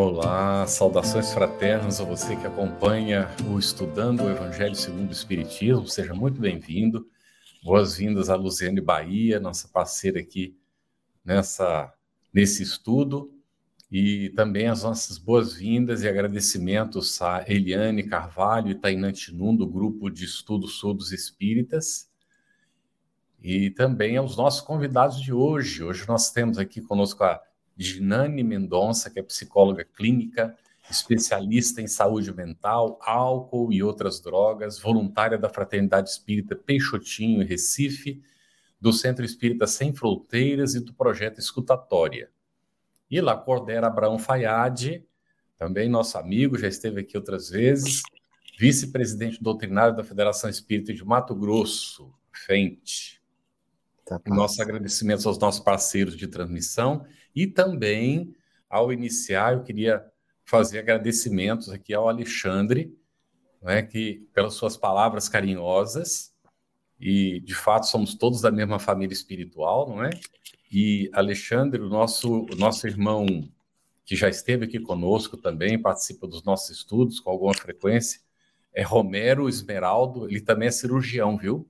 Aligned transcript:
Olá, 0.00 0.64
saudações 0.68 1.32
fraternas 1.32 2.00
a 2.00 2.04
você 2.04 2.36
que 2.36 2.46
acompanha 2.46 3.28
o 3.50 3.58
Estudando 3.58 4.22
o 4.22 4.30
Evangelho 4.30 4.76
segundo 4.76 5.08
o 5.08 5.12
Espiritismo. 5.12 5.88
Seja 5.88 6.14
muito 6.14 6.40
bem-vindo. 6.40 7.10
Boas-vindas 7.64 8.30
a 8.30 8.36
Luziane 8.36 8.80
Bahia, 8.80 9.40
nossa 9.40 9.66
parceira 9.66 10.20
aqui 10.20 10.56
nessa 11.24 11.92
nesse 12.32 12.62
estudo. 12.62 13.34
E 13.90 14.30
também 14.36 14.68
as 14.68 14.84
nossas 14.84 15.18
boas-vindas 15.18 16.04
e 16.04 16.08
agradecimentos 16.08 17.20
a 17.20 17.44
Eliane 17.48 18.04
Carvalho 18.04 18.70
e 18.70 18.76
Tainan 18.76 19.10
Tinum, 19.10 19.56
do 19.56 19.66
Grupo 19.66 20.08
de 20.08 20.26
Estudos 20.26 20.78
Surdos 20.78 21.10
Espíritas. 21.10 22.08
E 23.42 23.70
também 23.70 24.16
aos 24.16 24.36
nossos 24.36 24.60
convidados 24.60 25.20
de 25.20 25.32
hoje. 25.32 25.82
Hoje 25.82 26.06
nós 26.06 26.30
temos 26.30 26.56
aqui 26.56 26.80
conosco 26.80 27.24
a 27.24 27.47
Ginane 27.78 28.42
Mendonça, 28.42 29.08
que 29.08 29.20
é 29.20 29.22
psicóloga 29.22 29.84
clínica, 29.84 30.56
especialista 30.90 31.80
em 31.80 31.86
saúde 31.86 32.34
mental, 32.34 32.98
álcool 33.02 33.72
e 33.72 33.82
outras 33.82 34.20
drogas, 34.20 34.80
voluntária 34.80 35.38
da 35.38 35.48
Fraternidade 35.48 36.10
Espírita 36.10 36.56
Peixotinho, 36.56 37.46
Recife, 37.46 38.20
do 38.80 38.92
Centro 38.92 39.24
Espírita 39.24 39.66
Sem 39.66 39.92
Fronteiras 39.92 40.74
e 40.74 40.80
do 40.80 40.92
Projeto 40.92 41.38
Escutatória. 41.38 42.30
E 43.10 43.20
Lacordera 43.20 43.86
Abraão 43.86 44.18
Fayad, 44.18 45.04
também 45.56 45.88
nosso 45.88 46.18
amigo, 46.18 46.58
já 46.58 46.68
esteve 46.68 47.00
aqui 47.00 47.16
outras 47.16 47.50
vezes, 47.50 48.02
vice-presidente 48.58 49.42
doutrinário 49.42 49.96
da 49.96 50.04
Federação 50.04 50.48
Espírita 50.50 50.92
de 50.92 51.04
Mato 51.04 51.34
Grosso, 51.34 52.12
FENTE. 52.32 53.20
Tá 54.04 54.20
nossos 54.26 54.58
agradecimentos 54.58 55.26
aos 55.26 55.38
nossos 55.38 55.60
parceiros 55.60 56.16
de 56.16 56.26
transmissão 56.26 57.04
e 57.38 57.46
também, 57.46 58.34
ao 58.68 58.92
iniciar, 58.92 59.52
eu 59.52 59.62
queria 59.62 60.04
fazer 60.44 60.80
agradecimentos 60.80 61.68
aqui 61.68 61.94
ao 61.94 62.08
Alexandre, 62.08 62.92
né, 63.62 63.80
que 63.82 64.26
pelas 64.34 64.54
suas 64.54 64.76
palavras 64.76 65.28
carinhosas, 65.28 66.34
e 66.98 67.38
de 67.40 67.54
fato 67.54 67.86
somos 67.86 68.16
todos 68.16 68.40
da 68.40 68.50
mesma 68.50 68.80
família 68.80 69.12
espiritual, 69.12 69.88
não 69.88 70.02
é? 70.02 70.10
E 70.72 71.08
Alexandre, 71.12 71.80
o 71.80 71.88
nosso, 71.88 72.46
o 72.46 72.56
nosso 72.56 72.88
irmão 72.88 73.24
que 74.04 74.16
já 74.16 74.28
esteve 74.28 74.64
aqui 74.64 74.80
conosco 74.80 75.36
também, 75.36 75.80
participa 75.80 76.26
dos 76.26 76.42
nossos 76.42 76.70
estudos 76.70 77.20
com 77.20 77.30
alguma 77.30 77.54
frequência, 77.54 78.20
é 78.72 78.82
Romero 78.82 79.48
Esmeraldo, 79.48 80.28
ele 80.28 80.40
também 80.40 80.66
é 80.66 80.72
cirurgião, 80.72 81.36
viu? 81.36 81.68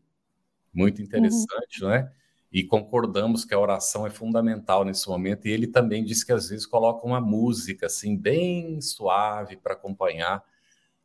Muito 0.72 1.02
interessante, 1.02 1.82
uhum. 1.82 1.88
não 1.88 1.94
é? 1.94 2.10
E 2.50 2.64
concordamos 2.64 3.44
que 3.44 3.52
a 3.52 3.58
oração 3.58 4.06
é 4.06 4.10
fundamental 4.10 4.84
nesse 4.84 5.08
momento. 5.08 5.46
E 5.46 5.50
ele 5.50 5.66
também 5.66 6.04
disse 6.04 6.24
que 6.24 6.32
às 6.32 6.48
vezes 6.48 6.66
coloca 6.66 7.06
uma 7.06 7.20
música 7.20 7.86
assim 7.86 8.16
bem 8.16 8.80
suave 8.80 9.56
para 9.56 9.74
acompanhar, 9.74 10.42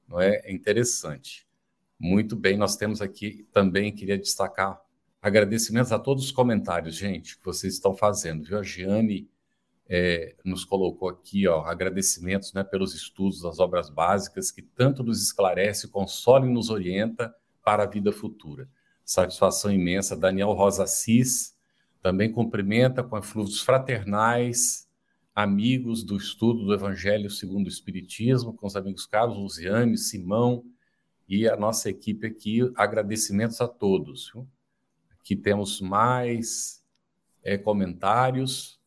não 0.07 0.19
é? 0.19 0.41
É 0.45 0.51
interessante. 0.51 1.45
Muito 1.99 2.35
bem, 2.35 2.57
nós 2.57 2.75
temos 2.75 3.01
aqui 3.01 3.47
também 3.51 3.93
queria 3.93 4.17
destacar 4.17 4.81
agradecimentos 5.21 5.91
a 5.91 5.99
todos 5.99 6.25
os 6.25 6.31
comentários, 6.31 6.95
gente, 6.95 7.37
que 7.37 7.45
vocês 7.45 7.73
estão 7.73 7.95
fazendo. 7.95 8.43
Viu? 8.43 8.59
A 8.59 8.63
Giane 8.63 9.29
é, 9.87 10.35
nos 10.43 10.65
colocou 10.65 11.07
aqui, 11.09 11.47
ó, 11.47 11.61
agradecimentos, 11.61 12.53
né, 12.53 12.63
pelos 12.63 12.93
estudos 12.93 13.41
das 13.41 13.59
obras 13.59 13.89
básicas 13.89 14.51
que 14.51 14.61
tanto 14.61 15.03
nos 15.03 15.23
esclarece, 15.23 15.87
consola 15.87 16.45
e 16.45 16.49
nos 16.49 16.69
orienta 16.69 17.33
para 17.63 17.83
a 17.83 17.87
vida 17.87 18.11
futura. 18.11 18.67
Satisfação 19.05 19.71
imensa. 19.71 20.15
Daniel 20.15 20.53
Rosa 20.53 20.83
Assis 20.83 21.53
também 22.01 22.31
cumprimenta 22.31 23.03
com 23.03 23.15
aflutos 23.15 23.61
fraternais, 23.61 24.89
amigos 25.33 26.03
do 26.03 26.17
estudo 26.17 26.65
do 26.65 26.73
Evangelho 26.73 27.29
segundo 27.29 27.65
o 27.65 27.69
Espiritismo, 27.69 28.53
com 28.53 28.67
os 28.67 28.75
amigos 28.75 29.05
Carlos, 29.05 29.37
Luziane, 29.37 29.97
Simão 29.97 30.63
e 31.27 31.47
a 31.47 31.55
nossa 31.55 31.89
equipe 31.89 32.27
aqui. 32.27 32.59
Agradecimentos 32.75 33.61
a 33.61 33.67
todos. 33.67 34.31
Viu? 34.33 34.47
Aqui 35.11 35.35
temos 35.35 35.79
mais 35.79 36.83
é, 37.41 37.57
comentários. 37.57 38.79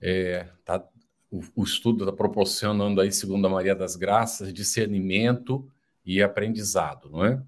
É, 0.00 0.48
tá, 0.64 0.84
o, 1.30 1.40
o, 1.54 1.64
estudo 1.64 2.04
está 2.04 2.12
proporcionando 2.14 3.00
aí, 3.00 3.10
segundo 3.10 3.46
a 3.46 3.50
Maria 3.50 3.74
das 3.74 3.96
Graças, 3.96 4.52
discernimento 4.52 5.68
e 6.04 6.20
aprendizado, 6.22 7.08
não 7.10 7.24
é? 7.24 7.42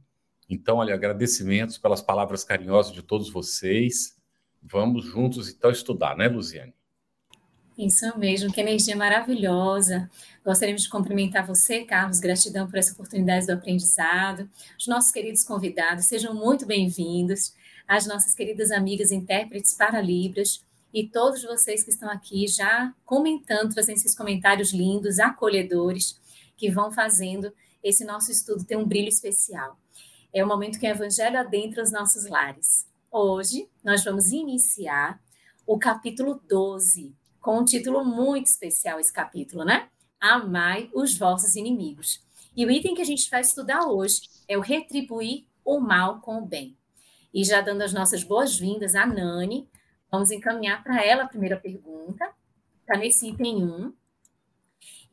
Então, 0.48 0.76
olha, 0.76 0.94
agradecimentos 0.94 1.76
pelas 1.78 2.00
palavras 2.00 2.44
carinhosas 2.44 2.92
de 2.92 3.02
todos 3.02 3.30
vocês. 3.30 4.16
Vamos 4.62 5.04
juntos 5.04 5.48
então 5.48 5.70
estudar, 5.70 6.16
né, 6.16 6.28
Luziane? 6.28 6.74
Isso 7.76 8.18
mesmo, 8.18 8.50
que 8.50 8.60
energia 8.60 8.96
maravilhosa. 8.96 10.10
Gostaríamos 10.42 10.82
de 10.82 10.88
cumprimentar 10.88 11.46
você, 11.46 11.84
Carlos, 11.84 12.18
gratidão 12.18 12.66
por 12.66 12.78
essa 12.78 12.92
oportunidade 12.92 13.46
do 13.46 13.52
aprendizado. 13.52 14.48
Os 14.78 14.86
nossos 14.86 15.10
queridos 15.10 15.44
convidados, 15.44 16.06
sejam 16.06 16.34
muito 16.34 16.64
bem-vindos. 16.64 17.54
As 17.86 18.06
nossas 18.06 18.34
queridas 18.34 18.70
amigas 18.70 19.12
intérpretes 19.12 19.74
para 19.74 20.00
Libras 20.00 20.64
e 20.92 21.06
todos 21.06 21.42
vocês 21.42 21.82
que 21.82 21.90
estão 21.90 22.08
aqui 22.08 22.46
já 22.48 22.94
comentando, 23.04 23.74
trazendo 23.74 23.96
esses 23.96 24.16
comentários 24.16 24.72
lindos, 24.72 25.18
acolhedores, 25.18 26.18
que 26.56 26.70
vão 26.70 26.90
fazendo 26.90 27.52
esse 27.82 28.04
nosso 28.04 28.32
estudo 28.32 28.64
ter 28.64 28.78
um 28.78 28.86
brilho 28.86 29.08
especial. 29.08 29.78
É 30.32 30.44
o 30.44 30.48
momento 30.48 30.78
que 30.78 30.86
o 30.86 30.90
Evangelho 30.90 31.38
adentra 31.38 31.82
os 31.82 31.92
nossos 31.92 32.28
lares. 32.28 32.86
Hoje, 33.10 33.68
nós 33.82 34.04
vamos 34.04 34.32
iniciar 34.32 35.20
o 35.66 35.78
capítulo 35.78 36.40
12, 36.48 37.14
com 37.40 37.60
um 37.60 37.64
título 37.64 38.04
muito 38.04 38.46
especial, 38.46 39.00
esse 39.00 39.12
capítulo, 39.12 39.64
né? 39.64 39.88
Amai 40.20 40.90
os 40.92 41.16
vossos 41.16 41.56
inimigos. 41.56 42.22
E 42.56 42.64
o 42.64 42.70
item 42.70 42.94
que 42.94 43.02
a 43.02 43.06
gente 43.06 43.28
vai 43.30 43.40
estudar 43.40 43.86
hoje 43.86 44.22
é 44.48 44.56
o 44.56 44.60
retribuir 44.60 45.44
o 45.64 45.80
mal 45.80 46.20
com 46.20 46.38
o 46.38 46.46
bem. 46.46 46.76
E 47.32 47.44
já 47.44 47.60
dando 47.60 47.82
as 47.82 47.92
nossas 47.92 48.22
boas-vindas 48.22 48.94
à 48.94 49.04
Nani, 49.06 49.68
vamos 50.10 50.30
encaminhar 50.30 50.82
para 50.82 51.04
ela 51.04 51.24
a 51.24 51.28
primeira 51.28 51.56
pergunta. 51.56 52.30
Está 52.80 52.96
nesse 52.96 53.28
item 53.28 53.64
1. 53.64 53.92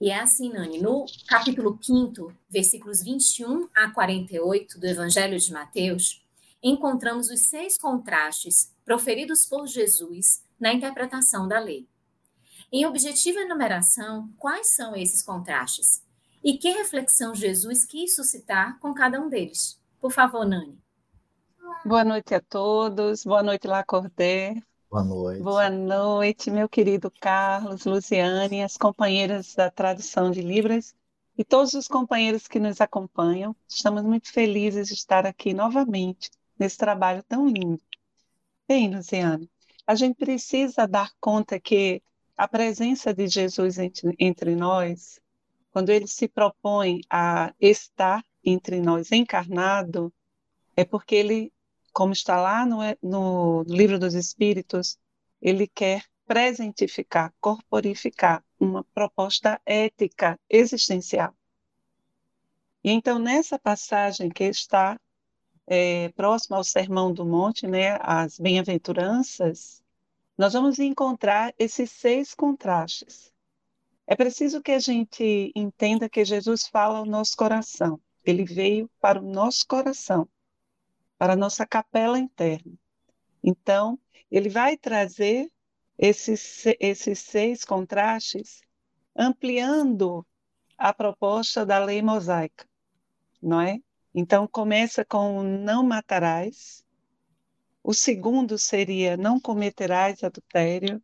E 0.02 0.10
é 0.10 0.20
assim, 0.20 0.52
Nani, 0.52 0.82
no 0.82 1.06
capítulo 1.28 1.78
5, 1.82 2.34
versículos 2.50 3.02
21 3.02 3.70
a 3.76 3.90
48 3.92 4.80
do 4.80 4.86
Evangelho 4.86 5.40
de 5.40 5.52
Mateus, 5.54 6.22
encontramos 6.62 7.30
os 7.30 7.42
seis 7.50 7.78
contrastes 7.78 8.74
proferidos 8.84 9.46
por 9.46 9.68
Jesus 9.68 10.44
na 10.60 10.74
interpretação 10.74 11.48
da 11.48 11.60
lei. 11.60 11.88
Em 12.72 12.86
objetiva 12.86 13.40
enumeração, 13.40 14.30
quais 14.38 14.74
são 14.74 14.96
esses 14.96 15.22
contrastes? 15.22 16.04
E 16.44 16.58
que 16.58 16.72
reflexão 16.72 17.36
Jesus 17.36 17.86
quis 17.86 18.16
suscitar 18.16 18.80
com 18.80 18.94
cada 18.94 19.22
um 19.22 19.30
deles? 19.30 19.80
Por 20.02 20.12
favor, 20.12 20.46
Nani. 20.46 20.78
Boa 21.86 22.04
noite 22.04 22.34
a 22.34 22.42
todos, 22.42 23.24
boa 23.24 23.44
noite, 23.44 23.68
Lacordé. 23.68 24.56
Boa 24.94 25.04
noite. 25.04 25.42
Boa 25.42 25.70
noite, 25.72 26.52
meu 26.52 26.70
querido 26.70 27.12
Carlos, 27.20 27.84
Luciane, 27.84 28.62
as 28.62 28.78
companheiras 28.78 29.56
da 29.56 29.72
Tradução 29.72 30.30
de 30.30 30.44
Libras 30.44 30.94
e 31.36 31.44
todos 31.44 31.74
os 31.74 31.88
companheiros 31.88 32.48
que 32.48 32.60
nos 32.60 32.80
acompanham. 32.80 33.56
Estamos 33.68 34.04
muito 34.04 34.32
felizes 34.32 34.90
de 34.90 34.94
estar 34.94 35.26
aqui 35.26 35.52
novamente 35.52 36.30
nesse 36.60 36.78
trabalho 36.78 37.24
tão 37.24 37.48
lindo. 37.48 37.82
Bem, 38.68 38.96
Luciane, 38.96 39.50
a 39.88 39.96
gente 39.96 40.16
precisa 40.16 40.88
dar 40.88 41.12
conta 41.20 41.60
que 41.60 42.00
a 42.38 42.48
presença 42.48 43.12
de 43.12 43.28
Jesus 43.28 43.80
entre, 43.80 44.16
entre 44.20 44.56
nós, 44.56 45.20
quando 45.72 45.90
ele 45.90 46.06
se 46.06 46.28
propõe 46.28 47.02
a 47.10 47.52
estar 47.60 48.24
entre 48.46 48.80
nós 48.80 49.12
encarnado, 49.12 50.14
é 50.78 50.86
porque 50.86 51.16
ele 51.16 51.52
como 51.94 52.12
está 52.12 52.42
lá 52.42 52.66
no, 52.66 52.80
no 53.02 53.64
livro 53.64 54.00
dos 54.00 54.14
Espíritos, 54.16 54.98
ele 55.42 55.68
quer 55.68 56.04
presentificar, 56.26 57.34
corporificar 57.40 58.44
uma 58.60 58.84
proposta 58.94 59.62
ética 59.66 60.40
existencial. 60.50 61.34
E 62.84 62.92
então, 62.92 63.20
nessa 63.20 63.58
passagem 63.60 64.30
que 64.30 64.44
está 64.44 65.00
é, 65.68 66.10
próxima 66.10 66.58
ao 66.58 66.64
Sermão 66.64 67.14
do 67.14 67.26
Monte, 67.26 67.68
né, 67.68 67.98
as 68.02 68.40
bem-aventuranças, 68.40 69.82
nós 70.38 70.54
vamos 70.54 70.80
encontrar 70.80 71.54
esses 71.58 71.92
seis 71.92 72.34
contrastes. 72.34 73.32
É 74.06 74.16
preciso 74.16 74.62
que 74.62 74.72
a 74.72 74.80
gente 74.80 75.52
entenda 75.56 76.10
que 76.10 76.26
Jesus 76.26 76.68
fala 76.68 77.00
ao 77.00 77.06
nosso 77.06 77.38
coração. 77.38 78.00
ele 78.26 78.46
veio 78.46 78.90
para 79.02 79.20
o 79.20 79.22
nosso 79.22 79.68
coração, 79.68 80.28
para 81.24 81.34
a 81.34 81.38
nossa 81.38 81.66
capela 81.66 82.20
interna. 82.20 82.74
Então, 83.42 83.98
ele 84.30 84.50
vai 84.50 84.76
trazer 84.76 85.50
esses, 85.98 86.66
esses 86.82 87.20
seis 87.20 87.64
contrastes, 87.64 88.60
ampliando 89.16 90.28
a 90.78 90.94
proposta 90.94 91.66
da 91.66 91.80
lei 91.80 92.02
mosaica, 92.02 92.68
não 93.42 93.62
é? 93.62 93.80
Então, 94.14 94.46
começa 94.46 95.06
com 95.06 95.42
não 95.42 95.82
matarás, 95.82 96.84
o 97.82 97.94
segundo 97.94 98.58
seria 98.60 99.16
não 99.16 99.40
cometerás 99.40 100.26
adultério, 100.26 101.02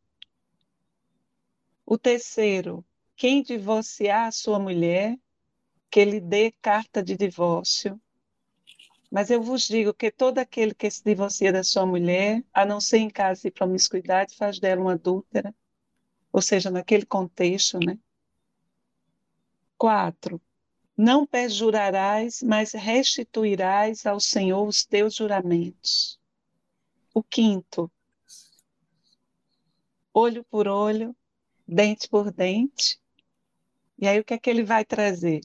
o 1.85 1.97
terceiro, 1.97 2.83
quem 3.15 3.41
divorciar 3.41 4.33
sua 4.33 4.59
mulher, 4.59 5.17
que 5.89 6.03
lhe 6.03 6.19
dê 6.19 6.51
carta 6.61 7.01
de 7.01 7.15
divórcio. 7.15 7.97
Mas 9.11 9.31
eu 9.31 9.41
vos 9.41 9.67
digo 9.67 9.93
que 9.93 10.11
todo 10.11 10.37
aquele 10.37 10.73
que 10.73 10.89
se 10.89 11.03
divorcia 11.03 11.51
da 11.51 11.63
sua 11.63 11.85
mulher, 11.85 12.43
a 12.53 12.65
não 12.65 12.79
ser 12.79 12.99
em 12.99 13.09
caso 13.09 13.41
de 13.41 13.51
promiscuidade, 13.51 14.35
faz 14.35 14.59
dela 14.59 14.81
uma 14.81 14.93
adúltera, 14.93 15.53
ou 16.31 16.41
seja, 16.41 16.69
naquele 16.69 17.05
contexto, 17.05 17.79
né? 17.79 17.97
Quatro, 19.77 20.39
não 20.95 21.25
perjurarás, 21.25 22.43
mas 22.43 22.73
restituirás 22.73 24.05
ao 24.05 24.19
Senhor 24.19 24.67
os 24.67 24.85
teus 24.85 25.15
juramentos. 25.15 26.19
O 27.13 27.23
quinto, 27.23 27.91
olho 30.13 30.43
por 30.43 30.67
olho, 30.67 31.15
dente 31.65 32.07
por 32.07 32.31
dente. 32.31 32.99
E 33.97 34.07
aí 34.07 34.19
o 34.19 34.25
que 34.25 34.33
é 34.33 34.37
que 34.37 34.49
ele 34.49 34.63
vai 34.63 34.85
trazer? 34.85 35.41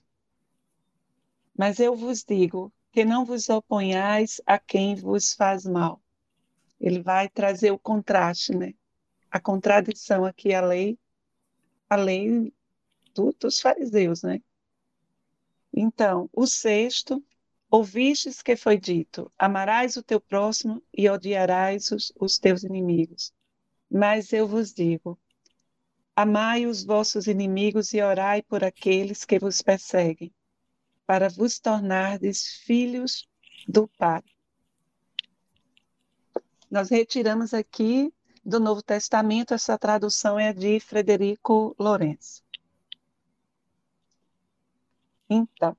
Mas 1.57 1.79
eu 1.79 1.95
vos 1.95 2.25
digo 2.25 2.74
que 2.95 3.05
não 3.05 3.25
vos 3.25 3.49
oponhais 3.49 4.41
a 4.47 4.57
quem 4.57 4.95
vos 4.95 5.35
faz 5.35 5.67
mal. 5.67 6.01
Ele 6.81 7.03
vai 7.03 7.29
trazer 7.29 7.73
o 7.73 7.79
contraste, 7.79 8.55
né? 8.57 8.73
A 9.29 9.41
contradição 9.41 10.25
aqui, 10.25 10.55
a 10.55 10.61
lei, 10.61 10.97
a 11.91 11.97
lei 11.97 12.55
do, 13.13 13.33
dos 13.33 13.61
fariseus, 13.61 14.23
né? 14.23 14.41
Então, 15.73 16.31
o 16.33 16.47
sexto, 16.47 17.21
ouvistes 17.69 18.41
que 18.41 18.55
foi 18.55 18.79
dito: 18.79 19.29
amarás 19.37 19.97
o 19.97 20.03
teu 20.03 20.21
próximo 20.21 20.81
e 20.97 21.11
odiarás 21.11 21.91
os, 21.91 22.13
os 22.15 22.39
teus 22.39 22.63
inimigos. 22.63 23.35
Mas 23.91 24.33
eu 24.33 24.47
vos 24.47 24.73
digo: 24.73 25.19
amai 26.15 26.65
os 26.65 26.85
vossos 26.85 27.27
inimigos 27.27 27.93
e 27.93 28.01
orai 28.01 28.41
por 28.41 28.63
aqueles 28.63 29.25
que 29.25 29.37
vos 29.41 29.61
perseguem 29.63 30.33
para 31.07 31.29
vos 31.29 31.59
tornardes 31.59 32.55
filhos 32.65 33.29
do 33.69 33.89
Pai. 33.89 34.23
Nós 36.71 36.91
retiramos 36.91 37.55
aqui 37.55 38.13
do 38.45 38.61
Novo 38.61 38.83
Testamento, 38.83 39.55
essa 39.55 39.79
tradução 39.79 40.39
é 40.39 40.53
de 40.53 40.79
Frederico 40.81 41.75
Lourenço. 41.79 42.43
Então, 45.29 45.77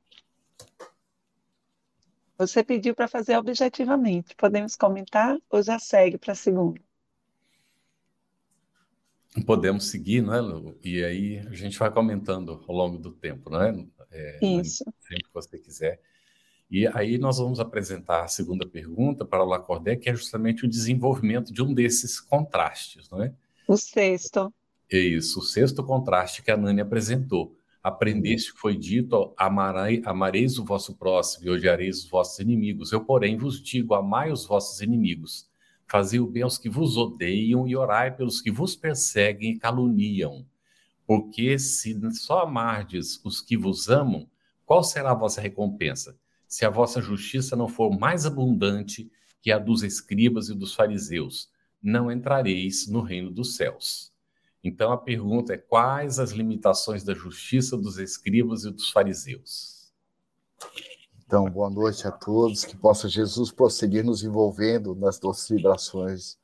você 2.37 2.63
pediu 2.63 2.95
para 2.95 3.07
fazer 3.07 3.37
objetivamente. 3.37 4.35
Podemos 4.35 4.75
comentar 4.75 5.37
ou 5.49 5.61
já 5.61 5.79
segue 5.79 6.17
para 6.17 6.33
a 6.33 6.35
segunda? 6.35 6.81
Podemos 9.43 9.87
seguir, 9.87 10.21
não 10.21 10.33
é? 10.33 10.73
E 10.83 11.03
aí 11.03 11.39
a 11.39 11.53
gente 11.53 11.77
vai 11.77 11.91
comentando 11.91 12.63
ao 12.67 12.75
longo 12.75 12.97
do 12.97 13.11
tempo, 13.11 13.49
não 13.49 13.61
é? 13.61 13.85
Isso. 14.41 14.83
Sempre 15.01 15.23
que 15.23 15.33
você 15.33 15.57
quiser. 15.57 15.99
E 16.71 16.87
aí 16.87 17.17
nós 17.17 17.37
vamos 17.37 17.59
apresentar 17.59 18.23
a 18.23 18.27
segunda 18.27 18.65
pergunta 18.67 19.25
para 19.25 19.43
o 19.43 19.47
Lacordaire, 19.47 19.99
que 19.99 20.09
é 20.09 20.15
justamente 20.15 20.65
o 20.65 20.69
desenvolvimento 20.69 21.53
de 21.53 21.61
um 21.61 21.73
desses 21.73 22.19
contrastes, 22.19 23.09
não 23.09 23.21
é? 23.21 23.33
O 23.67 23.75
sexto. 23.75 24.53
É 24.91 24.97
isso, 24.97 25.39
o 25.39 25.43
sexto 25.43 25.83
contraste 25.83 26.41
que 26.41 26.51
a 26.51 26.57
Nani 26.57 26.81
apresentou. 26.81 27.55
Aprendeste 27.83 28.53
que 28.53 28.59
foi 28.59 28.75
dito, 28.75 29.33
amarei, 29.37 30.01
amareis 30.05 30.57
o 30.57 30.65
vosso 30.65 30.95
próximo 30.95 31.45
e 31.45 31.49
odiareis 31.49 31.99
os 32.03 32.09
vossos 32.09 32.39
inimigos. 32.39 32.91
Eu, 32.91 33.01
porém, 33.01 33.37
vos 33.37 33.61
digo, 33.61 33.93
amai 33.93 34.31
os 34.31 34.45
vossos 34.45 34.81
inimigos 34.81 35.47
Fazei 35.87 36.19
o 36.19 36.27
bem 36.27 36.43
aos 36.43 36.57
que 36.57 36.69
vos 36.69 36.97
odeiam 36.97 37.67
e 37.67 37.75
orai 37.75 38.15
pelos 38.15 38.41
que 38.41 38.51
vos 38.51 38.75
perseguem 38.75 39.51
e 39.51 39.59
caluniam. 39.59 40.45
Porque 41.05 41.59
se 41.59 41.99
só 42.13 42.41
amardes 42.41 43.21
os 43.23 43.39
que 43.39 43.55
vos 43.55 43.89
amam, 43.89 44.27
qual 44.65 44.83
será 44.83 45.11
a 45.11 45.15
vossa 45.15 45.39
recompensa? 45.39 46.17
Se 46.47 46.65
a 46.65 46.69
vossa 46.69 47.01
justiça 47.01 47.55
não 47.55 47.67
for 47.67 47.97
mais 47.97 48.25
abundante 48.25 49.11
que 49.41 49.51
a 49.51 49.59
dos 49.59 49.83
escribas 49.83 50.49
e 50.49 50.55
dos 50.55 50.73
fariseus, 50.73 51.49
não 51.81 52.11
entrareis 52.11 52.87
no 52.87 53.01
reino 53.01 53.29
dos 53.29 53.55
céus. 53.55 54.11
Então 54.63 54.91
a 54.91 54.97
pergunta 54.97 55.53
é: 55.53 55.57
quais 55.57 56.17
as 56.17 56.31
limitações 56.31 57.03
da 57.03 57.13
justiça 57.13 57.77
dos 57.77 57.99
escribas 57.99 58.65
e 58.65 58.71
dos 58.71 58.89
fariseus? 58.89 59.93
Então, 61.27 61.49
boa 61.49 61.71
noite 61.71 62.07
a 62.07 62.11
todos, 62.11 62.63
que 62.63 62.77
possa 62.77 63.09
Jesus 63.09 63.51
prosseguir 63.51 64.05
nos 64.05 64.23
envolvendo 64.23 64.93
nas 64.93 65.17
doces 65.17 65.49
vibrações 65.49 66.37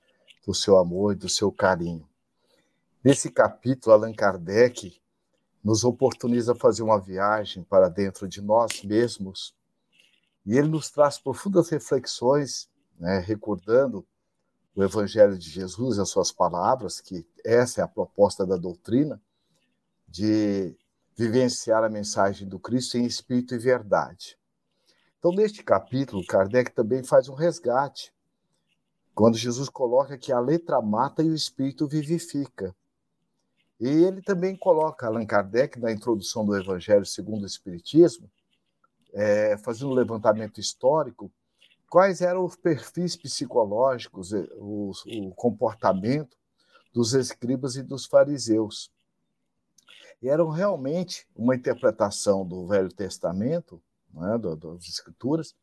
do 0.43 0.55
seu 0.55 0.75
amor 0.75 1.13
e 1.13 1.15
do 1.15 1.29
seu 1.29 1.51
carinho. 1.51 2.09
Nesse 3.03 3.29
capítulo, 3.29 3.93
Allan 3.93 4.11
Kardec 4.11 4.99
nos 5.63 5.83
oportuniza 5.83 6.55
fazer 6.55 6.81
uma 6.81 6.99
viagem 6.99 7.63
para 7.63 7.89
dentro 7.89 8.27
de 8.27 8.41
nós 8.41 8.81
mesmos 8.83 9.53
e 10.43 10.57
ele 10.57 10.69
nos 10.69 10.89
traz 10.89 11.19
profundas 11.19 11.69
reflexões, 11.69 12.67
né, 12.99 13.19
recordando 13.19 14.03
o 14.75 14.83
Evangelho 14.83 15.37
de 15.37 15.47
Jesus 15.47 15.97
e 15.97 16.01
as 16.01 16.09
suas 16.09 16.31
palavras, 16.31 16.99
que 16.99 17.23
essa 17.45 17.81
é 17.81 17.83
a 17.83 17.87
proposta 17.87 18.47
da 18.47 18.57
doutrina, 18.57 19.21
de 20.07 20.75
vivenciar 21.15 21.83
a 21.83 21.89
mensagem 21.89 22.47
do 22.47 22.57
Cristo 22.57 22.97
em 22.97 23.05
espírito 23.05 23.53
e 23.53 23.59
verdade. 23.59 24.40
Então, 25.21 25.31
neste 25.31 25.63
capítulo, 25.63 26.25
Kardec 26.25 26.71
também 26.71 27.03
faz 27.03 27.29
um 27.29 27.35
resgate, 27.35 28.11
quando 29.13 29.37
Jesus 29.37 29.69
coloca 29.69 30.17
que 30.17 30.31
a 30.31 30.39
letra 30.39 30.81
mata 30.81 31.21
e 31.21 31.29
o 31.29 31.35
espírito 31.35 31.87
vivifica. 31.87 32.75
E 33.79 33.87
ele 33.87 34.23
também 34.23 34.55
coloca, 34.55 35.05
Allan 35.05 35.27
Kardec, 35.27 35.79
na 35.79 35.91
introdução 35.91 36.43
do 36.43 36.57
Evangelho 36.57 37.05
segundo 37.05 37.43
o 37.43 37.45
Espiritismo, 37.45 38.31
é, 39.13 39.55
fazendo 39.59 39.91
um 39.91 39.93
levantamento 39.93 40.59
histórico, 40.59 41.31
quais 41.87 42.21
eram 42.21 42.43
os 42.43 42.55
perfis 42.55 43.15
psicológicos, 43.15 44.33
o, 44.57 44.91
o 45.05 45.35
comportamento 45.35 46.35
dos 46.91 47.13
escribas 47.13 47.75
e 47.75 47.83
dos 47.83 48.07
fariseus. 48.07 48.91
E 50.19 50.29
eram 50.29 50.49
realmente 50.49 51.27
uma 51.35 51.55
interpretação 51.55 52.43
do 52.43 52.65
Velho 52.65 52.89
Testamento 52.89 53.79
né, 54.13 54.37
das 54.37 54.87
escrituras, 54.87 55.55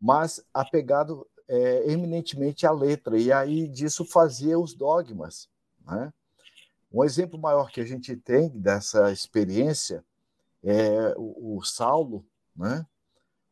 mas 0.00 0.44
apegado 0.52 1.26
é, 1.48 1.90
eminentemente 1.90 2.66
à 2.66 2.72
letra, 2.72 3.18
e 3.18 3.32
aí 3.32 3.68
disso 3.68 4.04
fazia 4.04 4.58
os 4.58 4.74
dogmas. 4.74 5.48
Né? 5.86 6.12
Um 6.92 7.04
exemplo 7.04 7.38
maior 7.38 7.70
que 7.70 7.80
a 7.80 7.84
gente 7.84 8.16
tem 8.16 8.48
dessa 8.48 9.10
experiência 9.12 10.04
é 10.62 11.14
o, 11.16 11.58
o 11.58 11.62
Saulo, 11.64 12.24
né? 12.54 12.86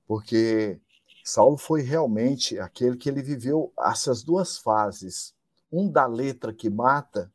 porque 0.07 0.81
Saulo 1.25 1.57
foi 1.57 1.83
realmente 1.83 2.59
aquele 2.59 2.97
que 2.97 3.09
ele 3.09 3.23
viveu 3.23 3.73
essas 3.79 4.23
duas 4.23 4.59
fases, 4.59 5.35
um 5.73 5.91
da 5.91 6.07
letra 6.07 6.53
que 6.53 6.69
mata 6.69 7.33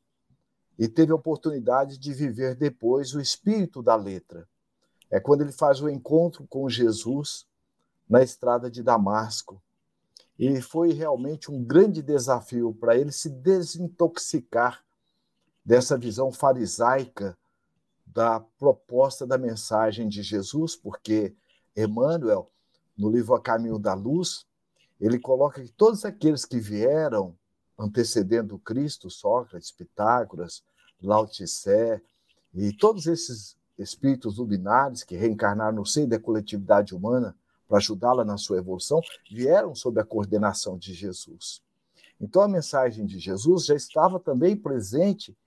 e 0.77 0.87
teve 0.87 1.11
a 1.11 1.15
oportunidade 1.15 1.97
de 1.97 2.13
viver 2.13 2.55
depois 2.55 3.13
o 3.13 3.19
espírito 3.19 3.81
da 3.81 3.95
letra, 3.95 4.47
é 5.09 5.19
quando 5.19 5.41
ele 5.41 5.51
faz 5.51 5.81
o 5.81 5.89
encontro 5.89 6.45
com 6.47 6.69
Jesus 6.69 7.47
na 8.09 8.21
estrada 8.21 8.69
de 8.69 8.83
Damasco. 8.83 9.61
E 10.37 10.61
foi 10.61 10.93
realmente 10.93 11.51
um 11.51 11.63
grande 11.63 12.01
desafio 12.01 12.73
para 12.73 12.97
ele 12.97 13.11
se 13.11 13.29
desintoxicar 13.29 14.83
dessa 15.65 15.97
visão 15.97 16.31
farisaica 16.31 17.37
da 18.05 18.39
proposta 18.39 19.27
da 19.27 19.37
mensagem 19.37 20.07
de 20.07 20.23
Jesus, 20.23 20.75
porque 20.75 21.35
Emmanuel, 21.75 22.49
no 22.97 23.09
livro 23.09 23.35
A 23.35 23.41
Caminho 23.41 23.77
da 23.77 23.93
Luz, 23.93 24.45
ele 24.99 25.19
coloca 25.19 25.61
que 25.61 25.71
todos 25.71 26.03
aqueles 26.05 26.45
que 26.45 26.59
vieram 26.59 27.37
antecedendo 27.77 28.59
Cristo, 28.59 29.09
Sócrates, 29.09 29.71
Pitágoras, 29.71 30.63
Lao 31.01 31.27
Tse, 31.27 32.01
e 32.53 32.73
todos 32.73 33.05
esses 33.07 33.55
espíritos 33.79 34.37
luminares 34.37 35.03
que 35.03 35.15
reencarnaram 35.15 35.77
no 35.77 35.85
seio 35.85 36.07
da 36.07 36.19
coletividade 36.19 36.93
humana 36.93 37.35
para 37.67 37.77
ajudá-la 37.77 38.25
na 38.25 38.37
sua 38.37 38.57
evolução, 38.57 39.01
vieram 39.31 39.73
sob 39.75 39.99
a 39.99 40.03
coordenação 40.03 40.77
de 40.77 40.93
Jesus. 40.93 41.61
Então 42.19 42.41
a 42.41 42.47
mensagem 42.47 43.05
de 43.05 43.19
Jesus 43.19 43.65
já 43.65 43.75
estava 43.75 44.19
também 44.19 44.55
presente 44.55 45.37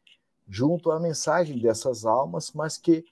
junto 0.48 0.90
à 0.90 0.98
mensagem 0.98 1.58
dessas 1.58 2.04
almas, 2.04 2.52
mas 2.52 2.78
que 2.78 3.04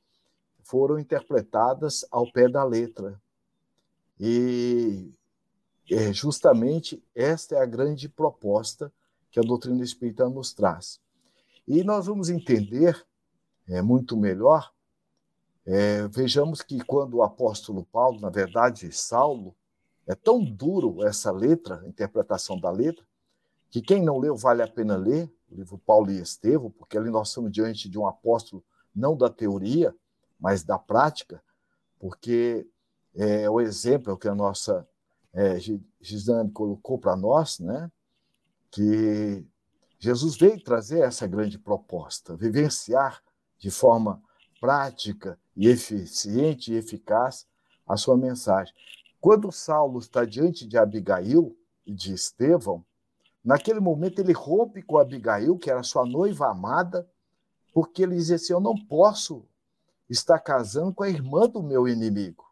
foram 0.63 0.99
interpretadas 0.99 2.05
ao 2.11 2.31
pé 2.31 2.49
da 2.49 2.65
letra. 2.65 3.21
E 4.19 5.11
é, 5.91 6.13
justamente 6.13 7.03
esta 7.15 7.57
é 7.57 7.61
a 7.61 7.67
grande 7.67 8.09
proposta 8.09 8.93
que 9.31 9.41
a 9.41 9.43
doutrina 9.43 9.83
espírita 9.83 10.29
nos 10.29 10.53
traz. 10.53 11.01
E 11.67 11.83
nós 11.85 12.07
vamos 12.07 12.31
entender 12.31 13.05
é, 13.69 13.83
muito 13.83 14.17
melhor. 14.17 14.73
É, 15.73 16.09
vejamos 16.09 16.63
que 16.63 16.81
quando 16.81 17.19
o 17.19 17.23
apóstolo 17.23 17.85
Paulo, 17.85 18.19
na 18.19 18.29
verdade, 18.29 18.91
Saulo, 18.91 19.55
é 20.05 20.17
tão 20.17 20.45
duro 20.45 21.07
essa 21.07 21.31
letra, 21.31 21.81
a 21.81 21.87
interpretação 21.87 22.59
da 22.59 22.69
letra, 22.73 23.07
que 23.71 23.81
quem 23.81 24.03
não 24.03 24.19
leu 24.19 24.35
vale 24.35 24.63
a 24.63 24.67
pena 24.67 24.97
ler 24.97 25.33
o 25.49 25.55
livro 25.55 25.79
Paulo 25.79 26.11
e 26.11 26.21
Estevão, 26.21 26.73
porque 26.73 26.99
ali 26.99 27.09
nós 27.09 27.29
estamos 27.29 27.53
diante 27.53 27.89
de 27.89 27.97
um 27.97 28.05
apóstolo 28.05 28.65
não 28.93 29.17
da 29.17 29.31
teoria, 29.31 29.95
mas 30.41 30.65
da 30.65 30.77
prática, 30.77 31.41
porque 32.01 32.67
é 33.15 33.49
o 33.49 33.61
exemplo 33.61 34.19
que 34.19 34.27
a 34.27 34.35
nossa 34.35 34.85
é, 35.33 35.57
Gisane 36.01 36.51
colocou 36.51 36.99
para 36.99 37.15
nós, 37.15 37.61
né? 37.61 37.89
que 38.73 39.47
Jesus 40.01 40.37
veio 40.37 40.61
trazer 40.65 41.03
essa 41.03 41.29
grande 41.29 41.61
proposta, 41.61 42.35
vivenciar 42.35 43.23
de 43.57 43.71
forma 43.71 44.21
prática 44.61 45.39
e 45.57 45.69
eficiente 45.69 46.73
e 46.73 46.77
eficaz 46.77 47.47
a 47.87 47.97
sua 47.97 48.17
mensagem. 48.17 48.75
Quando 49.21 49.53
Saulo 49.53 49.99
está 49.99 50.25
diante 50.25 50.67
de 50.67 50.79
Abigail 50.79 51.57
e 51.85 51.93
de 51.93 52.15
Estevão, 52.15 52.85
naquele 53.45 53.81
momento 53.81 54.21
ele 54.21 54.33
rompe 54.33 54.83
com 54.83 54.99
Abigail, 54.99 55.59
que 55.59 55.71
era 55.71 55.83
sua 55.83 56.07
noiva 56.07 56.51
amada, 56.51 57.09
porque 57.73 58.03
ele 58.03 58.17
dizia 58.17 58.37
assim: 58.37 58.53
Eu 58.53 58.61
não 58.61 58.75
posso 58.87 59.45
estar 60.09 60.39
casando 60.39 60.95
com 60.95 61.05
a 61.05 61.09
irmã 61.09 61.49
do 61.49 61.63
meu 61.63 61.87
inimigo. 61.87 62.45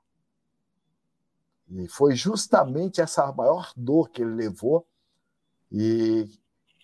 E 1.71 1.89
foi 1.89 2.15
justamente 2.15 3.01
essa 3.01 3.31
maior 3.33 3.73
dor 3.77 4.09
que 4.09 4.23
ele 4.23 4.35
levou 4.35 4.87
e 5.71 6.29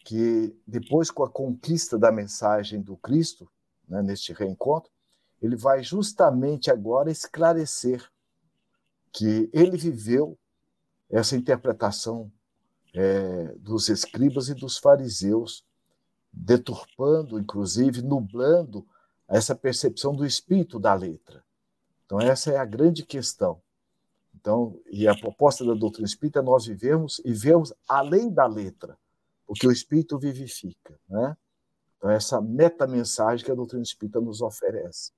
que 0.04 0.54
depois 0.66 1.10
com 1.10 1.24
a 1.24 1.30
conquista 1.30 1.98
da 1.98 2.12
mensagem 2.12 2.82
do 2.82 2.96
Cristo, 2.96 3.50
né, 3.88 4.02
neste 4.02 4.32
reencontro, 4.34 4.92
ele 5.44 5.56
vai 5.56 5.82
justamente 5.82 6.70
agora 6.70 7.10
esclarecer 7.10 8.10
que 9.12 9.50
ele 9.52 9.76
viveu 9.76 10.38
essa 11.10 11.36
interpretação 11.36 12.32
é, 12.94 13.54
dos 13.58 13.90
escribas 13.90 14.48
e 14.48 14.54
dos 14.54 14.78
fariseus, 14.78 15.62
deturpando, 16.32 17.38
inclusive, 17.38 18.00
nublando 18.00 18.86
essa 19.28 19.54
percepção 19.54 20.16
do 20.16 20.24
espírito 20.24 20.80
da 20.80 20.94
letra. 20.94 21.44
Então, 22.06 22.18
essa 22.20 22.50
é 22.50 22.56
a 22.56 22.64
grande 22.64 23.04
questão. 23.04 23.60
Então, 24.34 24.80
e 24.90 25.06
a 25.06 25.14
proposta 25.14 25.64
da 25.64 25.74
doutrina 25.74 26.06
espírita 26.06 26.38
é 26.38 26.42
nós 26.42 26.66
vivemos 26.66 27.20
e 27.24 27.34
vemos 27.34 27.72
além 27.86 28.30
da 28.30 28.46
letra, 28.46 28.98
porque 29.46 29.66
o 29.66 29.72
espírito 29.72 30.18
vivifica, 30.18 30.98
né? 31.08 31.36
Então, 31.98 32.10
essa 32.10 32.40
meta-mensagem 32.40 33.44
que 33.44 33.52
a 33.52 33.54
doutrina 33.54 33.82
espírita 33.82 34.20
nos 34.20 34.40
oferece. 34.40 35.12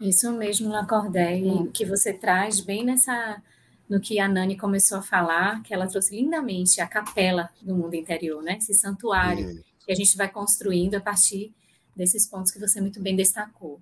Isso 0.00 0.32
mesmo, 0.32 0.70
Lacordaire, 0.70 1.70
que 1.74 1.84
você 1.84 2.12
traz 2.12 2.60
bem 2.60 2.84
nessa 2.84 3.42
no 3.88 4.00
que 4.00 4.20
a 4.20 4.28
Nani 4.28 4.56
começou 4.56 4.98
a 4.98 5.02
falar, 5.02 5.62
que 5.64 5.74
ela 5.74 5.86
trouxe 5.88 6.14
lindamente 6.14 6.80
a 6.80 6.86
capela 6.86 7.50
do 7.60 7.74
mundo 7.74 7.94
interior, 7.94 8.40
né? 8.40 8.56
Esse 8.56 8.72
santuário 8.72 9.50
é. 9.50 9.62
que 9.84 9.90
a 9.90 9.94
gente 9.96 10.16
vai 10.16 10.30
construindo 10.30 10.94
a 10.94 11.00
partir 11.00 11.52
desses 11.94 12.24
pontos 12.24 12.52
que 12.52 12.60
você 12.60 12.80
muito 12.80 13.00
bem 13.00 13.16
destacou. 13.16 13.80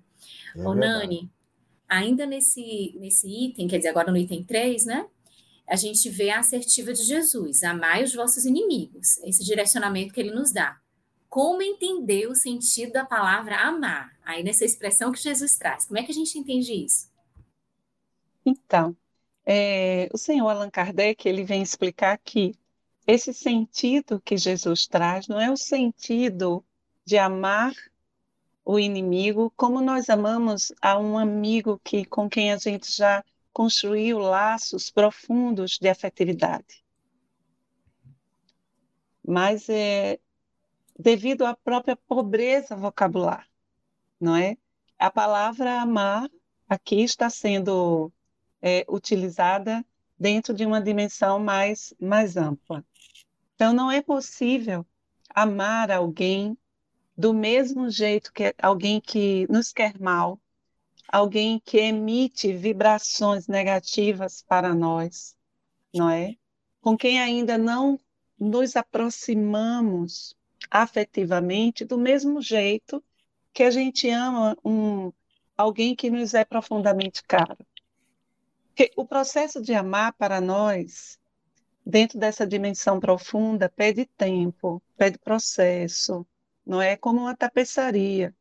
É 0.55 0.67
Ô, 0.67 0.73
Nani, 0.73 1.29
ainda 1.87 2.25
nesse, 2.25 2.97
nesse 2.99 3.27
item, 3.27 3.67
quer 3.67 3.77
dizer, 3.77 3.89
agora 3.89 4.11
no 4.11 4.17
item 4.17 4.43
3, 4.43 4.87
né? 4.87 5.05
A 5.67 5.75
gente 5.75 6.09
vê 6.09 6.31
a 6.31 6.39
assertiva 6.39 6.91
de 6.91 7.03
Jesus, 7.03 7.61
amai 7.61 8.03
os 8.03 8.15
vossos 8.15 8.45
inimigos, 8.45 9.19
esse 9.19 9.43
direcionamento 9.43 10.11
que 10.11 10.19
ele 10.19 10.31
nos 10.31 10.51
dá. 10.51 10.79
Como 11.29 11.61
entender 11.61 12.27
o 12.27 12.35
sentido 12.35 12.93
da 12.93 13.05
palavra 13.05 13.55
amar? 13.57 14.17
Aí 14.25 14.43
nessa 14.43 14.65
expressão 14.65 15.11
que 15.11 15.21
Jesus 15.21 15.55
traz, 15.55 15.85
como 15.85 15.99
é 15.99 16.03
que 16.03 16.11
a 16.11 16.15
gente 16.15 16.37
entende 16.37 16.73
isso? 16.73 17.07
Então, 18.43 18.97
é, 19.45 20.09
o 20.11 20.17
senhor 20.17 20.49
Allan 20.49 20.71
Kardec 20.71 21.27
ele 21.27 21.43
vem 21.43 21.61
explicar 21.61 22.17
que 22.17 22.55
esse 23.05 23.33
sentido 23.33 24.19
que 24.19 24.37
Jesus 24.37 24.87
traz 24.87 25.27
não 25.27 25.39
é 25.39 25.51
o 25.51 25.57
sentido 25.57 26.63
de 27.05 27.17
amar 27.17 27.73
o 28.65 28.79
inimigo, 28.79 29.51
como 29.55 29.81
nós 29.81 30.09
amamos 30.09 30.71
a 30.81 30.97
um 30.97 31.17
amigo 31.17 31.79
que 31.83 32.05
com 32.05 32.29
quem 32.29 32.51
a 32.51 32.57
gente 32.57 32.91
já 32.95 33.23
construiu 33.51 34.19
laços 34.19 34.91
profundos 34.91 35.77
de 35.79 35.89
afetividade. 35.89 36.83
Mas 39.25 39.67
é 39.69 40.19
devido 40.99 41.45
à 41.45 41.55
própria 41.55 41.95
pobreza 41.95 42.75
vocabular, 42.75 43.47
não 44.19 44.35
é? 44.35 44.57
A 44.97 45.09
palavra 45.09 45.81
amar 45.81 46.29
aqui 46.67 47.01
está 47.01 47.29
sendo 47.29 48.11
é, 48.61 48.85
utilizada 48.89 49.85
dentro 50.19 50.53
de 50.53 50.65
uma 50.65 50.81
dimensão 50.81 51.39
mais 51.39 51.93
mais 51.97 52.35
ampla. 52.35 52.83
Então 53.55 53.71
não 53.71 53.89
é 53.89 54.01
possível 54.01 54.85
amar 55.33 55.89
alguém 55.89 56.57
do 57.17 57.33
mesmo 57.33 57.89
jeito 57.89 58.33
que 58.33 58.53
alguém 58.61 58.99
que 58.99 59.47
nos 59.49 59.71
quer 59.71 59.97
mal, 59.99 60.37
alguém 61.07 61.61
que 61.63 61.77
emite 61.77 62.51
vibrações 62.51 63.47
negativas 63.47 64.41
para 64.41 64.75
nós, 64.75 65.33
não 65.93 66.09
é? 66.09 66.35
Com 66.81 66.97
quem 66.97 67.21
ainda 67.21 67.57
não 67.57 67.97
nos 68.37 68.75
aproximamos 68.75 70.37
afetivamente 70.69 71.85
do 71.85 71.97
mesmo 71.97 72.41
jeito 72.41 73.03
que 73.53 73.63
a 73.63 73.71
gente 73.71 74.09
ama 74.09 74.57
um 74.63 75.11
alguém 75.57 75.93
que 75.93 76.09
nos 76.09 76.33
é 76.33 76.45
profundamente 76.45 77.21
caro. 77.23 77.57
Porque 78.69 78.91
o 78.95 79.05
processo 79.05 79.61
de 79.61 79.73
amar 79.73 80.13
para 80.13 80.39
nós, 80.39 81.19
dentro 81.85 82.17
dessa 82.17 82.47
dimensão 82.47 82.97
profunda, 82.97 83.67
pede 83.67 84.05
tempo, 84.05 84.81
pede 84.95 85.17
processo, 85.17 86.25
não 86.65 86.81
é 86.81 86.95
como 86.95 87.19
uma 87.19 87.35
tapeçaria. 87.35 88.33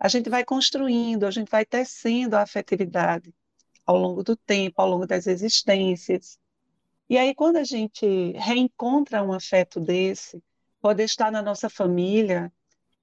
A 0.00 0.08
gente 0.08 0.28
vai 0.28 0.44
construindo, 0.44 1.24
a 1.24 1.30
gente 1.30 1.48
vai 1.48 1.64
tecendo 1.64 2.34
a 2.34 2.42
afetividade 2.42 3.32
ao 3.86 3.96
longo 3.96 4.24
do 4.24 4.34
tempo, 4.34 4.80
ao 4.80 4.88
longo 4.88 5.06
das 5.06 5.28
existências. 5.28 6.40
E 7.08 7.16
aí, 7.16 7.34
quando 7.34 7.56
a 7.56 7.64
gente 7.64 8.32
reencontra 8.32 9.22
um 9.22 9.32
afeto 9.32 9.78
desse, 9.78 10.42
pode 10.84 11.02
estar 11.02 11.32
na 11.32 11.40
nossa 11.40 11.70
família, 11.70 12.52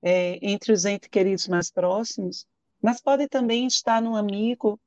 é, 0.03 0.37
entre 0.39 0.71
os 0.71 0.85
entes 0.85 1.09
queridos 1.09 1.47
mais 1.47 1.71
próximos, 1.71 2.45
mas 2.79 3.01
pode 3.01 3.27
também 3.27 3.65
estar 3.65 3.99
num 3.99 4.15
amigo 4.15 4.79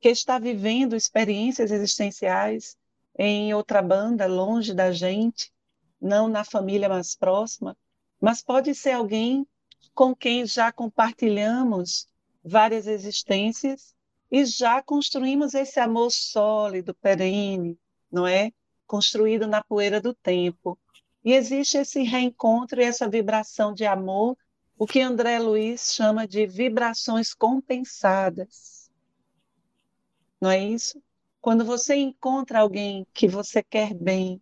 que 0.00 0.08
está 0.08 0.36
vivendo 0.36 0.96
experiências 0.96 1.70
existenciais 1.70 2.76
em 3.16 3.54
outra 3.54 3.80
banda, 3.80 4.26
longe 4.26 4.74
da 4.74 4.90
gente, 4.90 5.52
não 6.00 6.26
na 6.26 6.42
família 6.42 6.88
mais 6.88 7.14
próxima, 7.14 7.76
mas 8.20 8.42
pode 8.42 8.74
ser 8.74 8.94
alguém 8.94 9.46
com 9.94 10.12
quem 10.12 10.44
já 10.44 10.72
compartilhamos 10.72 12.08
várias 12.44 12.88
existências 12.88 13.94
e 14.28 14.44
já 14.44 14.82
construímos 14.82 15.54
esse 15.54 15.78
amor 15.78 16.10
sólido, 16.10 16.94
perene, 16.94 17.78
não 18.10 18.26
é? 18.26 18.50
Construído 18.88 19.46
na 19.46 19.62
poeira 19.62 20.00
do 20.00 20.12
tempo. 20.12 20.76
E 21.24 21.32
existe 21.32 21.76
esse 21.76 22.02
reencontro 22.02 22.80
e 22.80 22.84
essa 22.84 23.08
vibração 23.08 23.74
de 23.74 23.84
amor, 23.84 24.36
o 24.78 24.86
que 24.86 25.00
André 25.00 25.38
Luiz 25.38 25.92
chama 25.94 26.26
de 26.26 26.46
vibrações 26.46 27.34
compensadas. 27.34 28.90
Não 30.40 30.50
é 30.50 30.58
isso? 30.58 31.02
Quando 31.40 31.64
você 31.64 31.94
encontra 31.96 32.60
alguém 32.60 33.06
que 33.12 33.28
você 33.28 33.62
quer 33.62 33.92
bem, 33.92 34.40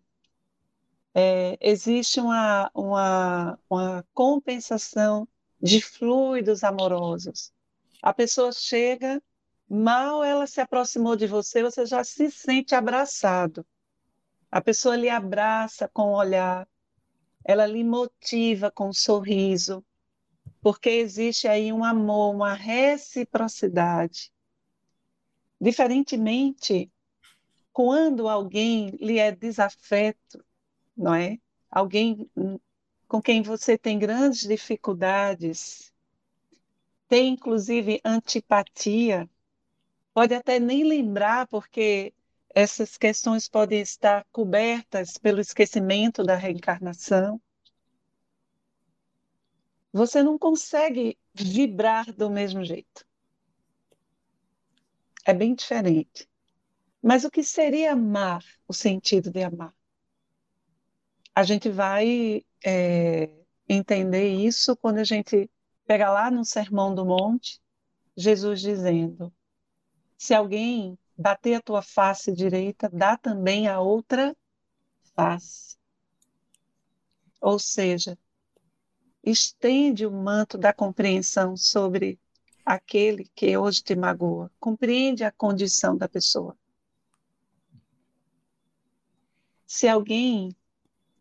é, 1.15 1.59
existe 1.61 2.21
uma, 2.21 2.71
uma, 2.73 3.59
uma 3.69 4.07
compensação 4.15 5.27
de 5.61 5.81
fluidos 5.81 6.63
amorosos. 6.63 7.53
A 8.01 8.15
pessoa 8.15 8.53
chega, 8.53 9.21
mal 9.69 10.23
ela 10.23 10.47
se 10.47 10.61
aproximou 10.61 11.17
de 11.17 11.27
você, 11.27 11.63
você 11.63 11.85
já 11.85 12.05
se 12.05 12.31
sente 12.31 12.75
abraçado. 12.75 13.67
A 14.51 14.61
pessoa 14.61 14.97
lhe 14.97 15.09
abraça 15.09 15.89
com 15.89 16.13
o 16.13 16.17
olhar, 16.17 16.67
ela 17.45 17.67
lhe 17.67 17.85
motiva 17.85 18.71
com 18.71 18.89
um 18.89 18.93
sorriso, 18.93 19.85
porque 20.61 20.89
existe 20.89 21.47
aí 21.47 21.73
um 21.73 21.85
amor, 21.85 22.35
uma 22.35 22.55
reciprocidade. 22.55 24.33
Diferentemente, 25.61 26.91
quando 27.73 28.29
alguém 28.29 28.91
lhe 29.01 29.19
é 29.19 29.31
desafeto, 29.31 30.45
não 30.97 31.15
é? 31.15 31.39
Alguém 31.71 32.29
com 33.07 33.23
quem 33.23 33.43
você 33.43 33.77
tem 33.77 33.99
grandes 33.99 34.41
dificuldades, 34.41 35.93
tem 37.09 37.35
inclusive 37.35 38.01
antipatia, 38.05 39.29
pode 40.13 40.35
até 40.35 40.59
nem 40.61 40.85
lembrar, 40.85 41.47
porque 41.47 42.13
essas 42.59 42.99
questões 42.99 43.47
podem 43.49 43.81
estar 43.81 44.27
cobertas 44.33 45.17
pelo 45.17 45.41
esquecimento 45.41 46.25
da 46.25 46.35
reencarnação. 46.35 47.41
Você 49.93 50.25
não 50.25 50.37
consegue 50.37 51.17
vibrar 51.33 52.13
do 52.13 52.29
mesmo 52.29 52.65
jeito. 52.65 53.07
É 55.25 55.33
bem 55.33 55.55
diferente. 55.55 56.29
Mas 57.01 57.23
o 57.23 57.31
que 57.31 57.45
seria 57.45 57.93
amar, 57.93 58.45
o 58.67 58.75
sentido 58.75 59.31
de 59.31 59.45
amar? 59.45 59.73
A 61.33 61.45
gente 61.45 61.71
vai 61.71 62.45
é, 62.67 63.31
entender 63.69 64.31
isso 64.31 64.77
quando 64.77 64.99
a 64.99 65.05
gente 65.05 65.49
pega 65.87 66.11
lá 66.11 66.29
no 66.29 66.45
Sermão 66.45 66.93
do 66.93 67.07
Monte, 67.07 67.61
Jesus 68.17 68.61
dizendo: 68.61 69.33
se 70.17 70.35
alguém 70.35 70.99
bater 71.19 71.55
a 71.55 71.61
tua 71.61 71.83
face 71.83 72.33
direita, 72.33 72.89
dá 72.89 73.17
também 73.17 73.67
a 73.67 73.81
outra 73.81 74.37
face. 75.17 75.77
Ou 77.41 77.59
seja, 77.59 78.17
estende 79.23 80.07
o 80.07 80.11
manto 80.13 80.57
da 80.57 80.73
compreensão 80.73 81.57
sobre 81.57 82.21
aquele 82.65 83.29
que 83.35 83.57
hoje 83.57 83.83
te 83.83 83.97
magoa. 83.97 84.51
Compreende 84.61 85.25
a 85.25 85.33
condição 85.33 85.97
da 85.97 86.09
pessoa. 86.09 86.57
Se 89.67 89.89
alguém 89.89 90.55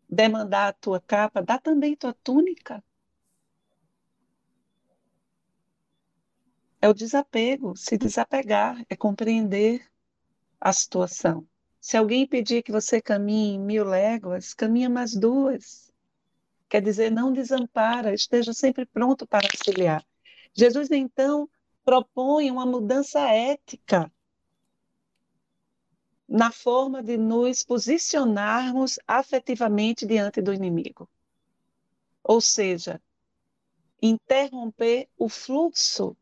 demandar 0.08 0.68
a 0.68 0.72
tua 0.72 1.00
capa, 1.00 1.42
dá 1.42 1.58
também 1.58 1.96
tua 1.96 2.14
túnica. 2.14 2.82
É 6.80 6.88
o 6.88 6.94
desapego, 6.94 7.76
se 7.76 7.98
desapegar, 7.98 8.84
é 8.88 8.96
compreender 8.96 9.84
a 10.60 10.72
situação. 10.72 11.46
Se 11.80 11.96
alguém 11.96 12.26
pedir 12.26 12.62
que 12.62 12.72
você 12.72 13.00
caminhe 13.00 13.58
mil 13.58 13.84
léguas, 13.84 14.54
caminha 14.54 14.88
mais 14.88 15.14
duas. 15.14 15.92
Quer 16.68 16.82
dizer, 16.82 17.10
não 17.10 17.32
desampara, 17.32 18.12
esteja 18.12 18.52
sempre 18.52 18.84
pronto 18.84 19.26
para 19.26 19.48
auxiliar. 19.48 20.04
Jesus, 20.54 20.90
então, 20.90 21.48
propõe 21.84 22.50
uma 22.50 22.66
mudança 22.66 23.20
ética 23.20 24.12
na 26.28 26.52
forma 26.52 27.02
de 27.02 27.16
nos 27.16 27.62
posicionarmos 27.62 28.98
afetivamente 29.06 30.04
diante 30.04 30.42
do 30.42 30.52
inimigo. 30.52 31.08
Ou 32.22 32.40
seja, 32.40 33.00
interromper 34.02 35.08
o 35.16 35.30
fluxo 35.30 36.14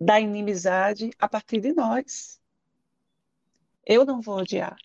da 0.00 0.20
inimizade 0.20 1.10
a 1.18 1.28
partir 1.28 1.60
de 1.60 1.72
nós. 1.72 2.40
Eu 3.84 4.04
não 4.04 4.20
vou 4.20 4.38
odiar. 4.38 4.76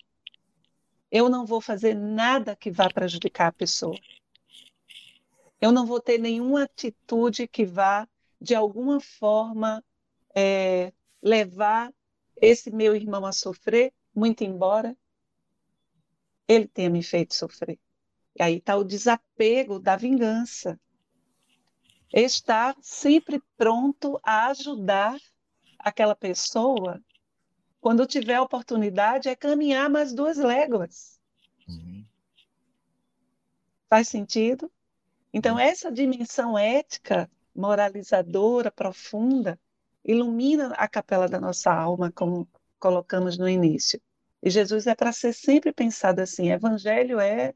Eu 1.12 1.29
não 1.29 1.46
vou 1.46 1.62
fazer 1.62 1.93
nada 1.93 2.55
que 2.55 2.72
vá 2.72 2.89
prejudicar 2.89 3.48
a 3.48 3.51
pessoa. 3.51 3.98
Eu 5.62 5.72
não 5.72 5.86
vou 5.86 6.01
ter 6.01 6.17
nenhuma 6.17 6.63
atitude 6.63 7.48
que 7.48 7.65
vá, 7.65 8.08
de 8.41 8.55
alguma 8.55 9.00
forma, 9.00 9.84
é, 10.36 10.91
levar 11.22 11.93
esse 12.41 12.72
meu 12.72 12.96
irmão 12.96 13.25
a 13.25 13.32
sofrer 13.32 13.93
muito 14.13 14.43
embora 14.43 14.98
ele 16.48 16.67
tenha 16.67 16.89
me 16.89 17.01
feito 17.03 17.34
sofrer. 17.34 17.79
E 18.38 18.43
aí 18.43 18.58
está 18.58 18.75
o 18.75 18.84
desapego 18.84 19.79
da 19.79 19.96
vingança. 19.96 20.79
Estar 22.13 22.75
sempre 22.79 23.41
pronto 23.58 24.20
a 24.22 24.48
ajudar 24.48 25.20
aquela 25.79 26.15
pessoa 26.15 27.01
quando 27.82 28.05
tiver 28.05 28.39
oportunidade 28.39 29.28
é 29.28 29.36
caminhar 29.36 29.89
mais 29.89 30.13
duas 30.13 30.38
léguas. 30.38 31.19
Uhum. 31.67 32.06
Faz 33.89 34.08
sentido? 34.08 34.71
Então, 35.34 35.58
essa 35.58 35.91
dimensão 35.91 36.58
ética, 36.58 37.30
moralizadora, 37.54 38.71
profunda, 38.71 39.60
ilumina 40.06 40.73
a 40.78 40.88
capela 40.88 41.28
da 41.28 41.41
nossa 41.41 41.73
alma, 41.73 42.12
como 42.12 42.47
colocamos 42.80 43.38
no 43.38 43.49
início. 43.49 43.99
E 44.41 44.49
Jesus 44.49 44.86
é 44.88 44.93
para 44.93 45.12
ser 45.12 45.34
sempre 45.34 45.73
pensado 45.73 46.21
assim: 46.21 46.52
evangelho 46.52 47.19
é, 47.19 47.54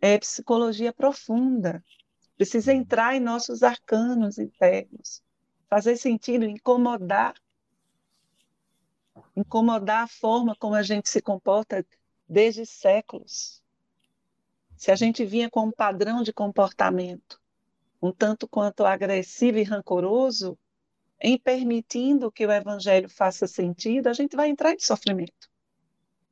é 0.00 0.16
psicologia 0.18 0.92
profunda, 0.92 1.84
precisa 2.40 2.72
entrar 2.72 3.14
em 3.14 3.20
nossos 3.20 3.62
arcanos 3.62 4.38
internos, 4.38 5.22
fazer 5.68 5.98
sentido, 5.98 6.46
incomodar 6.46 7.34
incomodar 9.36 10.04
a 10.04 10.08
forma 10.08 10.56
como 10.58 10.74
a 10.74 10.82
gente 10.82 11.10
se 11.10 11.20
comporta 11.20 11.84
desde 12.26 12.64
séculos. 12.64 13.62
Se 14.74 14.90
a 14.90 14.96
gente 14.96 15.22
vinha 15.22 15.50
com 15.50 15.66
um 15.66 15.70
padrão 15.70 16.22
de 16.22 16.32
comportamento 16.32 17.38
um 18.00 18.10
tanto 18.10 18.48
quanto 18.48 18.86
agressivo 18.86 19.58
e 19.58 19.62
rancoroso, 19.62 20.58
em 21.20 21.36
permitindo 21.36 22.32
que 22.32 22.46
o 22.46 22.50
evangelho 22.50 23.10
faça 23.10 23.46
sentido, 23.46 24.06
a 24.06 24.14
gente 24.14 24.34
vai 24.34 24.48
entrar 24.48 24.72
em 24.72 24.80
sofrimento. 24.80 25.50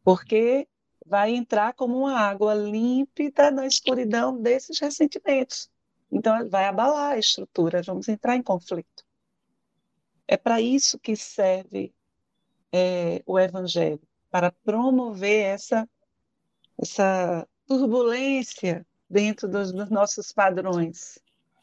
Porque 0.03 0.67
vai 1.05 1.35
entrar 1.35 1.75
como 1.75 1.99
uma 1.99 2.19
água 2.19 2.55
límpida 2.55 3.51
na 3.51 3.67
escuridão 3.67 4.41
desses 4.41 4.79
ressentimentos. 4.79 5.71
Então, 6.11 6.49
vai 6.49 6.65
abalar 6.65 7.13
a 7.13 7.19
estrutura, 7.19 7.83
vamos 7.83 8.09
entrar 8.09 8.37
em 8.37 8.43
conflito. 8.43 9.05
É 10.27 10.37
para 10.37 10.61
isso 10.61 10.99
que 10.99 11.17
serve 11.17 11.95
é, 12.73 13.23
o 13.27 13.39
evangelho, 13.39 14.01
para 14.31 14.53
promover 14.53 15.45
essa, 15.45 15.89
essa 16.79 17.47
turbulência 17.67 18.87
dentro 19.09 19.49
dos, 19.49 19.73
dos 19.73 19.91
nossos 19.91 20.33
padrões 20.33 21.19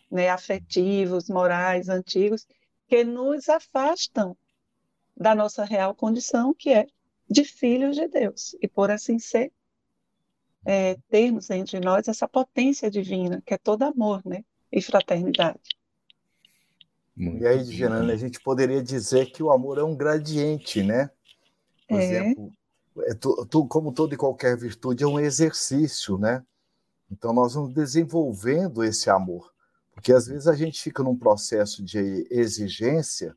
né, 0.09 0.29
afetivos, 0.29 1.29
morais, 1.29 1.89
antigos, 1.89 2.47
que 2.87 3.03
nos 3.03 3.49
afastam 3.49 4.37
da 5.15 5.33
nossa 5.33 5.63
real 5.63 5.95
condição, 5.95 6.53
que 6.53 6.71
é 6.71 6.87
de 7.29 7.43
filhos 7.43 7.95
de 7.95 8.07
Deus. 8.07 8.55
E 8.61 8.67
por 8.67 8.91
assim 8.91 9.17
ser, 9.17 9.51
é, 10.65 10.97
termos 11.09 11.49
entre 11.49 11.79
nós 11.79 12.07
essa 12.07 12.27
potência 12.27 12.89
divina, 12.89 13.41
que 13.45 13.53
é 13.53 13.57
todo 13.57 13.83
amor 13.83 14.21
né? 14.25 14.43
e 14.71 14.81
fraternidade. 14.81 15.59
Muito 17.15 17.43
e 17.43 17.47
aí, 17.47 17.63
Gerana, 17.63 18.11
a 18.11 18.17
gente 18.17 18.41
poderia 18.41 18.83
dizer 18.83 19.31
que 19.31 19.41
o 19.41 19.51
amor 19.51 19.77
é 19.77 19.83
um 19.83 19.95
gradiente, 19.95 20.83
né? 20.83 21.09
Por 21.87 21.99
é. 21.99 22.03
exemplo, 22.03 22.51
é, 22.99 23.13
tu, 23.13 23.45
tu, 23.45 23.65
como 23.67 23.93
toda 23.93 24.13
e 24.13 24.17
qualquer 24.17 24.57
virtude, 24.57 25.03
é 25.03 25.07
um 25.07 25.19
exercício, 25.19 26.17
né? 26.17 26.43
Então, 27.09 27.31
nós 27.31 27.53
vamos 27.53 27.73
desenvolvendo 27.73 28.83
esse 28.83 29.09
amor. 29.09 29.53
Porque 29.93 30.11
às 30.11 30.27
vezes 30.27 30.47
a 30.47 30.55
gente 30.55 30.81
fica 30.81 31.01
num 31.01 31.15
processo 31.15 31.81
de 31.81 32.27
exigência, 32.29 33.33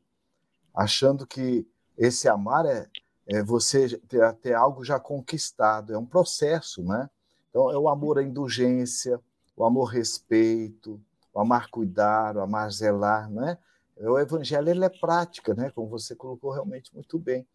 achando 0.75 1.25
que 1.25 1.65
esse 1.97 2.27
amar 2.27 2.65
é, 2.65 2.85
é 3.25 3.41
você 3.41 3.97
ter, 3.99 4.33
ter 4.35 4.53
algo 4.53 4.83
já 4.83 4.99
conquistado, 4.99 5.93
é 5.93 5.97
um 5.97 6.05
processo, 6.05 6.83
né? 6.83 7.09
Então, 7.49 7.71
é 7.71 7.77
o 7.77 7.89
amor 7.89 8.19
à 8.19 8.23
indulgência, 8.23 9.19
o 9.55 9.65
amor 9.65 9.85
respeito, 9.85 11.01
o 11.33 11.39
amar 11.39 11.69
cuidar, 11.69 12.37
o 12.37 12.41
amar 12.41 12.71
zelar, 12.71 13.29
né? 13.29 13.57
O 13.97 14.17
evangelho 14.17 14.69
ele 14.69 14.85
é 14.85 14.89
prática, 14.89 15.53
né? 15.53 15.69
Como 15.71 15.87
você 15.87 16.15
colocou 16.15 16.51
realmente 16.51 16.93
muito 16.93 17.19
bem. 17.19 17.45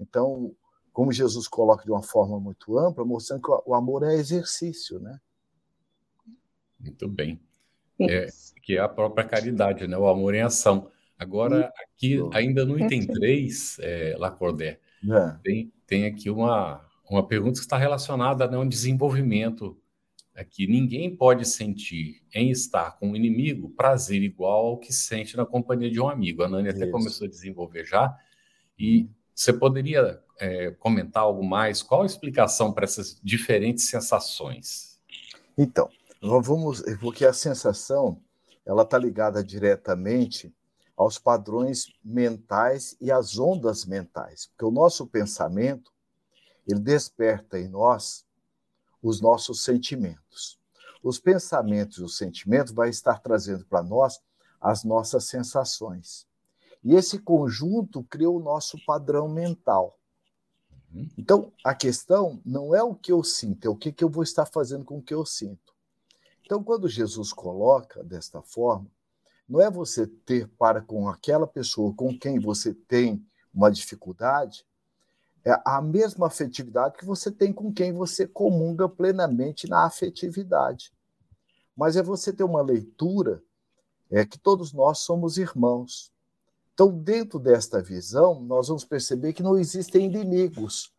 Então, 0.00 0.54
como 0.92 1.12
Jesus 1.12 1.46
coloca 1.46 1.84
de 1.84 1.90
uma 1.90 2.02
forma 2.02 2.40
muito 2.40 2.78
ampla, 2.78 3.04
mostrando 3.04 3.42
que 3.42 3.50
o 3.66 3.74
amor 3.74 4.02
é 4.02 4.14
exercício, 4.14 4.98
né? 4.98 5.20
Muito 6.80 7.08
bem 7.08 7.40
é, 8.00 8.26
que 8.62 8.76
é 8.76 8.80
a 8.80 8.88
própria 8.88 9.26
caridade, 9.26 9.86
né? 9.86 9.96
o 9.96 10.08
amor 10.08 10.34
em 10.34 10.42
ação. 10.42 10.90
Agora, 11.18 11.72
aqui, 11.78 12.18
ainda 12.32 12.64
no 12.64 12.78
item 12.78 13.06
3, 13.06 13.76
é, 13.80 14.16
Lacordé, 14.18 14.80
é. 15.08 15.36
tem, 15.42 15.72
tem 15.86 16.06
aqui 16.06 16.28
uma, 16.28 16.84
uma 17.10 17.26
pergunta 17.26 17.58
que 17.58 17.64
está 17.64 17.76
relacionada 17.76 18.46
né, 18.48 18.56
a 18.56 18.60
um 18.60 18.68
desenvolvimento 18.68 19.76
aqui. 20.34 20.66
Ninguém 20.66 21.14
pode 21.14 21.46
sentir 21.46 22.22
em 22.34 22.50
estar 22.50 22.92
com 22.98 23.10
um 23.10 23.16
inimigo 23.16 23.70
prazer 23.70 24.22
igual 24.22 24.66
ao 24.66 24.78
que 24.78 24.92
sente 24.92 25.36
na 25.36 25.46
companhia 25.46 25.90
de 25.90 26.00
um 26.00 26.08
amigo. 26.08 26.42
A 26.42 26.48
Nani 26.48 26.70
até 26.70 26.84
Isso. 26.84 26.90
começou 26.90 27.26
a 27.26 27.30
desenvolver 27.30 27.84
já. 27.84 28.16
E 28.78 29.08
você 29.34 29.52
poderia 29.52 30.20
é, 30.40 30.70
comentar 30.72 31.22
algo 31.22 31.44
mais? 31.44 31.82
Qual 31.82 32.02
a 32.02 32.06
explicação 32.06 32.72
para 32.72 32.84
essas 32.84 33.20
diferentes 33.22 33.88
sensações? 33.88 35.00
Então, 35.56 35.88
vamos, 36.20 36.82
porque 37.00 37.24
a 37.24 37.32
sensação 37.32 38.20
ela 38.66 38.82
está 38.82 38.98
ligada 38.98 39.44
diretamente 39.44 40.52
aos 40.96 41.18
padrões 41.18 41.92
mentais 42.04 42.96
e 43.00 43.10
às 43.10 43.38
ondas 43.38 43.84
mentais, 43.84 44.46
porque 44.46 44.64
o 44.64 44.70
nosso 44.70 45.06
pensamento 45.06 45.92
ele 46.66 46.80
desperta 46.80 47.58
em 47.58 47.68
nós 47.68 48.24
os 49.02 49.20
nossos 49.20 49.62
sentimentos. 49.62 50.58
Os 51.02 51.18
pensamentos 51.18 51.98
e 51.98 52.02
os 52.02 52.16
sentimentos 52.16 52.72
vai 52.72 52.88
estar 52.88 53.20
trazendo 53.20 53.64
para 53.66 53.82
nós 53.82 54.20
as 54.60 54.84
nossas 54.84 55.24
sensações. 55.24 56.26
E 56.82 56.94
esse 56.94 57.18
conjunto 57.18 58.02
cria 58.04 58.30
o 58.30 58.40
nosso 58.40 58.82
padrão 58.86 59.28
mental. 59.28 59.98
Uhum. 60.94 61.08
Então, 61.18 61.52
a 61.62 61.74
questão 61.74 62.40
não 62.44 62.74
é 62.74 62.82
o 62.82 62.94
que 62.94 63.12
eu 63.12 63.22
sinto, 63.22 63.66
é 63.66 63.70
o 63.70 63.76
que, 63.76 63.92
que 63.92 64.04
eu 64.04 64.08
vou 64.08 64.22
estar 64.22 64.46
fazendo 64.46 64.84
com 64.84 64.98
o 64.98 65.02
que 65.02 65.14
eu 65.14 65.26
sinto. 65.26 65.74
Então, 66.42 66.62
quando 66.62 66.88
Jesus 66.88 67.32
coloca 67.32 68.02
desta 68.04 68.40
forma, 68.42 68.86
não 69.48 69.60
é 69.60 69.70
você 69.70 70.06
ter 70.06 70.48
para 70.58 70.80
com 70.80 71.08
aquela 71.08 71.46
pessoa 71.46 71.94
com 71.94 72.18
quem 72.18 72.38
você 72.38 72.72
tem 72.72 73.26
uma 73.52 73.70
dificuldade, 73.70 74.66
é 75.44 75.60
a 75.64 75.80
mesma 75.82 76.28
afetividade 76.28 76.96
que 76.96 77.04
você 77.04 77.30
tem 77.30 77.52
com 77.52 77.72
quem 77.72 77.92
você 77.92 78.26
comunga 78.26 78.88
plenamente 78.88 79.68
na 79.68 79.84
afetividade. 79.84 80.92
Mas 81.76 81.96
é 81.96 82.02
você 82.02 82.32
ter 82.32 82.44
uma 82.44 82.62
leitura 82.62 83.42
é 84.10 84.24
que 84.24 84.38
todos 84.38 84.72
nós 84.72 84.98
somos 85.00 85.38
irmãos. 85.38 86.12
Então, 86.72 86.90
dentro 86.90 87.38
desta 87.38 87.82
visão, 87.82 88.40
nós 88.40 88.68
vamos 88.68 88.84
perceber 88.84 89.32
que 89.32 89.42
não 89.42 89.58
existem 89.58 90.06
inimigos. 90.06 90.92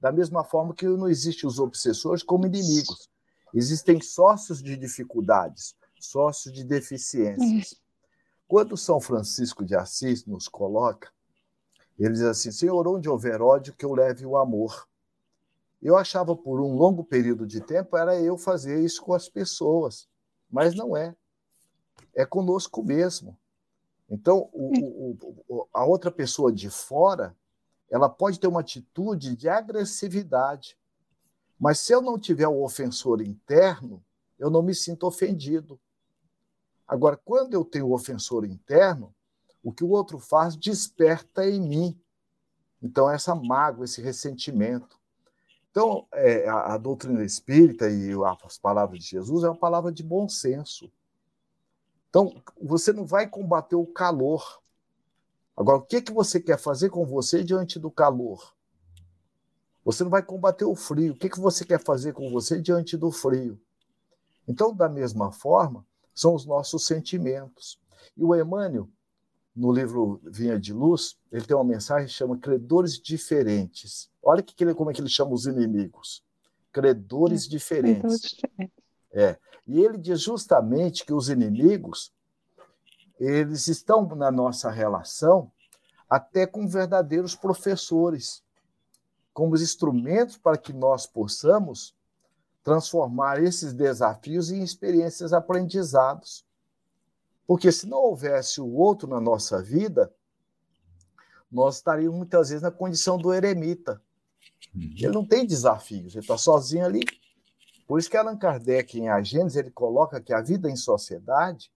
Da 0.00 0.12
mesma 0.12 0.44
forma 0.44 0.74
que 0.74 0.86
não 0.86 1.08
existem 1.08 1.48
os 1.48 1.58
obsessores 1.58 2.22
como 2.22 2.46
inimigos. 2.46 3.10
Existem 3.54 4.00
sócios 4.00 4.62
de 4.62 4.76
dificuldades, 4.76 5.74
sócios 6.00 6.52
de 6.52 6.64
deficiências. 6.64 7.80
Quando 8.46 8.76
São 8.76 9.00
Francisco 9.00 9.64
de 9.64 9.74
Assis 9.74 10.24
nos 10.24 10.48
coloca, 10.48 11.10
ele 11.98 12.12
diz 12.12 12.22
assim: 12.22 12.50
Senhor, 12.50 12.86
onde 12.86 13.08
houver 13.08 13.40
ódio, 13.40 13.74
que 13.74 13.84
eu 13.84 13.94
leve 13.94 14.24
o 14.26 14.36
amor. 14.36 14.86
Eu 15.82 15.96
achava 15.96 16.34
por 16.34 16.60
um 16.60 16.74
longo 16.74 17.04
período 17.04 17.46
de 17.46 17.60
tempo 17.60 17.96
era 17.96 18.18
eu 18.20 18.36
fazer 18.36 18.82
isso 18.82 19.02
com 19.02 19.14
as 19.14 19.28
pessoas, 19.28 20.08
mas 20.50 20.74
não 20.74 20.96
é. 20.96 21.14
É 22.14 22.24
conosco 22.24 22.82
mesmo. 22.82 23.36
Então, 24.08 24.48
o, 24.52 25.16
o, 25.48 25.68
a 25.72 25.84
outra 25.84 26.10
pessoa 26.10 26.52
de 26.52 26.70
fora, 26.70 27.36
ela 27.90 28.08
pode 28.08 28.38
ter 28.40 28.46
uma 28.46 28.60
atitude 28.60 29.36
de 29.36 29.48
agressividade, 29.48 30.78
mas 31.58 31.80
se 31.80 31.92
eu 31.92 32.00
não 32.00 32.18
tiver 32.18 32.48
o 32.48 32.62
ofensor 32.62 33.20
interno, 33.20 34.02
eu 34.38 34.50
não 34.50 34.62
me 34.62 34.74
sinto 34.74 35.06
ofendido. 35.06 35.80
Agora, 36.86 37.16
quando 37.16 37.54
eu 37.54 37.64
tenho 37.64 37.86
o 37.86 37.94
ofensor 37.94 38.44
interno, 38.44 39.14
o 39.66 39.72
que 39.72 39.82
o 39.82 39.88
outro 39.88 40.20
faz 40.20 40.54
desperta 40.54 41.44
em 41.44 41.60
mim. 41.60 42.00
Então, 42.80 43.10
essa 43.10 43.34
mágoa, 43.34 43.84
esse 43.84 44.00
ressentimento. 44.00 44.96
Então, 45.72 46.06
é, 46.12 46.48
a, 46.48 46.74
a, 46.74 46.78
doutrina 46.78 47.24
espírita 47.24 47.90
e 47.90 48.12
as 48.44 48.56
palavras 48.56 49.00
de 49.00 49.10
Jesus 49.10 49.42
é 49.42 49.48
uma 49.48 49.58
palavra 49.58 49.90
de 49.90 50.04
bom 50.04 50.28
senso. 50.28 50.88
Então, 52.08 52.40
você 52.62 52.92
não 52.92 53.04
vai 53.04 53.28
combater 53.28 53.74
o 53.74 53.84
calor. 53.84 54.62
Agora, 55.56 55.78
o 55.78 55.82
que, 55.82 56.00
que 56.00 56.12
você 56.12 56.38
quer 56.38 56.60
fazer 56.60 56.90
com 56.90 57.04
você 57.04 57.42
diante 57.42 57.76
do 57.76 57.90
calor? 57.90 58.54
Você 59.84 60.04
não 60.04 60.10
vai 60.12 60.22
combater 60.22 60.64
o 60.64 60.76
frio. 60.76 61.14
O 61.14 61.16
que, 61.16 61.28
que 61.28 61.40
você 61.40 61.64
quer 61.64 61.82
fazer 61.82 62.12
com 62.12 62.30
você 62.30 62.62
diante 62.62 62.96
do 62.96 63.10
frio? 63.10 63.60
Então, 64.46 64.72
da 64.72 64.88
mesma 64.88 65.32
forma, 65.32 65.84
são 66.14 66.36
os 66.36 66.46
nossos 66.46 66.86
sentimentos. 66.86 67.80
E 68.16 68.22
o 68.22 68.32
Emmanuel, 68.32 68.88
no 69.56 69.72
livro 69.72 70.20
Vinha 70.22 70.60
de 70.60 70.72
Luz, 70.72 71.16
ele 71.32 71.44
tem 71.44 71.56
uma 71.56 71.64
mensagem 71.64 72.06
que 72.06 72.12
chama 72.12 72.36
credores 72.36 72.98
diferentes. 73.00 74.10
Olha 74.22 74.42
que 74.42 74.74
como 74.74 74.90
é 74.90 74.94
que 74.94 75.00
ele 75.00 75.08
chama 75.08 75.32
os 75.32 75.46
inimigos. 75.46 76.22
Credores 76.70 77.46
é, 77.46 77.48
diferentes. 77.48 78.36
É. 79.12 79.38
E 79.66 79.80
ele 79.80 79.96
diz 79.96 80.20
justamente 80.20 81.06
que 81.06 81.12
os 81.12 81.30
inimigos, 81.30 82.12
eles 83.18 83.66
estão 83.66 84.06
na 84.14 84.30
nossa 84.30 84.70
relação 84.70 85.50
até 86.08 86.46
com 86.46 86.68
verdadeiros 86.68 87.34
professores 87.34 88.44
como 89.32 89.56
instrumentos 89.56 90.36
para 90.36 90.56
que 90.56 90.72
nós 90.72 91.06
possamos 91.06 91.94
transformar 92.62 93.42
esses 93.42 93.72
desafios 93.72 94.50
em 94.50 94.62
experiências 94.62 95.32
aprendizados. 95.32 96.45
Porque 97.46 97.70
se 97.70 97.86
não 97.86 97.98
houvesse 97.98 98.60
o 98.60 98.72
outro 98.72 99.08
na 99.08 99.20
nossa 99.20 99.62
vida, 99.62 100.12
nós 101.50 101.76
estaríamos 101.76 102.16
muitas 102.16 102.48
vezes 102.48 102.62
na 102.62 102.70
condição 102.70 103.16
do 103.16 103.32
eremita. 103.32 104.02
Uhum. 104.74 104.94
Ele 104.96 105.12
não 105.12 105.24
tem 105.24 105.46
desafios, 105.46 106.14
ele 106.14 106.24
está 106.24 106.36
sozinho 106.36 106.84
ali. 106.84 107.04
Por 107.86 107.98
isso 108.00 108.10
que 108.10 108.16
Allan 108.16 108.36
Kardec, 108.36 108.98
em 108.98 109.08
A 109.08 109.22
Gênesis, 109.22 109.56
ele 109.56 109.70
coloca 109.70 110.20
que 110.20 110.32
a 110.32 110.40
vida 110.40 110.68
em 110.68 110.76
sociedade 110.76 111.70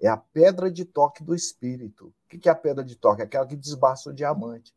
é 0.00 0.08
a 0.08 0.16
pedra 0.16 0.70
de 0.70 0.84
toque 0.84 1.24
do 1.24 1.34
espírito. 1.34 2.12
O 2.32 2.38
que 2.38 2.48
é 2.48 2.52
a 2.52 2.54
pedra 2.54 2.84
de 2.84 2.94
toque? 2.94 3.22
É 3.22 3.24
aquela 3.24 3.46
que 3.46 3.56
desbasta 3.56 4.10
o 4.10 4.12
diamante. 4.12 4.74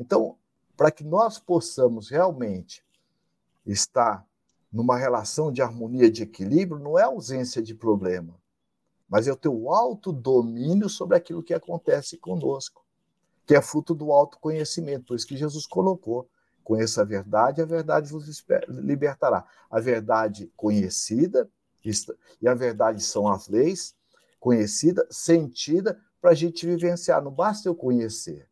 Então, 0.00 0.38
para 0.76 0.90
que 0.90 1.04
nós 1.04 1.38
possamos 1.38 2.08
realmente 2.08 2.84
estar 3.66 4.26
numa 4.72 4.96
relação 4.96 5.52
de 5.52 5.60
harmonia, 5.62 6.10
de 6.10 6.22
equilíbrio, 6.22 6.78
não 6.78 6.98
é 6.98 7.02
ausência 7.02 7.62
de 7.62 7.74
problema, 7.74 8.34
mas 9.08 9.28
é 9.28 9.32
o 9.32 9.36
teu 9.36 9.70
autodomínio 9.70 10.88
sobre 10.88 11.16
aquilo 11.16 11.42
que 11.42 11.54
acontece 11.54 12.16
conosco, 12.16 12.84
que 13.46 13.54
é 13.54 13.62
fruto 13.62 13.94
do 13.94 14.10
autoconhecimento. 14.12 15.06
Por 15.06 15.16
isso 15.16 15.26
que 15.26 15.36
Jesus 15.36 15.66
colocou: 15.66 16.28
conheça 16.64 17.02
a 17.02 17.04
verdade, 17.04 17.62
a 17.62 17.66
verdade 17.66 18.10
vos 18.10 18.44
libertará. 18.68 19.46
A 19.70 19.80
verdade 19.80 20.50
conhecida, 20.56 21.48
e 22.42 22.48
a 22.48 22.54
verdade 22.54 23.02
são 23.02 23.28
as 23.28 23.48
leis, 23.48 23.94
conhecida, 24.40 25.06
sentida, 25.10 26.00
para 26.20 26.32
a 26.32 26.34
gente 26.34 26.66
vivenciar. 26.66 27.22
Não 27.22 27.30
basta 27.30 27.68
eu 27.68 27.74
conhecer. 27.74 28.48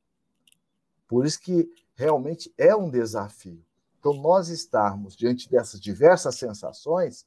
Por 1.09 1.27
isso 1.27 1.41
que 1.41 1.69
realmente 1.97 2.53
é 2.57 2.75
um 2.75 2.89
desafio. 2.89 3.65
Então, 3.99 4.15
nós 4.15 4.49
estarmos 4.49 5.17
diante 5.17 5.51
dessas 5.51 5.81
diversas 5.81 6.37
sensações, 6.37 7.27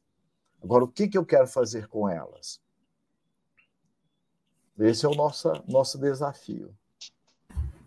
agora 0.62 0.84
o 0.84 0.88
que, 0.88 1.08
que 1.08 1.18
eu 1.18 1.26
quero 1.26 1.48
fazer 1.48 1.88
com 1.88 2.08
elas? 2.08 2.62
Esse 4.80 5.06
é 5.06 5.10
o 5.10 5.16
nosso, 5.16 5.52
nosso 5.68 5.98
desafio. 5.98 6.74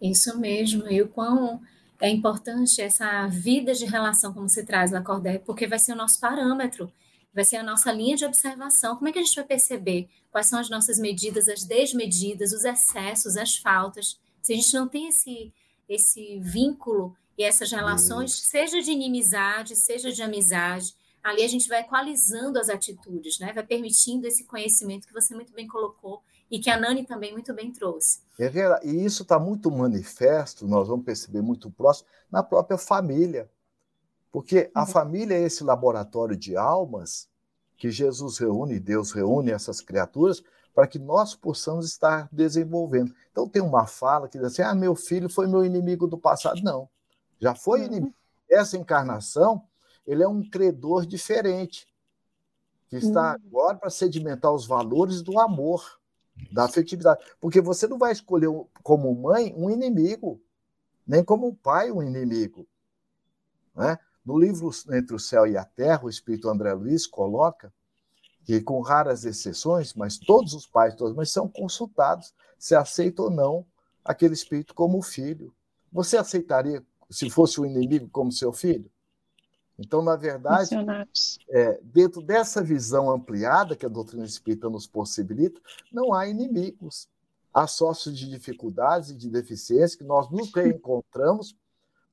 Isso 0.00 0.38
mesmo, 0.38 0.90
e 0.90 1.02
o 1.02 1.08
quão 1.08 1.60
é 2.00 2.08
importante 2.08 2.80
essa 2.80 3.26
vida 3.28 3.74
de 3.74 3.84
relação, 3.84 4.32
como 4.32 4.48
se 4.48 4.64
traz 4.64 4.90
na 4.90 5.02
Cordel, 5.02 5.40
porque 5.40 5.66
vai 5.66 5.78
ser 5.78 5.92
o 5.92 5.96
nosso 5.96 6.18
parâmetro, 6.18 6.90
vai 7.32 7.44
ser 7.44 7.56
a 7.56 7.62
nossa 7.62 7.92
linha 7.92 8.16
de 8.16 8.24
observação. 8.24 8.96
Como 8.96 9.08
é 9.08 9.12
que 9.12 9.18
a 9.18 9.22
gente 9.22 9.36
vai 9.36 9.44
perceber 9.44 10.08
quais 10.30 10.46
são 10.46 10.58
as 10.58 10.70
nossas 10.70 10.98
medidas, 10.98 11.46
as 11.46 11.64
desmedidas, 11.64 12.52
os 12.52 12.64
excessos, 12.64 13.36
as 13.36 13.56
faltas? 13.56 14.18
Se 14.42 14.54
a 14.54 14.56
gente 14.56 14.72
não 14.74 14.88
tem 14.88 15.08
esse, 15.08 15.52
esse 15.88 16.40
vínculo 16.40 17.14
e 17.36 17.44
essas 17.44 17.70
relações, 17.70 18.32
Isso. 18.32 18.46
seja 18.46 18.80
de 18.80 18.90
inimizade, 18.90 19.76
seja 19.76 20.10
de 20.10 20.22
amizade, 20.22 20.94
ali 21.22 21.42
a 21.42 21.48
gente 21.48 21.68
vai 21.68 21.80
equalizando 21.80 22.58
as 22.58 22.70
atitudes, 22.70 23.38
né? 23.38 23.52
Vai 23.52 23.64
permitindo 23.64 24.26
esse 24.26 24.44
conhecimento 24.44 25.06
que 25.06 25.12
você 25.12 25.34
muito 25.34 25.52
bem 25.52 25.68
colocou 25.68 26.22
e 26.50 26.58
que 26.58 26.68
a 26.68 26.78
Nani 26.78 27.04
também 27.04 27.32
muito 27.32 27.54
bem 27.54 27.70
trouxe. 27.70 28.20
É 28.38 28.48
verdade. 28.48 28.88
E 28.88 29.04
isso 29.04 29.22
está 29.22 29.38
muito 29.38 29.70
manifesto, 29.70 30.66
nós 30.66 30.88
vamos 30.88 31.04
perceber 31.04 31.40
muito 31.40 31.70
próximo, 31.70 32.08
na 32.30 32.42
própria 32.42 32.76
família. 32.76 33.48
Porque 34.32 34.70
a 34.74 34.80
uhum. 34.80 34.86
família 34.86 35.34
é 35.34 35.42
esse 35.42 35.62
laboratório 35.62 36.36
de 36.36 36.56
almas 36.56 37.28
que 37.76 37.90
Jesus 37.90 38.38
reúne, 38.38 38.78
Deus 38.80 39.12
reúne 39.12 39.50
essas 39.50 39.80
criaturas 39.80 40.42
para 40.74 40.86
que 40.86 40.98
nós 40.98 41.34
possamos 41.34 41.86
estar 41.86 42.28
desenvolvendo. 42.30 43.14
Então 43.30 43.48
tem 43.48 43.62
uma 43.62 43.86
fala 43.86 44.28
que 44.28 44.38
diz 44.38 44.46
assim: 44.46 44.62
ah, 44.62 44.74
meu 44.74 44.94
filho 44.94 45.28
foi 45.28 45.46
meu 45.46 45.64
inimigo 45.64 46.06
do 46.06 46.18
passado. 46.18 46.60
Não, 46.62 46.88
já 47.40 47.54
foi 47.54 47.80
uhum. 47.80 47.86
inimigo. 47.86 48.14
Essa 48.48 48.76
encarnação, 48.76 49.62
ele 50.06 50.22
é 50.22 50.28
um 50.28 50.42
credor 50.48 51.06
diferente, 51.06 51.86
que 52.88 52.96
está 52.96 53.30
uhum. 53.30 53.48
agora 53.48 53.76
para 53.76 53.90
sedimentar 53.90 54.52
os 54.52 54.66
valores 54.66 55.22
do 55.22 55.38
amor, 55.38 55.99
da 56.50 56.64
afetividade. 56.64 57.24
Porque 57.40 57.60
você 57.60 57.86
não 57.86 57.98
vai 57.98 58.12
escolher 58.12 58.48
como 58.82 59.14
mãe 59.14 59.54
um 59.56 59.70
inimigo, 59.70 60.40
nem 61.06 61.24
como 61.24 61.54
pai 61.54 61.90
um 61.90 62.02
inimigo. 62.02 62.66
Né? 63.74 63.98
No 64.24 64.38
livro 64.38 64.70
Entre 64.92 65.14
o 65.14 65.18
Céu 65.18 65.46
e 65.46 65.56
a 65.56 65.64
Terra, 65.64 66.04
o 66.04 66.10
Espírito 66.10 66.48
André 66.48 66.72
Luiz 66.72 67.06
coloca 67.06 67.72
que 68.44 68.60
com 68.60 68.80
raras 68.80 69.24
exceções, 69.24 69.94
mas 69.94 70.18
todos 70.18 70.54
os 70.54 70.66
pais, 70.66 70.94
todas 70.94 71.12
as 71.12 71.16
mães 71.16 71.30
são 71.30 71.48
consultados 71.48 72.34
se 72.58 72.74
aceita 72.74 73.22
ou 73.22 73.30
não 73.30 73.66
aquele 74.04 74.34
espírito 74.34 74.74
como 74.74 75.00
filho. 75.02 75.54
Você 75.92 76.16
aceitaria 76.16 76.82
se 77.10 77.30
fosse 77.30 77.58
o 77.58 77.62
um 77.62 77.66
inimigo 77.66 78.08
como 78.10 78.30
seu 78.30 78.52
filho? 78.52 78.90
Então, 79.80 80.02
na 80.02 80.14
verdade, 80.14 80.74
é, 81.48 81.80
dentro 81.82 82.20
dessa 82.20 82.62
visão 82.62 83.10
ampliada 83.10 83.74
que 83.74 83.86
a 83.86 83.88
doutrina 83.88 84.26
espírita 84.26 84.68
nos 84.68 84.86
possibilita, 84.86 85.58
não 85.90 86.12
há 86.12 86.28
inimigos. 86.28 87.08
Há 87.52 87.66
sócios 87.66 88.16
de 88.16 88.28
dificuldades 88.28 89.10
e 89.10 89.16
de 89.16 89.30
deficiências 89.30 89.94
que 89.94 90.04
nós 90.04 90.30
nos 90.30 90.52
reencontramos 90.52 91.56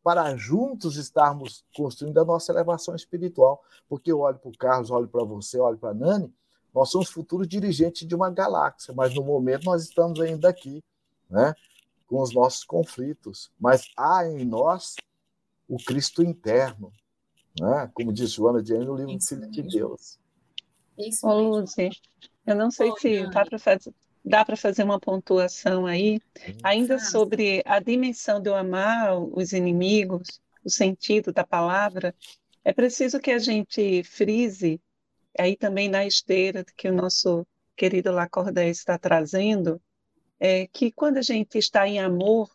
para 0.02 0.36
juntos 0.38 0.96
estarmos 0.96 1.66
construindo 1.76 2.18
a 2.20 2.26
nossa 2.26 2.54
elevação 2.54 2.96
espiritual. 2.96 3.62
Porque 3.90 4.12
eu 4.12 4.22
olho 4.22 4.40
para 4.40 4.50
o 4.50 4.58
Carlos, 4.58 4.90
olho 4.90 5.08
para 5.10 5.26
você, 5.26 5.60
olho 5.60 5.78
para 5.78 5.90
a 5.90 5.94
Nani, 5.94 6.34
nós 6.74 6.90
somos 6.90 7.10
futuros 7.10 7.48
dirigentes 7.48 8.08
de 8.08 8.16
uma 8.16 8.30
galáxia, 8.30 8.94
mas 8.96 9.14
no 9.14 9.24
momento 9.24 9.66
nós 9.66 9.84
estamos 9.84 10.22
ainda 10.22 10.48
aqui 10.48 10.82
né? 11.30 11.54
com 12.08 12.22
os 12.22 12.34
nossos 12.34 12.64
conflitos, 12.64 13.52
mas 13.60 13.92
há 13.98 14.26
em 14.26 14.46
nós 14.46 14.96
o 15.68 15.78
Cristo 15.78 16.24
interno, 16.24 16.94
né? 17.60 17.90
como 17.94 18.14
diz 18.14 18.32
Joana 18.32 18.62
de 18.62 18.74
no 18.74 18.96
livro 18.96 19.12
Isso 19.12 19.36
Filho 19.36 19.50
de 19.50 19.62
Deus. 19.64 20.20
Isso 20.98 21.28
Ô, 21.28 21.40
Luzi, 21.40 21.90
eu 22.46 22.56
não 22.56 22.72
sei 22.72 22.92
se 22.98 23.28
dá 23.30 23.46
para 23.46 23.60
fazer, 23.60 23.94
dá 24.24 24.44
para 24.44 24.56
fazer 24.58 24.84
uma 24.84 25.00
pontuação 25.00 25.86
aí, 25.86 26.20
ainda 26.64 27.00
sobre 27.00 27.62
a 27.66 27.80
dimensão 27.80 28.42
de 28.42 28.50
eu 28.50 28.56
amar 28.56 29.18
os 29.18 29.54
inimigos, 29.54 30.42
o 30.64 30.70
sentido 30.70 31.32
da 31.32 31.46
palavra, 31.46 32.14
é 32.64 32.74
preciso 32.74 33.20
que 33.20 33.32
a 33.32 33.40
gente 33.40 34.04
frise, 34.04 34.82
aí 35.40 35.56
também 35.56 35.88
na 35.88 36.06
esteira 36.06 36.66
que 36.76 36.90
o 36.90 36.94
nosso 36.94 37.48
querido 37.76 38.12
Lacordaire 38.12 38.72
está 38.72 38.98
trazendo, 38.98 39.80
é 40.40 40.68
que 40.68 40.92
quando 40.92 41.18
a 41.18 41.22
gente 41.22 41.58
está 41.58 41.88
em 41.88 42.00
amor 42.00 42.50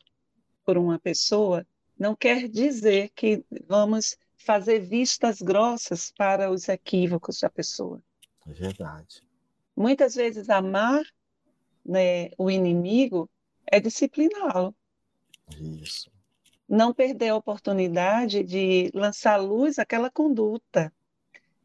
por 0.65 0.77
uma 0.77 0.99
pessoa, 0.99 1.67
não 1.99 2.15
quer 2.15 2.49
dizer 2.49 3.11
que 3.15 3.45
vamos 3.67 4.17
fazer 4.43 4.81
vistas 4.81 5.41
grossas 5.41 6.13
para 6.17 6.51
os 6.51 6.69
equívocos 6.69 7.41
da 7.41 7.49
pessoa. 7.49 8.03
É 8.47 8.53
verdade. 8.53 9.23
Muitas 9.77 10.15
vezes 10.15 10.51
amar 10.51 11.03
né, 11.85 12.31
o 12.37 12.51
inimigo 12.51 13.29
é 13.67 13.81
discipliná-lo. 13.81 14.75
Isso. 15.59 16.11
Não 16.69 16.93
perder 16.93 17.31
a 17.31 17.37
oportunidade 17.37 18.43
de 18.43 18.91
lançar 18.95 19.37
luz 19.37 19.79
àquela 19.79 20.11
conduta. 20.11 20.93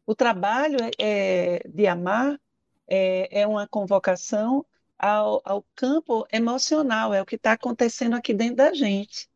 O 0.06 0.14
trabalho 0.14 0.78
é, 0.98 1.62
de 1.68 1.86
amar 1.86 2.40
é, 2.86 3.42
é 3.42 3.46
uma 3.46 3.66
convocação 3.66 4.64
ao, 4.98 5.40
ao, 5.44 5.64
campo 5.74 6.26
emocional, 6.32 7.14
é 7.14 7.22
o 7.22 7.26
que 7.26 7.36
está 7.36 7.52
acontecendo 7.52 8.16
aqui 8.16 8.34
dentro 8.34 8.56
da 8.56 8.74
gente, 8.74 9.28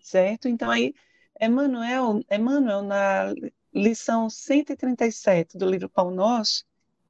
certo? 0.00 0.48
Então, 0.48 0.70
aí, 0.70 0.92
Emmanuel, 1.40 2.20
Emmanuel 2.30 2.82
na 2.82 3.32
lição 3.72 4.28
137 4.28 5.56
do 5.56 5.68
livro 5.68 5.88
Pão 5.88 6.10
Nosso, 6.10 6.64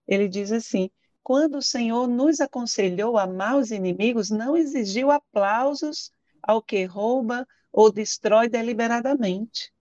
ele 0.06 0.28
diz 0.28 0.52
assim: 0.52 0.90
quando 1.22 1.58
o 1.58 1.62
Senhor 1.62 2.06
nos 2.06 2.40
aconselhou 2.40 3.18
a 3.18 3.24
amar 3.24 3.56
os 3.56 3.70
inimigos, 3.70 4.30
não 4.30 4.56
exigiu 4.56 5.10
aplausos 5.10 6.10
ao 6.42 6.62
que 6.62 6.84
rouba 6.84 7.46
ou 7.70 7.92
destrói 7.92 8.48
deliberadamente. 8.48 9.72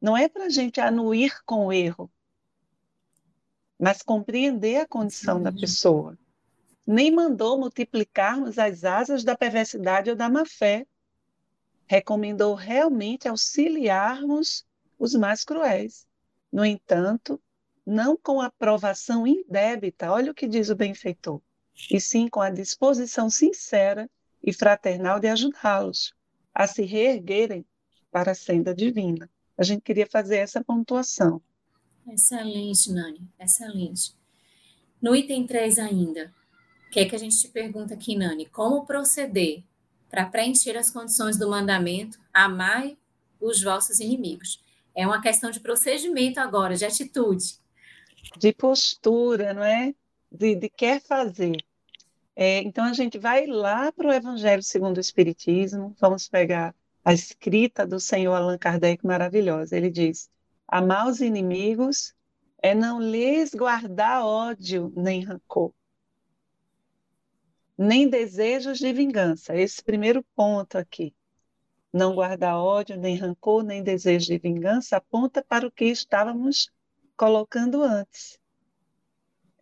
Não 0.00 0.16
é 0.16 0.28
para 0.28 0.46
a 0.46 0.50
gente 0.50 0.80
anuir 0.80 1.38
com 1.44 1.66
o 1.66 1.72
erro, 1.72 2.10
mas 3.78 4.02
compreender 4.02 4.78
a 4.78 4.88
condição 4.88 5.38
Sim. 5.38 5.44
da 5.44 5.52
pessoa. 5.52 6.18
Nem 6.86 7.10
mandou 7.10 7.58
multiplicarmos 7.58 8.58
as 8.58 8.82
asas 8.82 9.22
da 9.22 9.36
perversidade 9.36 10.10
ou 10.10 10.16
da 10.16 10.28
má-fé. 10.28 10.86
Recomendou 11.90 12.54
realmente 12.54 13.26
auxiliarmos 13.26 14.64
os 14.96 15.12
mais 15.16 15.44
cruéis. 15.44 16.06
No 16.52 16.64
entanto, 16.64 17.42
não 17.84 18.16
com 18.16 18.40
aprovação 18.40 19.26
indébita, 19.26 20.12
olha 20.12 20.30
o 20.30 20.34
que 20.34 20.46
diz 20.46 20.70
o 20.70 20.76
benfeitor, 20.76 21.40
e 21.90 22.00
sim 22.00 22.28
com 22.28 22.40
a 22.40 22.48
disposição 22.48 23.28
sincera 23.28 24.08
e 24.40 24.52
fraternal 24.52 25.18
de 25.18 25.26
ajudá-los 25.26 26.14
a 26.54 26.64
se 26.68 26.84
reerguerem 26.84 27.66
para 28.08 28.30
a 28.30 28.36
senda 28.36 28.72
divina. 28.72 29.28
A 29.58 29.64
gente 29.64 29.82
queria 29.82 30.06
fazer 30.06 30.36
essa 30.36 30.62
pontuação. 30.62 31.42
Excelente, 32.06 32.92
Nani, 32.92 33.28
excelente. 33.36 34.14
No 35.02 35.16
item 35.16 35.44
3 35.44 35.76
ainda, 35.80 36.32
o 36.86 36.90
que 36.92 37.00
é 37.00 37.04
que 37.04 37.16
a 37.16 37.18
gente 37.18 37.36
te 37.36 37.48
pergunta 37.48 37.94
aqui, 37.94 38.16
Nani? 38.16 38.46
Como 38.46 38.86
proceder 38.86 39.64
para 40.10 40.26
preencher 40.26 40.76
as 40.76 40.90
condições 40.90 41.38
do 41.38 41.48
mandamento 41.48 42.18
amai 42.34 42.98
os 43.40 43.62
vossos 43.62 44.00
inimigos? 44.00 44.62
É 44.94 45.06
uma 45.06 45.22
questão 45.22 45.50
de 45.50 45.60
procedimento 45.60 46.40
agora, 46.40 46.76
de 46.76 46.84
atitude. 46.84 47.58
De 48.36 48.52
postura, 48.52 49.54
não 49.54 49.64
é? 49.64 49.94
De, 50.30 50.56
de 50.56 50.68
quer 50.68 51.00
fazer. 51.00 51.56
É, 52.36 52.58
então 52.62 52.84
a 52.84 52.92
gente 52.92 53.18
vai 53.18 53.46
lá 53.46 53.92
para 53.92 54.08
o 54.08 54.12
Evangelho 54.12 54.62
segundo 54.62 54.96
o 54.96 55.00
Espiritismo, 55.00 55.94
vamos 56.00 56.28
pegar 56.28 56.74
a 57.04 57.12
escrita 57.12 57.86
do 57.86 57.98
Senhor 57.98 58.34
Allan 58.34 58.58
Kardec 58.58 59.04
maravilhosa. 59.06 59.76
Ele 59.76 59.90
diz: 59.90 60.28
Amar 60.66 61.08
os 61.08 61.20
inimigos 61.20 62.14
é 62.62 62.74
não 62.74 63.00
lhes 63.00 63.54
guardar 63.54 64.24
ódio 64.24 64.92
nem 64.96 65.24
rancor, 65.24 65.72
nem 67.82 68.10
desejos 68.10 68.78
de 68.78 68.92
vingança. 68.92 69.56
Esse 69.56 69.82
primeiro 69.82 70.22
ponto 70.36 70.76
aqui. 70.76 71.14
Não 71.90 72.14
guardar 72.14 72.58
ódio, 72.58 72.94
nem 72.98 73.16
rancor, 73.16 73.62
nem 73.62 73.82
desejo 73.82 74.26
de 74.26 74.36
vingança 74.36 74.98
aponta 74.98 75.42
para 75.42 75.66
o 75.66 75.70
que 75.70 75.86
estávamos 75.86 76.70
colocando 77.16 77.82
antes. 77.82 78.38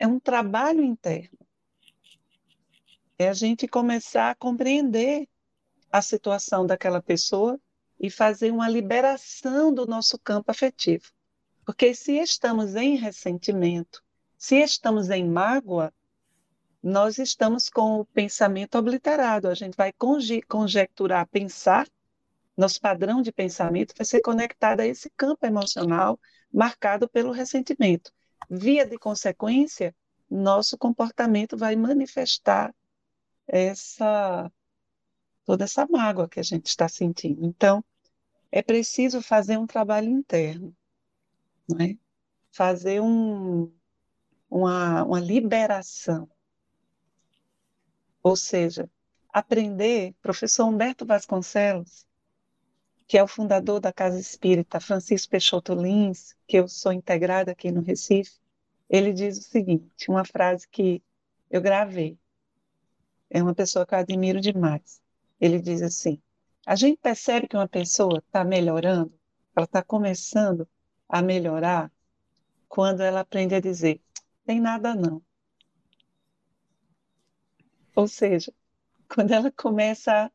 É 0.00 0.04
um 0.04 0.18
trabalho 0.18 0.82
interno. 0.82 1.38
É 3.16 3.28
a 3.28 3.32
gente 3.32 3.68
começar 3.68 4.30
a 4.30 4.34
compreender 4.34 5.28
a 5.90 6.02
situação 6.02 6.66
daquela 6.66 7.00
pessoa 7.00 7.58
e 8.00 8.10
fazer 8.10 8.50
uma 8.50 8.68
liberação 8.68 9.72
do 9.72 9.86
nosso 9.86 10.18
campo 10.18 10.50
afetivo. 10.50 11.06
Porque 11.64 11.94
se 11.94 12.18
estamos 12.18 12.74
em 12.74 12.96
ressentimento, 12.96 14.02
se 14.36 14.56
estamos 14.56 15.08
em 15.08 15.24
mágoa, 15.24 15.92
nós 16.88 17.18
estamos 17.18 17.68
com 17.68 18.00
o 18.00 18.04
pensamento 18.06 18.78
obliterado. 18.78 19.46
A 19.46 19.54
gente 19.54 19.76
vai 19.76 19.92
conjecturar, 20.48 21.28
pensar, 21.28 21.86
nosso 22.56 22.80
padrão 22.80 23.20
de 23.20 23.30
pensamento 23.30 23.94
vai 23.94 24.06
ser 24.06 24.22
conectado 24.22 24.80
a 24.80 24.86
esse 24.86 25.10
campo 25.10 25.44
emocional 25.44 26.18
marcado 26.50 27.06
pelo 27.06 27.30
ressentimento. 27.30 28.10
Via 28.48 28.86
de 28.86 28.98
consequência, 28.98 29.94
nosso 30.30 30.78
comportamento 30.78 31.58
vai 31.58 31.76
manifestar 31.76 32.74
essa 33.46 34.50
toda 35.44 35.64
essa 35.64 35.86
mágoa 35.86 36.28
que 36.28 36.40
a 36.40 36.42
gente 36.42 36.66
está 36.66 36.88
sentindo. 36.88 37.44
Então, 37.44 37.84
é 38.50 38.62
preciso 38.62 39.20
fazer 39.20 39.58
um 39.58 39.66
trabalho 39.66 40.08
interno, 40.08 40.74
né? 41.68 41.98
fazer 42.50 43.00
um, 43.00 43.70
uma, 44.50 45.04
uma 45.04 45.20
liberação. 45.20 46.28
Ou 48.22 48.36
seja, 48.36 48.90
aprender, 49.32 50.14
professor 50.20 50.66
Humberto 50.66 51.06
Vasconcelos, 51.06 52.06
que 53.06 53.16
é 53.16 53.22
o 53.22 53.28
fundador 53.28 53.80
da 53.80 53.92
Casa 53.92 54.18
Espírita 54.20 54.80
Francisco 54.80 55.30
Peixoto 55.30 55.74
Lins, 55.74 56.36
que 56.46 56.58
eu 56.58 56.68
sou 56.68 56.92
integrada 56.92 57.52
aqui 57.52 57.70
no 57.70 57.80
Recife, 57.80 58.38
ele 58.88 59.12
diz 59.12 59.38
o 59.38 59.42
seguinte, 59.42 60.10
uma 60.10 60.24
frase 60.24 60.68
que 60.68 61.02
eu 61.50 61.60
gravei. 61.60 62.18
É 63.30 63.42
uma 63.42 63.54
pessoa 63.54 63.86
que 63.86 63.94
eu 63.94 63.98
admiro 63.98 64.40
demais. 64.40 65.00
Ele 65.40 65.60
diz 65.60 65.82
assim: 65.82 66.20
a 66.66 66.74
gente 66.76 66.98
percebe 66.98 67.48
que 67.48 67.56
uma 67.56 67.68
pessoa 67.68 68.18
está 68.18 68.44
melhorando, 68.44 69.12
ela 69.56 69.64
está 69.64 69.82
começando 69.82 70.68
a 71.08 71.22
melhorar, 71.22 71.90
quando 72.68 73.00
ela 73.00 73.20
aprende 73.20 73.54
a 73.54 73.60
dizer: 73.60 74.00
tem 74.44 74.60
nada 74.60 74.94
não. 74.94 75.22
Ou 77.98 78.06
seja, 78.06 78.52
quando 79.12 79.32
ela 79.32 79.50
começa 79.50 80.30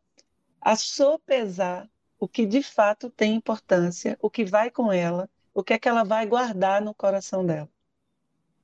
a, 0.60 0.76
sopesar 0.76 1.89
o 2.19 2.28
que 2.28 2.45
de 2.45 2.62
fato 2.62 3.10
tem 3.10 3.36
importância, 3.36 4.17
o 4.21 4.30
que 4.30 4.43
vai 4.43 4.69
com 4.69 4.91
ela, 4.91 5.30
o 5.54 5.63
que 5.63 5.73
é 5.73 5.80
que 5.80 5.88
ela 5.88 6.04
vai 6.04 6.26
guardar 6.26 6.82
no 6.82 6.93
coração 6.93 7.45
dela. 7.45 7.69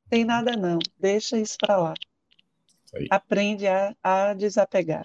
Tem 0.09 0.25
nada 0.25 0.57
não, 0.57 0.79
deixa 0.97 1.37
isso 1.37 1.57
para 1.57 1.77
lá. 1.77 1.93
Aprende 3.09 3.67
a, 3.67 3.95
a 4.03 4.33
desapegar. 4.33 5.03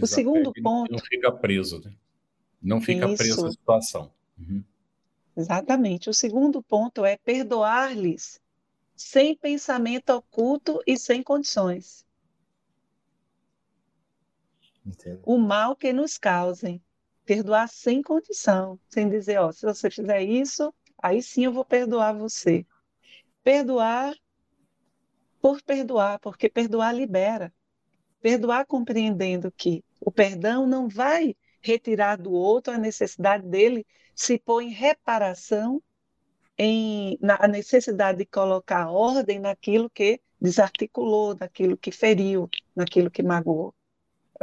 O 0.00 0.06
segundo 0.06 0.52
ponto. 0.62 0.92
Não 0.92 0.98
fica 0.98 1.32
preso, 1.32 1.80
né? 1.80 1.92
Não 2.62 2.80
fica 2.80 3.06
Isso. 3.06 3.16
preso 3.16 3.46
à 3.46 3.50
situação. 3.50 4.12
Uhum. 4.38 4.62
Exatamente. 5.36 6.08
O 6.08 6.14
segundo 6.14 6.62
ponto 6.62 7.04
é 7.04 7.16
perdoar-lhes 7.16 8.40
sem 8.94 9.34
pensamento 9.34 10.10
oculto 10.10 10.80
e 10.86 10.96
sem 10.96 11.22
condições. 11.22 12.03
Entendo. 14.84 15.20
O 15.24 15.38
mal 15.38 15.74
que 15.74 15.92
nos 15.92 16.18
causem. 16.18 16.82
Perdoar 17.24 17.68
sem 17.68 18.02
condição, 18.02 18.78
sem 18.86 19.08
dizer, 19.08 19.38
ó, 19.38 19.50
se 19.50 19.64
você 19.64 19.90
fizer 19.90 20.22
isso, 20.22 20.74
aí 21.02 21.22
sim 21.22 21.46
eu 21.46 21.52
vou 21.52 21.64
perdoar 21.64 22.12
você. 22.12 22.66
Perdoar 23.42 24.14
por 25.40 25.62
perdoar, 25.62 26.18
porque 26.20 26.50
perdoar 26.50 26.94
libera. 26.94 27.52
Perdoar 28.20 28.66
compreendendo 28.66 29.50
que 29.52 29.82
o 30.00 30.12
perdão 30.12 30.66
não 30.66 30.88
vai 30.88 31.34
retirar 31.62 32.16
do 32.16 32.32
outro 32.32 32.74
a 32.74 32.78
necessidade 32.78 33.46
dele 33.46 33.86
se 34.14 34.38
pôr 34.38 34.60
em 34.60 34.70
reparação, 34.70 35.82
em, 36.56 37.18
na, 37.20 37.38
a 37.40 37.48
necessidade 37.48 38.18
de 38.18 38.26
colocar 38.26 38.90
ordem 38.90 39.38
naquilo 39.38 39.88
que 39.90 40.20
desarticulou, 40.40 41.34
naquilo 41.34 41.76
que 41.76 41.90
feriu, 41.90 42.48
naquilo 42.76 43.10
que 43.10 43.22
magoou. 43.22 43.74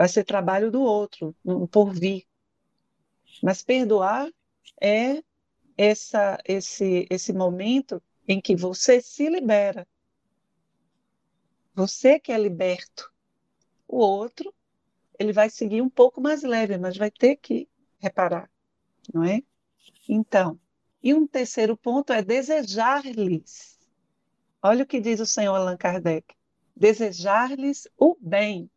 Vai 0.01 0.09
ser 0.09 0.23
trabalho 0.23 0.71
do 0.71 0.81
outro, 0.81 1.35
um 1.45 1.67
por 1.67 1.93
vir. 1.93 2.25
Mas 3.43 3.61
perdoar 3.61 4.27
é 4.81 5.23
essa, 5.77 6.39
esse, 6.43 7.05
esse 7.07 7.31
momento 7.31 8.01
em 8.27 8.41
que 8.41 8.55
você 8.55 8.99
se 8.99 9.29
libera. 9.29 9.87
Você 11.75 12.19
que 12.19 12.31
é 12.31 12.37
liberto. 12.39 13.13
O 13.87 13.97
outro, 13.97 14.51
ele 15.19 15.31
vai 15.31 15.51
seguir 15.51 15.83
um 15.83 15.89
pouco 15.89 16.19
mais 16.19 16.41
leve, 16.41 16.79
mas 16.79 16.97
vai 16.97 17.11
ter 17.11 17.35
que 17.35 17.69
reparar, 17.99 18.49
não 19.13 19.23
é? 19.23 19.43
Então, 20.09 20.59
e 21.03 21.13
um 21.13 21.27
terceiro 21.27 21.77
ponto 21.77 22.11
é 22.11 22.23
desejar-lhes. 22.23 23.77
Olha 24.63 24.83
o 24.83 24.87
que 24.87 24.99
diz 24.99 25.19
o 25.19 25.27
senhor 25.27 25.53
Allan 25.53 25.77
Kardec. 25.77 26.33
Desejar-lhes 26.75 27.87
o 27.99 28.17
bem. 28.19 28.67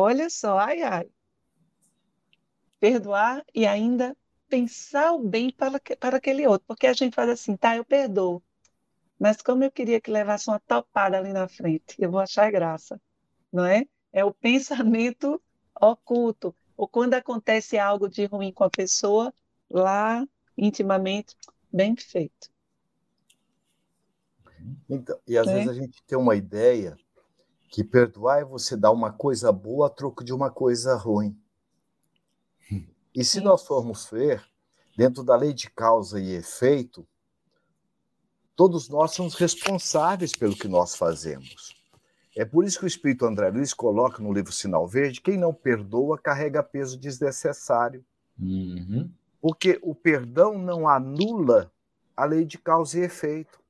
Olha 0.00 0.30
só, 0.30 0.58
ai, 0.58 0.80
ai. 0.80 1.10
Perdoar 2.80 3.44
e 3.54 3.66
ainda 3.66 4.16
pensar 4.48 5.12
o 5.12 5.18
bem 5.18 5.52
para, 5.52 5.78
para 5.98 6.16
aquele 6.16 6.46
outro. 6.46 6.66
Porque 6.66 6.86
a 6.86 6.94
gente 6.94 7.14
faz 7.14 7.28
assim, 7.28 7.54
tá, 7.54 7.76
eu 7.76 7.84
perdoo. 7.84 8.42
Mas 9.18 9.42
como 9.42 9.62
eu 9.62 9.70
queria 9.70 10.00
que 10.00 10.10
levasse 10.10 10.48
uma 10.48 10.58
topada 10.58 11.18
ali 11.18 11.34
na 11.34 11.46
frente, 11.46 11.96
eu 11.98 12.10
vou 12.10 12.18
achar 12.18 12.50
graça, 12.50 12.98
não 13.52 13.66
é? 13.66 13.84
É 14.10 14.24
o 14.24 14.32
pensamento 14.32 15.40
oculto. 15.78 16.56
Ou 16.78 16.88
quando 16.88 17.12
acontece 17.12 17.78
algo 17.78 18.08
de 18.08 18.24
ruim 18.24 18.52
com 18.52 18.64
a 18.64 18.70
pessoa, 18.70 19.34
lá 19.68 20.26
intimamente, 20.56 21.36
bem 21.70 21.94
feito. 21.94 22.50
Então, 24.88 25.20
e 25.26 25.36
às 25.36 25.46
é. 25.46 25.52
vezes 25.52 25.68
a 25.68 25.74
gente 25.74 26.02
tem 26.04 26.16
uma 26.16 26.34
ideia 26.34 26.96
que 27.70 27.84
perdoar 27.84 28.40
é 28.40 28.44
você 28.44 28.76
dar 28.76 28.90
uma 28.90 29.12
coisa 29.12 29.52
boa 29.52 29.86
a 29.86 29.90
troco 29.90 30.24
de 30.24 30.34
uma 30.34 30.50
coisa 30.50 30.96
ruim. 30.96 31.38
E 33.14 33.24
se 33.24 33.40
nós 33.40 33.64
formos 33.64 34.08
ver, 34.10 34.44
dentro 34.96 35.22
da 35.22 35.36
lei 35.36 35.52
de 35.52 35.70
causa 35.70 36.20
e 36.20 36.32
efeito, 36.32 37.06
todos 38.56 38.88
nós 38.88 39.12
somos 39.12 39.34
responsáveis 39.34 40.32
pelo 40.32 40.56
que 40.56 40.68
nós 40.68 40.96
fazemos. 40.96 41.76
É 42.36 42.44
por 42.44 42.64
isso 42.64 42.78
que 42.78 42.84
o 42.84 42.88
Espírito 42.88 43.24
André 43.24 43.50
Luiz 43.50 43.72
coloca 43.72 44.22
no 44.22 44.32
livro 44.32 44.52
Sinal 44.52 44.86
Verde: 44.86 45.20
quem 45.20 45.36
não 45.36 45.54
perdoa 45.54 46.18
carrega 46.18 46.62
peso 46.62 46.98
desnecessário. 46.98 48.04
Uhum. 48.38 49.10
Porque 49.40 49.78
o 49.82 49.94
perdão 49.94 50.58
não 50.58 50.88
anula 50.88 51.72
a 52.16 52.24
lei 52.24 52.44
de 52.44 52.58
causa 52.58 52.98
e 52.98 53.02
efeito, 53.02 53.60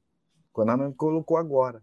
quando 0.53 0.71
a 0.71 0.75
Ana 0.75 0.93
colocou 0.93 1.37
agora. 1.37 1.83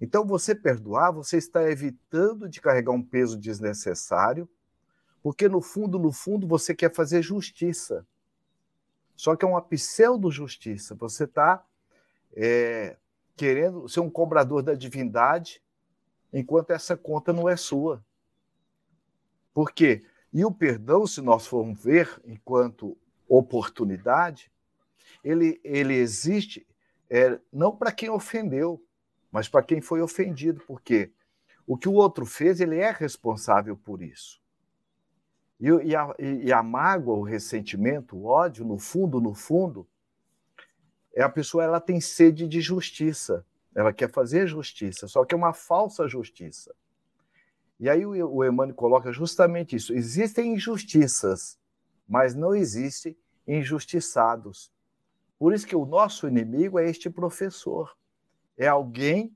Então, 0.00 0.26
você 0.26 0.54
perdoar, 0.54 1.10
você 1.10 1.38
está 1.38 1.68
evitando 1.70 2.48
de 2.48 2.60
carregar 2.60 2.92
um 2.92 3.02
peso 3.02 3.38
desnecessário, 3.38 4.48
porque 5.22 5.48
no 5.48 5.60
fundo, 5.60 5.98
no 5.98 6.12
fundo, 6.12 6.46
você 6.46 6.74
quer 6.74 6.94
fazer 6.94 7.22
justiça. 7.22 8.06
Só 9.16 9.34
que 9.34 9.44
é 9.44 9.48
uma 9.48 9.62
pseudo-justiça. 9.62 10.94
Você 10.94 11.24
está 11.24 11.64
é, 12.34 12.96
querendo 13.34 13.88
ser 13.88 14.00
um 14.00 14.10
cobrador 14.10 14.62
da 14.62 14.74
divindade, 14.74 15.62
enquanto 16.32 16.70
essa 16.70 16.96
conta 16.96 17.32
não 17.32 17.48
é 17.48 17.56
sua. 17.56 18.04
Por 19.54 19.72
quê? 19.72 20.04
E 20.32 20.44
o 20.44 20.52
perdão, 20.52 21.06
se 21.06 21.22
nós 21.22 21.46
formos 21.46 21.82
ver 21.82 22.20
enquanto 22.26 22.96
oportunidade, 23.26 24.52
ele, 25.24 25.58
ele 25.64 25.94
existe 25.94 26.66
é, 27.08 27.40
não 27.52 27.74
para 27.74 27.90
quem 27.90 28.10
ofendeu, 28.10 28.82
mas 29.36 29.50
para 29.50 29.62
quem 29.62 29.82
foi 29.82 30.00
ofendido, 30.00 30.62
porque 30.66 31.12
o 31.66 31.76
que 31.76 31.90
o 31.90 31.92
outro 31.92 32.24
fez, 32.24 32.58
ele 32.58 32.76
é 32.76 32.90
responsável 32.90 33.76
por 33.76 34.00
isso. 34.00 34.40
E, 35.60 35.66
e, 35.66 35.94
a, 35.94 36.14
e 36.18 36.50
a 36.50 36.62
mágoa, 36.62 37.18
o 37.18 37.22
ressentimento, 37.22 38.16
o 38.16 38.24
ódio, 38.24 38.64
no 38.64 38.78
fundo, 38.78 39.20
no 39.20 39.34
fundo, 39.34 39.86
é 41.14 41.22
a 41.22 41.28
pessoa 41.28 41.62
ela 41.62 41.82
tem 41.82 42.00
sede 42.00 42.48
de 42.48 42.62
justiça, 42.62 43.44
ela 43.74 43.92
quer 43.92 44.10
fazer 44.10 44.46
justiça, 44.46 45.06
só 45.06 45.22
que 45.22 45.34
é 45.34 45.36
uma 45.36 45.52
falsa 45.52 46.08
justiça. 46.08 46.74
E 47.78 47.90
aí 47.90 48.06
o, 48.06 48.12
o 48.12 48.42
Emmanuel 48.42 48.74
coloca 48.74 49.12
justamente 49.12 49.76
isso: 49.76 49.92
existem 49.92 50.54
injustiças, 50.54 51.58
mas 52.08 52.34
não 52.34 52.54
existem 52.54 53.14
injustiçados. 53.46 54.72
Por 55.38 55.52
isso 55.52 55.66
que 55.66 55.76
o 55.76 55.84
nosso 55.84 56.26
inimigo 56.26 56.78
é 56.78 56.88
este 56.88 57.10
professor. 57.10 57.94
É 58.56 58.66
alguém 58.66 59.34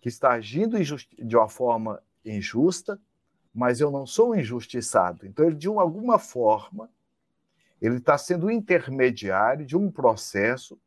que 0.00 0.08
está 0.08 0.32
agindo 0.32 0.76
de 0.78 1.36
uma 1.36 1.48
forma 1.48 2.02
injusta, 2.24 3.00
mas 3.54 3.80
eu 3.80 3.90
não 3.90 4.06
sou 4.06 4.36
injustiçado. 4.36 5.26
Então, 5.26 5.46
ele, 5.46 5.56
de 5.56 5.68
alguma 5.68 6.18
forma, 6.18 6.90
ele 7.80 7.96
está 7.96 8.16
sendo 8.18 8.50
intermediário 8.50 9.64
de 9.64 9.76
um 9.76 9.90
processo 9.90 10.78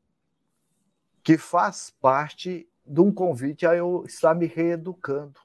que 1.23 1.37
faz 1.37 1.93
parte 2.01 2.67
de 2.85 3.01
um 3.01 3.11
convite 3.11 3.65
a 3.67 3.75
eu 3.75 4.03
estar 4.05 4.33
me 4.33 4.45
reeducando. 4.45 5.39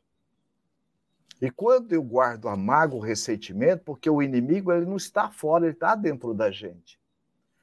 E 1.40 1.50
quando 1.50 1.92
eu 1.92 2.02
guardo 2.02 2.48
a 2.48 2.56
mágoa, 2.56 3.00
o 3.00 3.02
ressentimento, 3.02 3.84
porque 3.84 4.08
o 4.08 4.22
inimigo 4.22 4.72
ele 4.72 4.86
não 4.86 4.96
está 4.96 5.30
fora, 5.30 5.66
ele 5.66 5.74
está 5.74 5.94
dentro 5.94 6.32
da 6.32 6.50
gente. 6.50 6.98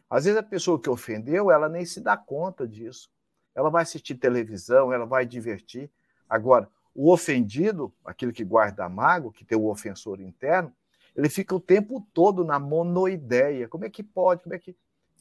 Às 0.10 0.26
vezes 0.26 0.40
a 0.40 0.44
pessoa 0.44 0.80
que 0.80 0.90
ofendeu, 0.90 1.50
ela 1.50 1.70
nem 1.70 1.86
se 1.86 2.02
dá 2.02 2.16
conta 2.18 2.68
disso. 2.68 3.10
Ela 3.56 3.70
vai 3.70 3.84
assistir 3.84 4.16
televisão, 4.16 4.94
ela 4.94 5.06
vai 5.06 5.26
divertir. 5.26 5.90
Agora, 6.30 6.70
o 6.94 7.12
ofendido, 7.12 7.94
aquele 8.06 8.32
que 8.32 8.44
guarda 8.44 8.86
a 8.86 8.90
mágoa, 8.90 9.32
que 9.32 9.46
tem 9.46 9.58
o 9.58 9.70
ofensor 9.70 10.20
interno, 10.22 10.74
ele 11.16 11.30
fica 11.30 11.54
o 11.54 11.60
tempo 11.60 12.06
todo 12.14 12.44
na 12.44 12.58
monoideia. 12.60 13.68
Como 13.68 13.86
é 13.86 13.90
que 13.90 14.04
pode? 14.04 14.44
Como 14.44 14.56
é 14.56 14.60
que 14.60 14.76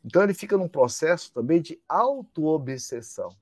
então 0.05 0.23
ele 0.23 0.35
fica 0.35 0.57
num 0.57 0.69
processo 0.69 1.33
também 1.33 1.61
de 1.61 1.81
autoobsessão 1.89 3.37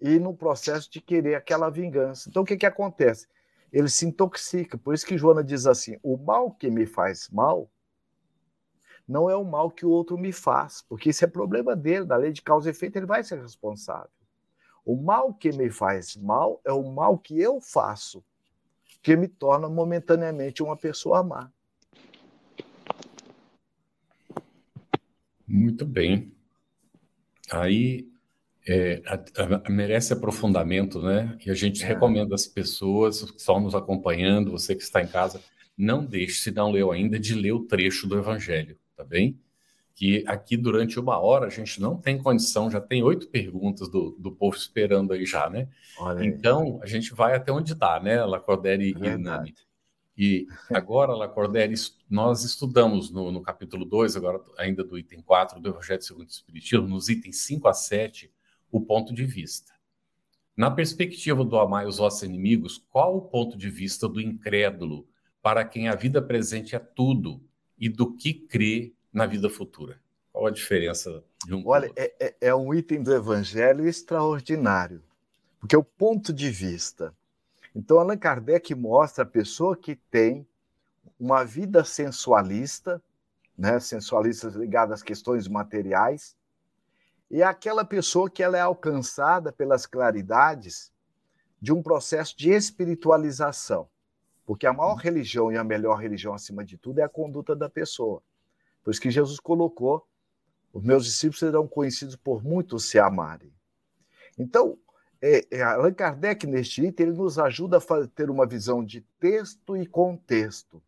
e 0.00 0.18
no 0.18 0.34
processo 0.34 0.90
de 0.90 1.00
querer 1.00 1.34
aquela 1.34 1.70
vingança. 1.70 2.28
Então 2.28 2.42
o 2.42 2.46
que, 2.46 2.56
que 2.56 2.66
acontece? 2.66 3.26
Ele 3.72 3.88
se 3.88 4.06
intoxica. 4.06 4.76
Por 4.76 4.94
isso 4.94 5.06
que 5.06 5.18
Joana 5.18 5.42
diz 5.42 5.66
assim: 5.66 5.98
o 6.02 6.16
mal 6.16 6.50
que 6.50 6.70
me 6.70 6.86
faz 6.86 7.28
mal 7.30 7.68
não 9.12 9.28
é 9.28 9.36
o 9.36 9.44
mal 9.44 9.70
que 9.70 9.84
o 9.84 9.90
outro 9.90 10.16
me 10.16 10.32
faz, 10.32 10.82
porque 10.88 11.10
isso 11.10 11.22
é 11.22 11.28
problema 11.28 11.76
dele, 11.76 12.06
da 12.06 12.16
lei 12.16 12.32
de 12.32 12.40
causa 12.40 12.68
e 12.68 12.70
efeito, 12.70 12.96
ele 12.96 13.06
vai 13.06 13.22
ser 13.22 13.40
responsável. 13.40 14.10
O 14.84 14.96
mal 14.96 15.34
que 15.34 15.52
me 15.52 15.70
faz 15.70 16.16
mal 16.16 16.60
é 16.64 16.72
o 16.72 16.90
mal 16.90 17.18
que 17.18 17.38
eu 17.38 17.60
faço, 17.60 18.24
que 19.02 19.14
me 19.14 19.28
torna 19.28 19.68
momentaneamente 19.68 20.62
uma 20.62 20.76
pessoa 20.76 21.22
má. 21.22 21.50
Muito 25.46 25.84
bem. 25.84 26.32
Aí 27.50 28.08
é, 28.66 29.02
a, 29.06 29.66
a, 29.66 29.70
merece 29.70 30.14
aprofundamento, 30.14 31.02
né? 31.02 31.36
E 31.44 31.50
a 31.50 31.54
gente 31.54 31.84
é. 31.84 31.86
recomenda 31.86 32.34
às 32.34 32.46
pessoas 32.46 33.30
que 33.30 33.38
estão 33.38 33.60
nos 33.60 33.74
acompanhando, 33.74 34.52
você 34.52 34.74
que 34.74 34.82
está 34.82 35.02
em 35.02 35.06
casa, 35.06 35.42
não 35.76 36.02
deixe, 36.02 36.40
se 36.40 36.50
não 36.50 36.70
leu 36.70 36.90
ainda, 36.90 37.18
de 37.18 37.34
ler 37.34 37.52
o 37.52 37.66
trecho 37.66 38.08
do 38.08 38.16
Evangelho 38.16 38.78
tá 39.02 39.04
bem? 39.04 39.38
Que 39.94 40.24
aqui 40.26 40.56
durante 40.56 40.98
uma 40.98 41.18
hora 41.18 41.46
a 41.46 41.50
gente 41.50 41.80
não 41.80 41.96
tem 41.96 42.22
condição, 42.22 42.70
já 42.70 42.80
tem 42.80 43.02
oito 43.02 43.28
perguntas 43.28 43.88
do, 43.88 44.16
do 44.18 44.32
povo 44.32 44.56
esperando 44.56 45.12
aí 45.12 45.26
já, 45.26 45.50
né? 45.50 45.68
Olha 45.98 46.24
então 46.24 46.76
aí. 46.76 46.80
a 46.82 46.86
gente 46.86 47.12
vai 47.12 47.34
até 47.34 47.52
onde 47.52 47.74
dá, 47.74 48.00
né, 48.00 48.24
Lacordere 48.24 48.94
é 49.00 49.14
e 49.14 49.16
Nani? 49.18 49.54
E 50.16 50.46
agora, 50.70 51.14
Lacordere, 51.14 51.74
nós 52.08 52.44
estudamos 52.44 53.10
no, 53.10 53.32
no 53.32 53.42
capítulo 53.42 53.84
2, 53.84 54.16
agora 54.16 54.40
ainda 54.58 54.84
do 54.84 54.98
item 54.98 55.20
4 55.22 55.58
do 55.58 55.70
Evangelho 55.70 56.02
segundo 56.02 56.28
o 56.28 56.30
Espiritismo, 56.30 56.86
nos 56.86 57.08
itens 57.08 57.38
5 57.38 57.66
a 57.66 57.72
7, 57.72 58.30
o 58.70 58.80
ponto 58.80 59.14
de 59.14 59.24
vista. 59.24 59.72
Na 60.56 60.70
perspectiva 60.70 61.44
do 61.44 61.58
amar 61.58 61.86
os 61.86 61.96
vossos 61.96 62.22
inimigos, 62.22 62.84
qual 62.90 63.16
o 63.16 63.22
ponto 63.22 63.56
de 63.56 63.70
vista 63.70 64.06
do 64.06 64.20
incrédulo 64.20 65.08
para 65.40 65.64
quem 65.64 65.88
a 65.88 65.94
vida 65.94 66.20
presente 66.20 66.76
é 66.76 66.78
tudo 66.78 67.42
e 67.82 67.88
do 67.88 68.14
que 68.14 68.32
crê 68.32 68.94
na 69.12 69.26
vida 69.26 69.50
futura? 69.50 70.00
Qual 70.32 70.46
a 70.46 70.52
diferença 70.52 71.24
de 71.44 71.52
um 71.52 71.66
Olha, 71.66 71.92
é, 71.96 72.14
é, 72.20 72.36
é 72.40 72.54
um 72.54 72.72
item 72.72 73.02
do 73.02 73.12
Evangelho 73.12 73.88
extraordinário, 73.88 75.02
porque 75.58 75.74
é 75.74 75.78
o 75.78 75.82
ponto 75.82 76.32
de 76.32 76.48
vista. 76.48 77.12
Então, 77.74 77.98
Allan 77.98 78.16
Kardec 78.16 78.72
mostra 78.76 79.24
a 79.24 79.26
pessoa 79.26 79.76
que 79.76 79.96
tem 79.96 80.46
uma 81.18 81.42
vida 81.42 81.82
sensualista, 81.84 83.02
né, 83.58 83.80
sensualista 83.80 84.46
ligada 84.50 84.94
às 84.94 85.02
questões 85.02 85.48
materiais, 85.48 86.36
e 87.28 87.42
aquela 87.42 87.84
pessoa 87.84 88.30
que 88.30 88.44
ela 88.44 88.56
é 88.56 88.60
alcançada 88.60 89.50
pelas 89.50 89.86
claridades 89.86 90.92
de 91.60 91.72
um 91.72 91.82
processo 91.82 92.36
de 92.36 92.50
espiritualização. 92.52 93.88
Porque 94.44 94.66
a 94.66 94.72
maior 94.72 94.96
religião 94.96 95.52
e 95.52 95.56
a 95.56 95.64
melhor 95.64 95.96
religião, 95.96 96.34
acima 96.34 96.64
de 96.64 96.76
tudo, 96.76 96.98
é 96.98 97.02
a 97.02 97.08
conduta 97.08 97.54
da 97.54 97.68
pessoa. 97.68 98.22
Por 98.82 98.90
isso 98.90 99.00
que 99.00 99.10
Jesus 99.10 99.38
colocou: 99.38 100.06
os 100.72 100.82
meus 100.82 101.04
discípulos 101.04 101.38
serão 101.38 101.66
conhecidos 101.68 102.16
por 102.16 102.42
muitos 102.42 102.86
se 102.86 102.98
amarem. 102.98 103.52
Então, 104.38 104.78
é, 105.20 105.46
é, 105.50 105.62
Allan 105.62 105.92
Kardec, 105.92 106.46
neste 106.46 106.84
item, 106.84 107.06
ele 107.06 107.16
nos 107.16 107.38
ajuda 107.38 107.78
a 107.78 108.06
ter 108.08 108.28
uma 108.28 108.46
visão 108.46 108.84
de 108.84 109.02
texto 109.20 109.76
e 109.76 109.86
contexto. 109.86 110.82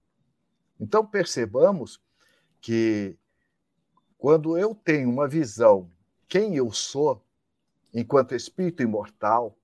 Então, 0.81 1.07
percebamos 1.07 2.01
que 2.61 3.17
quando 4.19 4.59
eu 4.59 4.75
tenho 4.75 5.09
uma 5.09 5.29
visão 5.29 5.89
quem 6.29 6.57
eu 6.57 6.73
sou, 6.73 7.23
enquanto 7.93 8.35
espírito 8.35 8.83
imortal, 8.83 9.57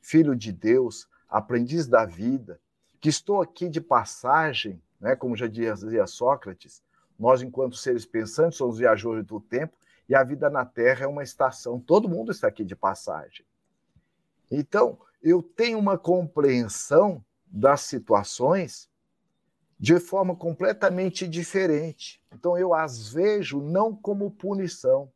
filho 0.00 0.34
de 0.34 0.52
Deus, 0.52 1.06
aprendiz 1.28 1.86
da 1.86 2.06
vida, 2.06 2.58
que 3.04 3.10
estou 3.10 3.42
aqui 3.42 3.68
de 3.68 3.82
passagem, 3.82 4.80
né, 4.98 5.14
como 5.14 5.36
já 5.36 5.46
dizia 5.46 6.06
Sócrates, 6.06 6.82
nós, 7.18 7.42
enquanto 7.42 7.76
seres 7.76 8.06
pensantes, 8.06 8.56
somos 8.56 8.78
viajores 8.78 9.26
do 9.26 9.38
tempo 9.38 9.76
e 10.08 10.14
a 10.14 10.24
vida 10.24 10.48
na 10.48 10.64
Terra 10.64 11.04
é 11.04 11.06
uma 11.06 11.22
estação. 11.22 11.78
Todo 11.78 12.08
mundo 12.08 12.32
está 12.32 12.48
aqui 12.48 12.64
de 12.64 12.74
passagem. 12.74 13.44
Então, 14.50 14.98
eu 15.22 15.42
tenho 15.42 15.78
uma 15.78 15.98
compreensão 15.98 17.22
das 17.46 17.82
situações 17.82 18.88
de 19.78 20.00
forma 20.00 20.34
completamente 20.34 21.28
diferente. 21.28 22.22
Então, 22.32 22.56
eu 22.56 22.72
as 22.72 23.12
vejo 23.12 23.60
não 23.60 23.94
como 23.94 24.30
punição, 24.30 25.12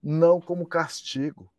não 0.00 0.40
como 0.40 0.64
castigo, 0.64 1.50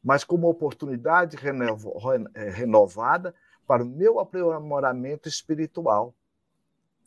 mas 0.00 0.22
como 0.22 0.48
oportunidade 0.48 1.36
eh, 1.36 2.50
renovada 2.50 3.34
para 3.70 3.84
o 3.84 3.86
meu 3.86 4.18
aprimoramento 4.18 5.28
espiritual. 5.28 6.12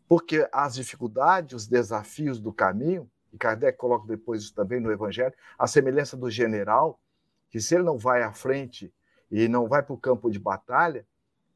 Porque 0.07 0.47
as 0.49 0.75
dificuldades, 0.75 1.53
os 1.53 1.67
desafios 1.67 2.39
do 2.39 2.53
caminho, 2.53 3.11
e 3.33 3.37
Kardec 3.37 3.77
coloca 3.77 4.07
depois 4.07 4.43
isso 4.43 4.55
também 4.55 4.79
no 4.79 4.89
Evangelho, 4.89 5.33
a 5.59 5.67
semelhança 5.67 6.15
do 6.15 6.31
general, 6.31 7.01
que 7.49 7.59
se 7.59 7.75
ele 7.75 7.83
não 7.83 7.97
vai 7.97 8.23
à 8.23 8.31
frente 8.31 8.93
e 9.29 9.49
não 9.49 9.67
vai 9.67 9.83
para 9.83 9.93
o 9.93 9.97
campo 9.97 10.31
de 10.31 10.39
batalha, 10.39 11.05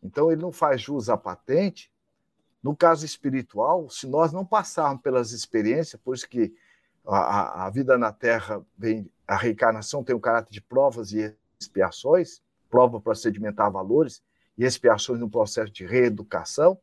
então 0.03 0.29
ele 0.29 0.41
não 0.41 0.51
faz 0.51 0.81
jus 0.81 1.07
à 1.07 1.15
patente. 1.15 1.89
No 2.61 2.75
caso 2.75 3.05
espiritual, 3.05 3.89
se 3.89 4.05
nós 4.07 4.33
não 4.33 4.45
passarmos 4.45 5.01
pelas 5.01 5.31
experiências, 5.31 6.01
por 6.01 6.15
isso 6.15 6.27
que 6.27 6.53
a, 7.07 7.67
a 7.67 7.69
vida 7.69 7.97
na 7.97 8.11
Terra 8.11 8.61
vem, 8.77 9.09
a 9.25 9.37
reencarnação 9.37 10.03
tem 10.03 10.13
o 10.13 10.17
um 10.17 10.21
caráter 10.21 10.51
de 10.51 10.59
provas 10.59 11.13
e 11.13 11.33
expiações, 11.57 12.41
prova 12.69 12.99
para 12.99 13.15
sedimentar 13.15 13.71
valores 13.71 14.21
e 14.57 14.65
expiações 14.65 15.19
no 15.19 15.29
processo 15.29 15.71
de 15.71 15.85
reeducação. 15.85 16.79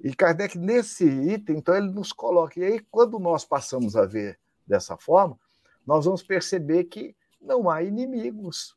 E 0.00 0.14
Kardec, 0.14 0.58
nesse 0.58 1.04
item, 1.04 1.58
então, 1.58 1.74
ele 1.76 1.90
nos 1.90 2.12
coloca. 2.12 2.58
E 2.58 2.64
aí, 2.64 2.80
quando 2.90 3.18
nós 3.18 3.44
passamos 3.44 3.96
a 3.96 4.04
ver 4.04 4.38
dessa 4.66 4.96
forma, 4.96 5.38
nós 5.86 6.04
vamos 6.04 6.22
perceber 6.22 6.84
que 6.84 7.16
não 7.40 7.68
há 7.70 7.82
inimigos. 7.82 8.76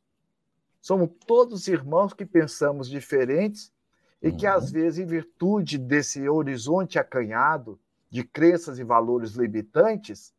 Somos 0.80 1.10
todos 1.26 1.68
irmãos 1.68 2.12
que 2.12 2.24
pensamos 2.24 2.88
diferentes 2.88 3.72
e 4.20 4.32
que, 4.32 4.46
uhum. 4.46 4.52
às 4.52 4.70
vezes, 4.70 4.98
em 4.98 5.06
virtude 5.06 5.78
desse 5.78 6.28
horizonte 6.28 6.98
acanhado 6.98 7.78
de 8.10 8.24
crenças 8.24 8.78
e 8.78 8.84
valores 8.84 9.32
limitantes, 9.32 10.34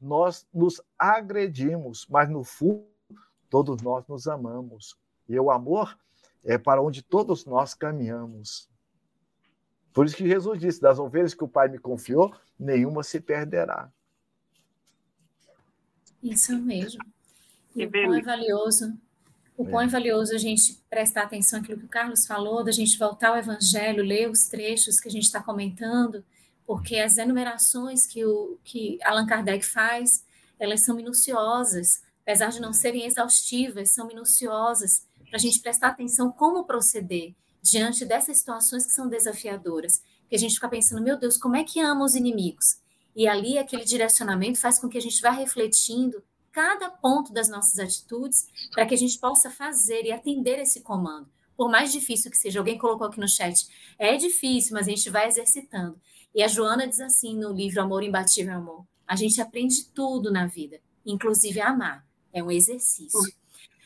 nós 0.00 0.46
nos 0.52 0.80
agredimos, 0.98 2.06
mas 2.08 2.28
no 2.28 2.44
fundo, 2.44 2.86
todos 3.48 3.82
nós 3.82 4.06
nos 4.06 4.26
amamos. 4.26 4.96
E 5.28 5.38
o 5.38 5.50
amor 5.50 5.96
é 6.44 6.58
para 6.58 6.82
onde 6.82 7.02
todos 7.02 7.44
nós 7.44 7.74
caminhamos. 7.74 8.68
Por 9.92 10.06
isso 10.06 10.16
que 10.16 10.28
Jesus 10.28 10.58
disse: 10.58 10.80
das 10.80 10.98
ovelhas 10.98 11.34
que 11.34 11.44
o 11.44 11.48
Pai 11.48 11.68
me 11.68 11.78
confiou, 11.78 12.34
nenhuma 12.58 13.02
se 13.02 13.20
perderá. 13.20 13.90
Isso 16.22 16.56
mesmo. 16.58 17.04
E 17.76 17.84
o 17.86 17.90
pão 17.90 18.14
é 18.14 18.22
valioso. 18.22 18.98
O 19.56 19.64
pão 19.64 19.80
é. 19.80 19.84
é 19.84 19.88
valioso 19.88 20.34
a 20.34 20.38
gente 20.38 20.80
prestar 20.90 21.22
atenção 21.22 21.60
naquilo 21.60 21.78
que 21.78 21.86
o 21.86 21.88
Carlos 21.88 22.26
falou, 22.26 22.64
da 22.64 22.72
gente 22.72 22.98
voltar 22.98 23.28
ao 23.28 23.36
Evangelho, 23.36 24.02
ler 24.02 24.28
os 24.28 24.48
trechos 24.48 24.98
que 24.98 25.08
a 25.08 25.10
gente 25.10 25.24
está 25.24 25.42
comentando, 25.42 26.24
porque 26.66 26.96
as 26.96 27.18
enumerações 27.18 28.06
que, 28.06 28.24
o, 28.24 28.58
que 28.64 28.98
Allan 29.04 29.26
Kardec 29.26 29.64
faz, 29.64 30.24
elas 30.58 30.80
são 30.80 30.96
minuciosas, 30.96 32.02
apesar 32.22 32.48
de 32.48 32.60
não 32.60 32.72
serem 32.72 33.04
exaustivas, 33.04 33.90
são 33.90 34.08
minuciosas, 34.08 35.06
para 35.34 35.40
a 35.40 35.42
gente 35.42 35.58
prestar 35.58 35.88
atenção 35.88 36.30
como 36.30 36.62
proceder 36.62 37.34
diante 37.60 38.04
dessas 38.04 38.38
situações 38.38 38.86
que 38.86 38.92
são 38.92 39.08
desafiadoras. 39.08 40.00
Que 40.28 40.36
a 40.36 40.38
gente 40.38 40.54
fica 40.54 40.68
pensando, 40.68 41.02
meu 41.02 41.18
Deus, 41.18 41.36
como 41.36 41.56
é 41.56 41.64
que 41.64 41.80
ama 41.80 42.04
os 42.04 42.14
inimigos? 42.14 42.78
E 43.16 43.26
ali 43.26 43.58
aquele 43.58 43.84
direcionamento 43.84 44.60
faz 44.60 44.78
com 44.78 44.88
que 44.88 44.96
a 44.96 45.00
gente 45.00 45.20
vá 45.20 45.30
refletindo 45.30 46.22
cada 46.52 46.88
ponto 46.88 47.32
das 47.32 47.48
nossas 47.48 47.80
atitudes 47.80 48.46
para 48.70 48.86
que 48.86 48.94
a 48.94 48.96
gente 48.96 49.18
possa 49.18 49.50
fazer 49.50 50.04
e 50.04 50.12
atender 50.12 50.60
esse 50.60 50.82
comando. 50.82 51.28
Por 51.56 51.68
mais 51.68 51.90
difícil 51.90 52.30
que 52.30 52.36
seja, 52.36 52.60
alguém 52.60 52.78
colocou 52.78 53.08
aqui 53.08 53.18
no 53.18 53.28
chat, 53.28 53.66
é 53.98 54.16
difícil, 54.16 54.74
mas 54.74 54.86
a 54.86 54.90
gente 54.90 55.10
vai 55.10 55.26
exercitando. 55.26 56.00
E 56.32 56.44
a 56.44 56.46
Joana 56.46 56.86
diz 56.86 57.00
assim 57.00 57.36
no 57.36 57.52
livro 57.52 57.82
Amor 57.82 58.04
Imbatível 58.04 58.54
Amor: 58.54 58.86
a 59.04 59.16
gente 59.16 59.40
aprende 59.40 59.84
tudo 59.86 60.30
na 60.30 60.46
vida, 60.46 60.78
inclusive 61.04 61.60
amar. 61.60 62.06
É 62.32 62.40
um 62.40 62.52
exercício. 62.52 63.18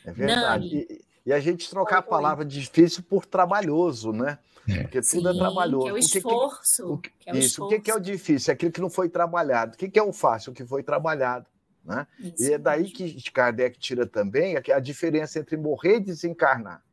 É 0.05 0.11
verdade. 0.11 0.75
Nani, 0.75 1.08
e 1.29 1.33
a 1.33 1.39
gente 1.39 1.69
trocar 1.69 1.99
a 1.99 2.01
palavra 2.01 2.43
difícil 2.43 3.03
por 3.03 3.23
trabalhoso, 3.23 4.11
né? 4.11 4.39
É. 4.67 4.81
Porque 4.81 4.99
tudo 4.99 5.29
é 5.29 5.31
Sim, 5.31 5.37
é 5.37 5.39
trabalhoso. 5.39 5.83
Que 5.83 5.89
é 5.89 5.93
o 5.93 5.97
esforço. 5.99 6.93
O 6.93 6.97
que, 6.97 7.09
que, 7.11 7.31
o, 7.31 7.35
isso, 7.35 7.47
esforço. 7.47 7.75
o 7.75 7.81
que 7.81 7.91
é 7.91 7.95
o 7.95 7.99
difícil? 7.99 8.51
É 8.51 8.53
aquilo 8.55 8.71
que 8.71 8.81
não 8.81 8.89
foi 8.89 9.09
trabalhado. 9.09 9.75
O 9.75 9.77
que 9.77 9.99
é 9.99 10.01
o 10.01 10.11
fácil? 10.11 10.51
O 10.51 10.55
que 10.55 10.65
foi 10.65 10.81
trabalhado. 10.81 11.45
Né? 11.85 12.07
e 12.19 12.51
é 12.51 12.57
daí 12.57 12.89
que 12.89 13.31
Kardec 13.31 13.77
tira 13.77 14.07
também 14.07 14.57
a 14.57 14.79
diferença 14.79 15.37
entre 15.37 15.55
morrer 15.55 15.97
e 15.97 15.99
desencarnar. 15.99 16.83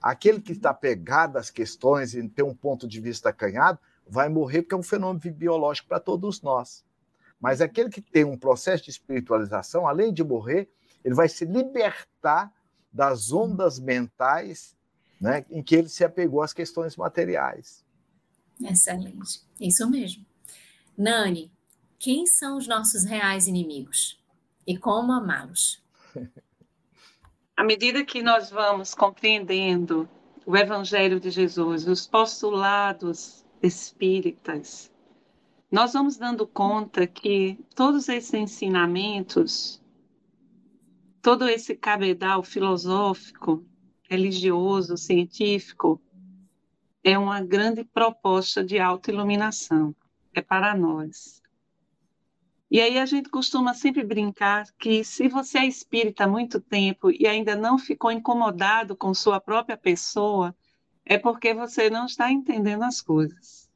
Aquele 0.00 0.40
que 0.40 0.52
está 0.52 0.72
pegado 0.72 1.36
às 1.36 1.50
questões 1.50 2.14
e 2.14 2.26
tem 2.26 2.44
um 2.44 2.54
ponto 2.54 2.88
de 2.88 2.98
vista 2.98 3.28
acanhado, 3.28 3.78
vai 4.08 4.30
morrer 4.30 4.62
porque 4.62 4.74
é 4.74 4.78
um 4.78 4.82
fenômeno 4.82 5.20
biológico 5.34 5.88
para 5.88 6.00
todos 6.00 6.40
nós. 6.40 6.82
Mas 7.38 7.60
aquele 7.60 7.90
que 7.90 8.00
tem 8.00 8.24
um 8.24 8.38
processo 8.38 8.84
de 8.84 8.90
espiritualização, 8.90 9.86
além 9.86 10.14
de 10.14 10.24
morrer, 10.24 10.70
ele 11.04 11.14
vai 11.14 11.28
se 11.28 11.44
libertar 11.44 12.50
das 12.92 13.32
ondas 13.32 13.78
mentais 13.78 14.76
né, 15.20 15.44
em 15.50 15.62
que 15.62 15.74
ele 15.74 15.88
se 15.88 16.04
apegou 16.04 16.42
às 16.42 16.52
questões 16.52 16.96
materiais. 16.96 17.84
Excelente, 18.60 19.40
isso 19.60 19.88
mesmo. 19.88 20.26
Nani, 20.96 21.50
quem 21.98 22.26
são 22.26 22.56
os 22.56 22.66
nossos 22.66 23.04
reais 23.04 23.46
inimigos 23.46 24.20
e 24.66 24.76
como 24.76 25.12
amá-los? 25.12 25.82
À 27.54 27.64
medida 27.64 28.04
que 28.04 28.22
nós 28.22 28.50
vamos 28.50 28.94
compreendendo 28.94 30.08
o 30.44 30.56
Evangelho 30.56 31.20
de 31.20 31.30
Jesus, 31.30 31.86
os 31.86 32.06
postulados 32.06 33.44
espíritas, 33.62 34.90
nós 35.70 35.92
vamos 35.92 36.16
dando 36.16 36.46
conta 36.46 37.06
que 37.06 37.58
todos 37.74 38.08
esses 38.08 38.34
ensinamentos 38.34 39.81
todo 41.22 41.48
esse 41.48 41.76
cabedal 41.76 42.42
filosófico, 42.42 43.64
religioso, 44.10 44.96
científico, 44.96 46.02
é 47.04 47.16
uma 47.16 47.40
grande 47.40 47.84
proposta 47.84 48.64
de 48.64 48.80
autoiluminação. 48.80 49.94
É 50.34 50.42
para 50.42 50.76
nós. 50.76 51.40
E 52.70 52.80
aí 52.80 52.98
a 52.98 53.06
gente 53.06 53.28
costuma 53.28 53.74
sempre 53.74 54.02
brincar 54.02 54.66
que 54.78 55.04
se 55.04 55.28
você 55.28 55.58
é 55.58 55.66
espírita 55.66 56.24
há 56.24 56.28
muito 56.28 56.58
tempo 56.58 57.10
e 57.10 57.26
ainda 57.26 57.54
não 57.54 57.78
ficou 57.78 58.10
incomodado 58.10 58.96
com 58.96 59.12
sua 59.12 59.38
própria 59.38 59.76
pessoa, 59.76 60.56
é 61.04 61.18
porque 61.18 61.52
você 61.52 61.90
não 61.90 62.06
está 62.06 62.32
entendendo 62.32 62.82
as 62.82 63.02
coisas. 63.02 63.70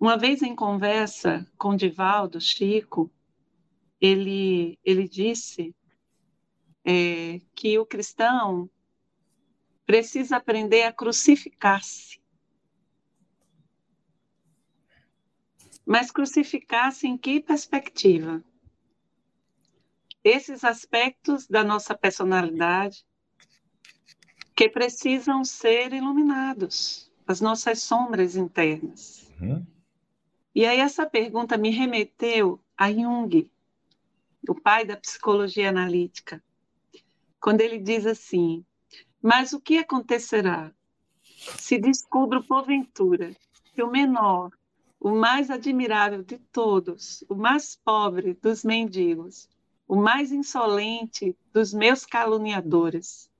Uma 0.00 0.16
vez 0.16 0.42
em 0.42 0.56
conversa 0.56 1.46
com 1.58 1.76
Divaldo, 1.76 2.40
Chico, 2.40 3.10
ele, 4.00 4.78
ele 4.84 5.08
disse 5.08 5.74
é, 6.84 7.40
que 7.54 7.78
o 7.78 7.86
cristão 7.86 8.70
precisa 9.84 10.36
aprender 10.36 10.82
a 10.82 10.92
crucificar-se. 10.92 12.20
Mas 15.84 16.10
crucificar-se 16.10 17.06
em 17.06 17.16
que 17.16 17.40
perspectiva? 17.40 18.44
Esses 20.22 20.62
aspectos 20.64 21.46
da 21.46 21.64
nossa 21.64 21.96
personalidade 21.96 23.06
que 24.54 24.68
precisam 24.68 25.44
ser 25.44 25.92
iluminados, 25.92 27.10
as 27.26 27.40
nossas 27.40 27.80
sombras 27.80 28.36
internas. 28.36 29.30
Uhum. 29.40 29.64
E 30.54 30.66
aí 30.66 30.80
essa 30.80 31.06
pergunta 31.06 31.56
me 31.56 31.70
remeteu 31.70 32.60
a 32.76 32.92
Jung, 32.92 33.48
o 34.48 34.54
pai 34.54 34.84
da 34.84 34.96
psicologia 34.96 35.68
analítica, 35.68 36.42
quando 37.38 37.60
ele 37.60 37.78
diz 37.78 38.06
assim: 38.06 38.64
Mas 39.22 39.52
o 39.52 39.60
que 39.60 39.76
acontecerá 39.76 40.72
se 41.58 41.78
descubro 41.78 42.42
porventura 42.42 43.36
que 43.74 43.82
o 43.82 43.90
menor, 43.90 44.50
o 44.98 45.10
mais 45.10 45.50
admirável 45.50 46.22
de 46.22 46.38
todos, 46.38 47.22
o 47.28 47.34
mais 47.34 47.76
pobre 47.76 48.32
dos 48.34 48.64
mendigos, 48.64 49.48
o 49.86 49.94
mais 49.94 50.32
insolente 50.32 51.36
dos 51.52 51.72
meus 51.74 52.04
caluniadores. 52.04 53.30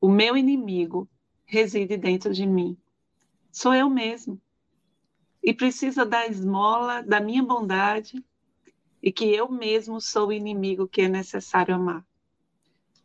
O 0.00 0.08
meu 0.08 0.36
inimigo 0.36 1.08
reside 1.44 1.96
dentro 1.96 2.32
de 2.32 2.46
mim. 2.46 2.76
Sou 3.50 3.74
eu 3.74 3.90
mesmo. 3.90 4.40
E 5.42 5.52
precisa 5.52 6.06
da 6.06 6.26
esmola 6.26 7.02
da 7.02 7.20
minha 7.20 7.42
bondade 7.42 8.24
e 9.02 9.12
que 9.12 9.24
eu 9.24 9.50
mesmo 9.50 10.00
sou 10.00 10.28
o 10.28 10.32
inimigo 10.32 10.88
que 10.88 11.02
é 11.02 11.08
necessário 11.08 11.74
amar. 11.74 12.04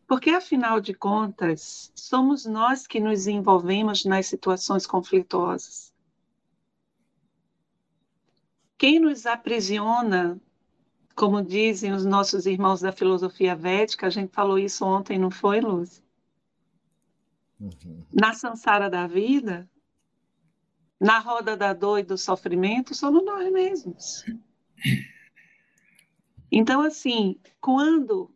Porque, 0.08 0.30
afinal 0.30 0.82
de 0.82 0.94
contas, 0.94 1.92
somos 1.96 2.46
nós 2.46 2.86
que 2.86 3.00
nos 3.00 3.28
envolvemos 3.28 4.04
nas 4.04 4.28
situações 4.28 4.86
conflituosas. 4.86 5.94
Quem 8.78 9.00
nos 9.00 9.26
aprisiona 9.26 10.42
como 11.16 11.42
dizem 11.42 11.92
os 11.92 12.06
nossos 12.06 12.46
irmãos 12.46 12.82
da 12.82 12.92
filosofia 12.92 13.56
védica, 13.56 14.08
a 14.08 14.10
gente 14.10 14.34
falou 14.34 14.58
isso 14.58 14.84
ontem, 14.84 15.20
não 15.20 15.30
foi, 15.30 15.62
Luz? 15.62 16.04
Uhum. 17.60 18.04
Na 18.12 18.34
samsara 18.34 18.90
da 18.90 19.06
vida, 19.06 19.70
na 21.00 21.20
roda 21.20 21.56
da 21.56 21.74
dor 21.74 22.00
e 22.00 22.04
do 22.04 22.18
sofrimento, 22.18 22.96
somos 22.96 23.24
nós 23.24 23.52
mesmos. 23.52 24.26
Então, 26.52 26.82
assim, 26.82 27.40
quando 27.62 28.30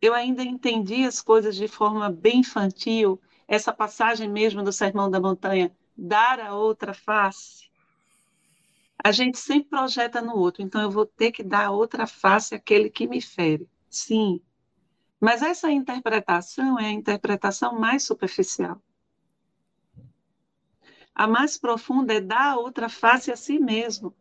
eu 0.00 0.14
ainda 0.14 0.42
entendi 0.42 1.04
as 1.04 1.20
coisas 1.20 1.56
de 1.56 1.66
forma 1.66 2.08
bem 2.10 2.40
infantil, 2.40 3.20
essa 3.48 3.72
passagem 3.72 4.28
mesmo 4.28 4.62
do 4.62 4.72
Sermão 4.72 5.10
da 5.10 5.20
Montanha, 5.20 5.74
dar 5.96 6.38
a 6.38 6.54
outra 6.54 6.94
face, 6.94 7.68
a 9.02 9.10
gente 9.10 9.38
sempre 9.38 9.70
projeta 9.70 10.20
no 10.20 10.36
outro, 10.36 10.62
então 10.62 10.80
eu 10.80 10.90
vou 10.90 11.06
ter 11.06 11.32
que 11.32 11.42
dar 11.42 11.70
outra 11.70 12.06
face 12.06 12.54
àquele 12.54 12.90
que 12.90 13.06
me 13.06 13.20
fere. 13.20 13.68
Sim. 13.90 14.40
Mas 15.20 15.42
essa 15.42 15.70
interpretação 15.70 16.78
é 16.78 16.86
a 16.86 16.92
interpretação 16.92 17.78
mais 17.78 18.04
superficial. 18.04 18.80
A 21.14 21.26
mais 21.26 21.56
profunda 21.56 22.14
é 22.14 22.20
dar 22.20 22.58
outra 22.58 22.88
face 22.88 23.32
a 23.32 23.36
si 23.36 23.58
mesmo. 23.58 24.14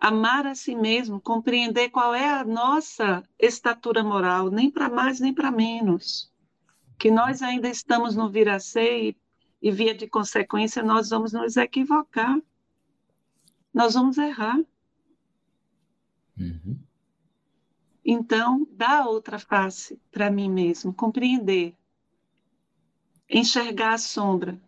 Amar 0.00 0.46
a 0.46 0.54
si 0.54 0.76
mesmo, 0.76 1.20
compreender 1.20 1.90
qual 1.90 2.14
é 2.14 2.24
a 2.24 2.44
nossa 2.44 3.22
estatura 3.38 4.02
moral, 4.04 4.50
nem 4.50 4.70
para 4.70 4.88
mais 4.88 5.18
nem 5.18 5.34
para 5.34 5.50
menos. 5.50 6.32
Que 6.96 7.10
nós 7.10 7.42
ainda 7.42 7.68
estamos 7.68 8.14
no 8.14 8.30
viracei 8.30 9.16
e, 9.60 9.70
via 9.70 9.94
de 9.94 10.06
consequência, 10.06 10.82
nós 10.82 11.10
vamos 11.10 11.32
nos 11.32 11.56
equivocar. 11.56 12.40
Nós 13.74 13.94
vamos 13.94 14.18
errar. 14.18 14.58
Uhum. 16.38 16.78
Então, 18.04 18.66
dá 18.70 19.04
outra 19.04 19.38
face 19.38 20.00
para 20.10 20.30
mim 20.30 20.48
mesmo, 20.48 20.94
compreender, 20.94 21.76
enxergar 23.28 23.94
a 23.94 23.98
sombra 23.98 24.58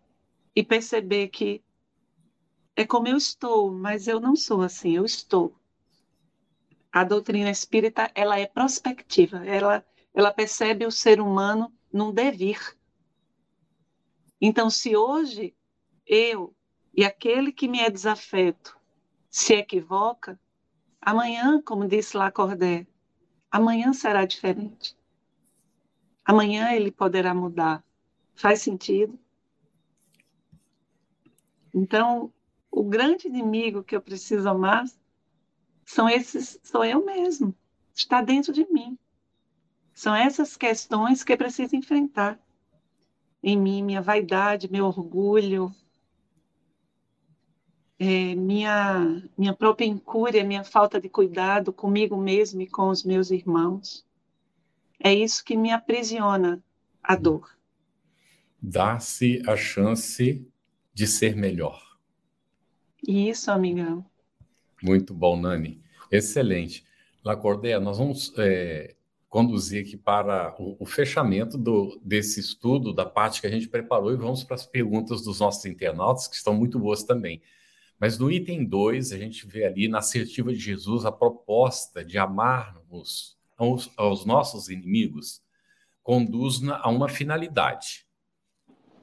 e 0.54 0.62
perceber 0.62 1.28
que 1.28 1.62
é 2.76 2.84
como 2.86 3.08
eu 3.08 3.16
estou, 3.16 3.72
mas 3.72 4.08
eu 4.08 4.20
não 4.20 4.34
sou 4.34 4.62
assim, 4.62 4.96
eu 4.96 5.04
estou. 5.04 5.54
A 6.92 7.04
doutrina 7.04 7.50
espírita, 7.50 8.10
ela 8.14 8.38
é 8.38 8.46
prospectiva, 8.46 9.44
ela, 9.46 9.84
ela 10.14 10.32
percebe 10.32 10.86
o 10.86 10.90
ser 10.90 11.20
humano 11.20 11.72
num 11.92 12.12
devir. 12.12 12.76
Então, 14.40 14.70
se 14.70 14.96
hoje 14.96 15.54
eu 16.06 16.54
e 16.94 17.04
aquele 17.04 17.52
que 17.52 17.68
me 17.68 17.80
é 17.80 17.90
desafeto 17.90 18.76
se 19.28 19.54
equivoca, 19.54 20.40
amanhã, 21.00 21.62
como 21.62 21.86
disse 21.86 22.16
lá 22.16 22.30
Cordé, 22.32 22.86
amanhã 23.50 23.92
será 23.92 24.24
diferente. 24.24 24.96
Amanhã 26.24 26.72
ele 26.72 26.90
poderá 26.90 27.34
mudar. 27.34 27.84
Faz 28.34 28.62
sentido? 28.62 29.18
Então, 31.74 32.32
o 32.80 32.82
grande 32.82 33.28
inimigo 33.28 33.84
que 33.84 33.94
eu 33.94 34.00
preciso 34.00 34.48
amar 34.48 34.86
são 35.84 36.08
esses, 36.08 36.58
sou 36.62 36.82
eu 36.82 37.04
mesmo. 37.04 37.54
Está 37.94 38.22
dentro 38.22 38.54
de 38.54 38.66
mim. 38.72 38.98
São 39.92 40.14
essas 40.14 40.56
questões 40.56 41.22
que 41.22 41.30
eu 41.30 41.36
preciso 41.36 41.76
enfrentar 41.76 42.40
em 43.42 43.54
mim, 43.54 43.82
minha 43.82 44.00
vaidade, 44.00 44.72
meu 44.72 44.86
orgulho, 44.86 45.70
é, 47.98 48.34
minha, 48.34 49.28
minha 49.36 49.52
própria 49.52 49.84
incúria, 49.84 50.42
minha 50.42 50.64
falta 50.64 50.98
de 50.98 51.10
cuidado 51.10 51.74
comigo 51.74 52.16
mesmo 52.16 52.62
e 52.62 52.66
com 52.66 52.88
os 52.88 53.04
meus 53.04 53.30
irmãos. 53.30 54.06
É 54.98 55.12
isso 55.12 55.44
que 55.44 55.54
me 55.54 55.70
aprisiona 55.70 56.64
a 57.02 57.14
dor. 57.14 57.54
Dar-se 58.58 59.42
a 59.46 59.54
chance 59.54 60.50
de 60.94 61.06
ser 61.06 61.36
melhor. 61.36 61.89
Isso, 63.06 63.50
amigão. 63.50 64.04
Muito 64.82 65.12
bom, 65.14 65.40
Nani. 65.40 65.80
Excelente. 66.10 66.84
Lacordé, 67.24 67.78
nós 67.78 67.98
vamos 67.98 68.32
é, 68.38 68.94
conduzir 69.28 69.84
aqui 69.84 69.96
para 69.96 70.54
o, 70.58 70.76
o 70.80 70.86
fechamento 70.86 71.56
do, 71.56 72.00
desse 72.02 72.40
estudo, 72.40 72.92
da 72.92 73.04
parte 73.04 73.40
que 73.40 73.46
a 73.46 73.50
gente 73.50 73.68
preparou, 73.68 74.12
e 74.12 74.16
vamos 74.16 74.42
para 74.42 74.56
as 74.56 74.66
perguntas 74.66 75.22
dos 75.22 75.40
nossos 75.40 75.64
internautas, 75.66 76.26
que 76.26 76.36
estão 76.36 76.54
muito 76.54 76.78
boas 76.78 77.02
também. 77.04 77.40
Mas 77.98 78.18
no 78.18 78.30
item 78.30 78.64
2, 78.64 79.12
a 79.12 79.18
gente 79.18 79.46
vê 79.46 79.64
ali 79.64 79.86
na 79.86 79.98
assertiva 79.98 80.52
de 80.52 80.58
Jesus 80.58 81.04
a 81.04 81.12
proposta 81.12 82.04
de 82.04 82.16
amarmos 82.16 83.36
aos, 83.58 83.90
aos 83.96 84.24
nossos 84.24 84.70
inimigos, 84.70 85.42
conduz 86.02 86.60
a 86.68 86.88
uma 86.88 87.08
finalidade. 87.08 88.06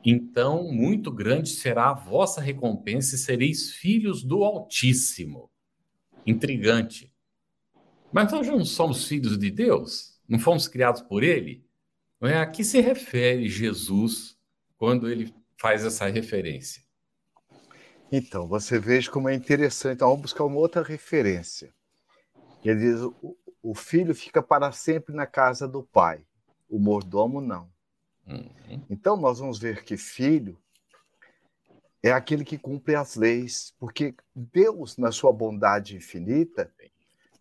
Então, 0.04 0.72
muito 0.72 1.12
grande 1.12 1.50
será 1.50 1.90
a 1.90 1.94
vossa 1.94 2.40
recompensa 2.40 3.16
e 3.16 3.18
sereis 3.18 3.72
filhos 3.72 4.24
do 4.24 4.44
Altíssimo. 4.44 5.50
Intrigante. 6.26 7.14
Mas 8.12 8.32
nós 8.32 8.48
não 8.48 8.64
somos 8.64 9.08
filhos 9.08 9.38
de 9.38 9.52
Deus? 9.52 10.18
Não 10.28 10.40
fomos 10.40 10.68
criados 10.68 11.02
por 11.02 11.24
ele? 11.24 11.66
Não 12.20 12.30
é? 12.30 12.40
A 12.40 12.46
que 12.46 12.64
se 12.64 12.80
refere 12.80 13.50
Jesus 13.50 14.38
quando 14.78 15.10
ele 15.10 15.34
faz 15.58 15.84
essa 15.84 16.08
referência? 16.08 16.82
Então, 18.12 18.48
você 18.48 18.80
veja 18.80 19.12
como 19.12 19.28
é 19.28 19.34
interessante. 19.34 19.96
Então, 19.96 20.08
vamos 20.10 20.22
buscar 20.22 20.46
uma 20.46 20.58
outra 20.58 20.82
referência. 20.82 21.74
Ele 22.64 22.80
diz: 22.80 23.02
o 23.62 23.76
filho 23.76 24.16
fica 24.16 24.42
para 24.42 24.72
sempre 24.72 25.14
na 25.14 25.26
casa 25.26 25.68
do 25.68 25.84
pai, 25.84 26.26
o 26.70 26.80
mordomo 26.80 27.42
não. 27.42 27.70
Uhum. 28.28 28.84
Então, 28.90 29.16
nós 29.16 29.40
vamos 29.40 29.60
ver 29.60 29.84
que 29.84 29.98
filho 29.98 30.60
é 32.04 32.12
aquele 32.12 32.44
que 32.44 32.58
cumpre 32.58 32.96
as 32.96 33.16
leis, 33.16 33.74
porque 33.80 34.16
Deus, 34.36 34.98
na 34.98 35.12
sua 35.12 35.32
bondade 35.32 35.96
infinita, 35.96 36.72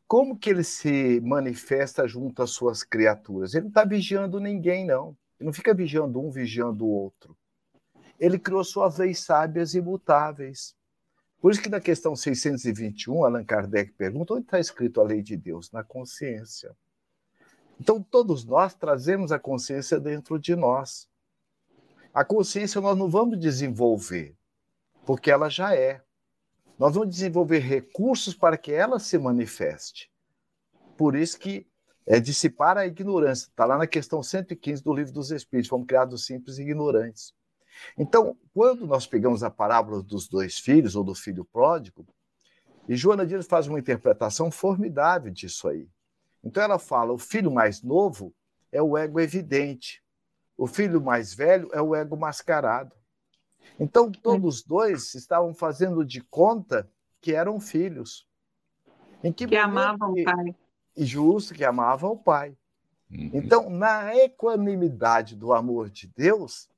como 0.07 0.39
que 0.39 0.51
ele 0.51 0.63
se 0.63 1.21
manifesta 1.21 2.07
junto 2.07 2.43
às 2.43 2.51
suas 2.51 2.83
criaturas? 2.85 3.55
Ele 3.55 3.63
não 3.63 3.69
está 3.69 3.85
vigiando 3.85 4.39
ninguém, 4.39 4.87
não. 4.87 5.17
Ele 5.39 5.47
não 5.47 5.53
fica 5.53 5.75
vigiando 5.75 6.21
um, 6.21 6.31
vigiando 6.31 6.87
o 6.87 6.91
outro. 6.91 7.37
Ele 8.19 8.39
criou 8.39 8.65
suas 8.65 8.99
leis 8.99 9.21
sábias 9.21 9.75
e 9.75 9.79
imutáveis. 9.79 10.75
Por 11.41 11.53
isso 11.53 11.61
que 11.61 11.69
na 11.69 11.81
questão 11.81 12.17
621, 12.17 13.25
Allan 13.25 13.45
Kardec 13.45 13.93
pergunta 13.93 14.35
onde 14.35 14.45
está 14.47 14.59
escrito 14.59 15.01
a 15.01 15.05
lei 15.05 15.23
de 15.23 15.37
Deus? 15.37 15.71
Na 15.71 15.85
consciência. 15.85 16.75
Então, 17.81 18.03
todos 18.03 18.45
nós 18.45 18.75
trazemos 18.75 19.33
a 19.33 19.39
consciência 19.39 20.01
dentro 20.01 20.39
de 20.39 20.57
nós. 20.57 21.09
A 22.13 22.25
consciência 22.25 22.81
nós 22.81 22.97
não 22.97 23.11
vamos 23.11 23.39
desenvolver, 23.39 24.35
porque 25.05 25.31
ela 25.31 25.49
já 25.49 25.75
é. 25.75 26.03
Nós 26.79 26.95
vamos 26.95 27.11
desenvolver 27.11 27.59
recursos 27.59 28.35
para 28.35 28.57
que 28.57 28.73
ela 28.73 28.99
se 28.99 29.19
manifeste. 29.19 30.11
Por 30.97 31.15
isso 31.15 31.39
que 31.39 31.67
é 32.07 32.21
dissipar 32.21 32.79
a 32.79 32.87
ignorância. 32.87 33.49
Está 33.49 33.65
lá 33.65 33.77
na 33.77 33.87
questão 33.87 34.23
115 34.23 34.83
do 34.83 34.95
Livro 34.95 35.13
dos 35.13 35.31
Espíritos. 35.31 35.69
Fomos 35.69 35.87
criados 35.87 36.25
simples 36.25 36.59
e 36.59 36.63
ignorantes. 36.63 37.35
Então, 37.99 38.37
quando 38.55 38.87
nós 38.87 39.07
pegamos 39.07 39.43
a 39.43 39.51
parábola 39.51 40.03
dos 40.03 40.29
dois 40.29 40.59
filhos, 40.59 40.97
ou 40.97 41.05
do 41.05 41.15
filho 41.15 41.45
pródigo, 41.45 42.07
e 42.89 42.95
Joana 42.95 43.27
Dias 43.27 43.47
faz 43.47 43.67
uma 43.67 43.79
interpretação 43.79 44.51
formidável 44.51 45.33
disso 45.33 45.69
aí. 45.69 45.89
Então 46.47 46.63
ela 46.63 46.79
fala: 46.79 47.13
o 47.13 47.19
filho 47.19 47.51
mais 47.51 47.83
novo 47.83 48.33
é 48.71 48.81
o 48.81 48.97
ego 48.97 49.19
evidente, 49.19 50.01
o 50.57 50.69
filho 50.69 51.03
mais 51.03 51.35
velho 51.35 51.69
é 51.73 51.83
o 51.83 51.95
ego 51.95 52.17
mascarado. 52.17 52.95
Então, 53.81 54.11
todos 54.11 54.63
dois 54.63 55.13
estavam 55.17 55.53
fazendo 55.53 56.05
de 56.05 56.21
conta 56.21 56.89
que 57.21 57.35
eram 57.35 57.59
filhos. 57.59 58.25
Em 59.25 59.33
que, 59.33 59.45
que 59.47 59.57
amavam 59.57 60.13
o 60.13 60.25
pai. 60.25 60.55
E 60.97 61.05
justo, 61.05 61.53
que 61.53 61.65
amavam 61.65 62.13
o 62.13 62.17
pai. 62.17 62.57
Uhum. 63.11 63.31
Então, 63.35 63.69
na 63.69 64.15
equanimidade 64.17 65.35
do 65.35 65.53
amor 65.53 65.91
de 65.91 66.07
Deus, 66.07 66.69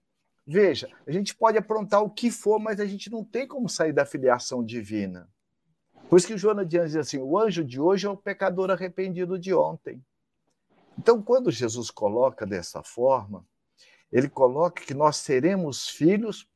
veja, 0.47 0.89
a 1.07 1.13
gente 1.13 1.37
pode 1.37 1.59
aprontar 1.59 2.03
o 2.03 2.11
que 2.11 2.31
for, 2.31 2.59
mas 2.59 2.81
a 2.81 2.87
gente 2.87 3.11
não 3.11 3.23
tem 3.23 3.47
como 3.47 3.69
sair 3.69 3.93
da 3.93 4.07
filiação 4.07 4.65
divina. 4.65 5.29
Por 6.09 6.17
isso 6.17 6.27
que 6.27 6.39
Joana 6.39 6.65
de 6.65 6.79
Anjos 6.79 6.93
diz 6.93 7.01
assim: 7.01 7.19
o 7.19 7.39
anjo 7.39 7.65
de 7.65 7.81
hoje 7.81 8.07
é 8.07 8.11
o 8.11 8.17
pecador 8.17 8.71
arrependido 8.71 9.39
de 9.39 9.53
ontem. 9.55 10.03
Então, 10.99 11.23
quando 11.23 11.51
Jesus 11.51 11.91
coloca 11.91 12.47
dessa 12.47 12.83
forma, 12.83 13.45
ele 14.11 14.29
coloca 14.29 14.83
que 14.83 14.95
nós 14.95 15.19
seremos 15.19 15.89
filhos, 15.89 16.49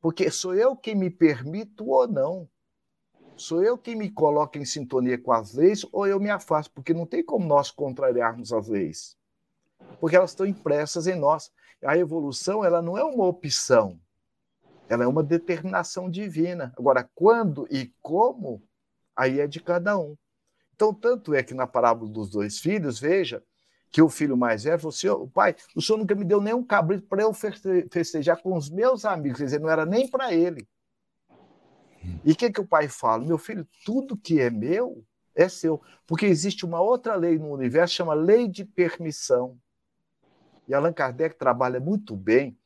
porque 0.00 0.30
sou 0.30 0.54
eu 0.54 0.76
quem 0.76 0.94
me 0.94 1.10
permito 1.10 1.88
ou 1.88 2.06
não. 2.06 2.48
Sou 3.34 3.62
eu 3.62 3.78
quem 3.78 3.96
me 3.96 4.10
coloca 4.10 4.58
em 4.58 4.64
sintonia 4.64 5.16
com 5.16 5.32
as 5.32 5.54
leis 5.54 5.86
ou 5.90 6.06
eu 6.06 6.20
me 6.20 6.28
afasto, 6.28 6.72
porque 6.72 6.92
não 6.92 7.06
tem 7.06 7.24
como 7.24 7.46
nós 7.46 7.70
contrariarmos 7.70 8.52
as 8.52 8.68
leis. 8.68 9.16
Porque 10.00 10.16
elas 10.16 10.30
estão 10.30 10.44
impressas 10.44 11.06
em 11.06 11.14
nós. 11.14 11.50
A 11.82 11.96
evolução, 11.96 12.64
ela 12.64 12.82
não 12.82 12.98
é 12.98 13.04
uma 13.04 13.24
opção. 13.24 13.98
Ela 14.88 15.04
é 15.04 15.06
uma 15.06 15.22
determinação 15.22 16.10
divina. 16.10 16.74
Agora, 16.76 17.08
quando 17.14 17.66
e 17.70 17.92
como, 18.02 18.62
aí 19.18 19.40
é 19.40 19.46
de 19.48 19.60
cada 19.60 19.98
um. 19.98 20.16
Então, 20.74 20.94
tanto 20.94 21.34
é 21.34 21.42
que 21.42 21.52
na 21.52 21.66
parábola 21.66 22.08
dos 22.08 22.30
dois 22.30 22.60
filhos, 22.60 23.00
veja 23.00 23.42
que 23.90 24.00
o 24.00 24.08
filho 24.08 24.36
mais 24.36 24.62
velho 24.62 24.78
falou 24.78 25.24
o 25.24 25.28
pai, 25.28 25.56
o 25.74 25.82
senhor 25.82 25.98
nunca 25.98 26.14
me 26.14 26.24
deu 26.24 26.40
nenhum 26.40 26.62
cabrito 26.62 27.06
para 27.08 27.22
eu 27.22 27.32
festejar 27.32 28.40
com 28.40 28.56
os 28.56 28.70
meus 28.70 29.04
amigos. 29.04 29.38
Quer 29.38 29.44
dizer, 29.46 29.60
não 29.60 29.68
era 29.68 29.84
nem 29.84 30.06
para 30.08 30.32
ele. 30.32 30.68
E 32.24 32.32
o 32.32 32.36
que, 32.36 32.52
que 32.52 32.60
o 32.60 32.66
pai 32.66 32.86
fala? 32.86 33.24
Meu 33.24 33.38
filho, 33.38 33.66
tudo 33.84 34.16
que 34.16 34.40
é 34.40 34.50
meu 34.50 35.04
é 35.34 35.48
seu. 35.48 35.82
Porque 36.06 36.26
existe 36.26 36.64
uma 36.64 36.80
outra 36.80 37.16
lei 37.16 37.38
no 37.38 37.50
universo, 37.52 37.94
chama 37.94 38.14
lei 38.14 38.46
de 38.46 38.64
permissão. 38.64 39.58
E 40.68 40.74
Allan 40.74 40.92
Kardec 40.92 41.36
trabalha 41.36 41.80
muito 41.80 42.14
bem 42.14 42.56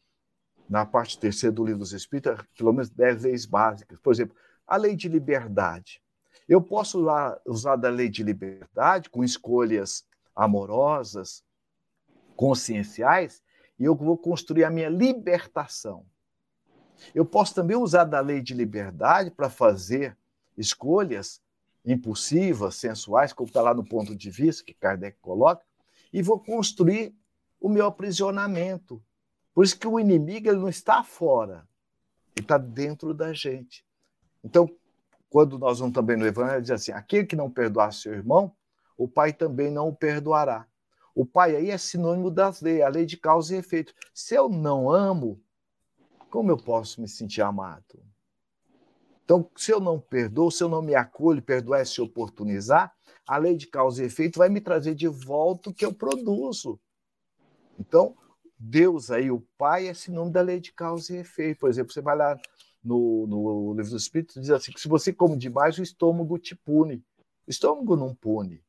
na 0.69 0.85
parte 0.85 1.19
terceira 1.19 1.55
do 1.55 1.65
livro 1.65 1.79
dos 1.79 1.93
Espíritos, 1.93 2.45
pelo 2.59 2.73
menos 2.73 2.91
dez 2.91 3.23
leis 3.23 3.47
básicas. 3.47 3.99
Por 4.01 4.13
exemplo, 4.13 4.37
a 4.67 4.77
lei 4.77 4.97
de 4.97 5.09
liberdade. 5.09 6.03
Eu 6.53 6.61
posso 6.61 7.01
usar, 7.01 7.41
usar 7.47 7.77
da 7.77 7.89
lei 7.89 8.11
de 8.11 8.23
liberdade 8.23 9.09
com 9.09 9.25
escolhas 9.25 10.07
amorosas, 10.37 11.43
conscienciais, 12.37 13.43
e 13.79 13.85
eu 13.85 13.95
vou 13.95 14.19
construir 14.19 14.65
a 14.65 14.71
minha 14.71 14.91
libertação. 14.91 16.05
Eu 17.15 17.25
posso 17.25 17.55
também 17.55 17.75
usar 17.75 18.05
da 18.05 18.21
lei 18.21 18.43
de 18.43 18.53
liberdade 18.53 19.31
para 19.31 19.49
fazer 19.49 20.15
escolhas 20.55 21.41
impulsivas, 21.87 22.75
sensuais, 22.75 23.33
como 23.33 23.49
está 23.49 23.63
lá 23.63 23.73
no 23.73 23.83
ponto 23.83 24.15
de 24.15 24.31
vista 24.31 24.63
que 24.63 24.75
Kardec 24.75 25.17
coloca, 25.23 25.65
e 26.13 26.21
vou 26.21 26.39
construir 26.39 27.17
o 27.59 27.67
meu 27.71 27.87
aprisionamento. 27.87 29.03
Por 29.55 29.65
isso 29.65 29.79
que 29.79 29.89
o 29.89 29.99
inimigo 29.99 30.51
ele 30.51 30.59
não 30.59 30.69
está 30.69 31.03
fora, 31.03 31.67
ele 32.37 32.45
está 32.45 32.59
dentro 32.59 33.15
da 33.15 33.33
gente. 33.33 33.87
Então, 34.45 34.69
quando 35.33 35.59
nós 35.59 35.79
vamos 35.79 35.95
também 35.95 36.15
no 36.15 36.27
Evangelho, 36.27 36.61
diz 36.61 36.71
assim: 36.71 36.93
aquele 36.93 37.27
que 37.27 37.35
não 37.35 37.51
perdoar 37.51 37.91
seu 37.95 38.13
irmão, 38.13 38.55
o 38.99 39.09
pai 39.09 39.33
também 39.33 39.71
não 39.71 39.89
o 39.89 39.97
perdoará. 39.97 40.67
O 41.15 41.25
pai 41.25 41.57
aí 41.57 41.71
é 41.71 41.79
sinônimo 41.79 42.31
das 42.31 42.61
leis, 42.61 42.83
a 42.83 42.89
lei 42.89 43.07
de 43.07 43.17
causa 43.17 43.55
e 43.55 43.59
efeito. 43.59 43.95
Se 44.13 44.35
eu 44.35 44.51
não 44.51 44.91
amo, 44.91 45.43
como 46.31 46.51
eu 46.51 46.59
posso 46.59 47.01
me 47.01 47.09
sentir 47.09 47.41
amado? 47.41 48.05
Então, 49.25 49.51
se 49.57 49.73
eu 49.73 49.81
não 49.81 49.99
perdoo, 49.99 50.51
se 50.51 50.63
eu 50.63 50.69
não 50.69 50.83
me 50.83 50.95
acolho, 50.95 51.41
perdoar 51.41 51.87
se 51.87 52.03
oportunizar, 52.03 52.95
a 53.27 53.39
lei 53.39 53.57
de 53.57 53.67
causa 53.67 54.03
e 54.03 54.07
efeito 54.07 54.39
vai 54.39 54.51
me 54.51 54.61
trazer 54.61 54.95
de 54.95 55.09
volta 55.09 55.71
o 55.71 55.75
que 55.75 55.85
eu 55.85 55.95
produzo. 55.95 56.79
Então, 57.79 58.15
Deus 58.59 59.11
aí, 59.11 59.31
o 59.31 59.41
Pai, 59.57 59.89
é 59.89 59.95
sinônimo 59.95 60.33
da 60.33 60.43
lei 60.43 60.61
de 60.61 60.73
causa 60.73 61.15
e 61.15 61.21
efeito. 61.21 61.61
Por 61.61 61.71
exemplo, 61.71 61.93
você 61.93 62.03
vai 62.03 62.17
lá 62.17 62.39
no, 62.83 63.27
no 63.27 63.75
livro 63.75 63.91
do 63.91 63.97
Espírito, 63.97 64.41
diz 64.41 64.51
assim: 64.51 64.73
que 64.73 64.81
se 64.81 64.89
você 64.89 65.13
come 65.13 65.37
demais, 65.37 65.79
o 65.79 65.83
estômago 65.83 66.39
te 66.39 66.55
pune. 66.55 66.97
O 67.47 67.51
estômago 67.51 67.97
não 67.97 68.15
pune. 68.15 68.63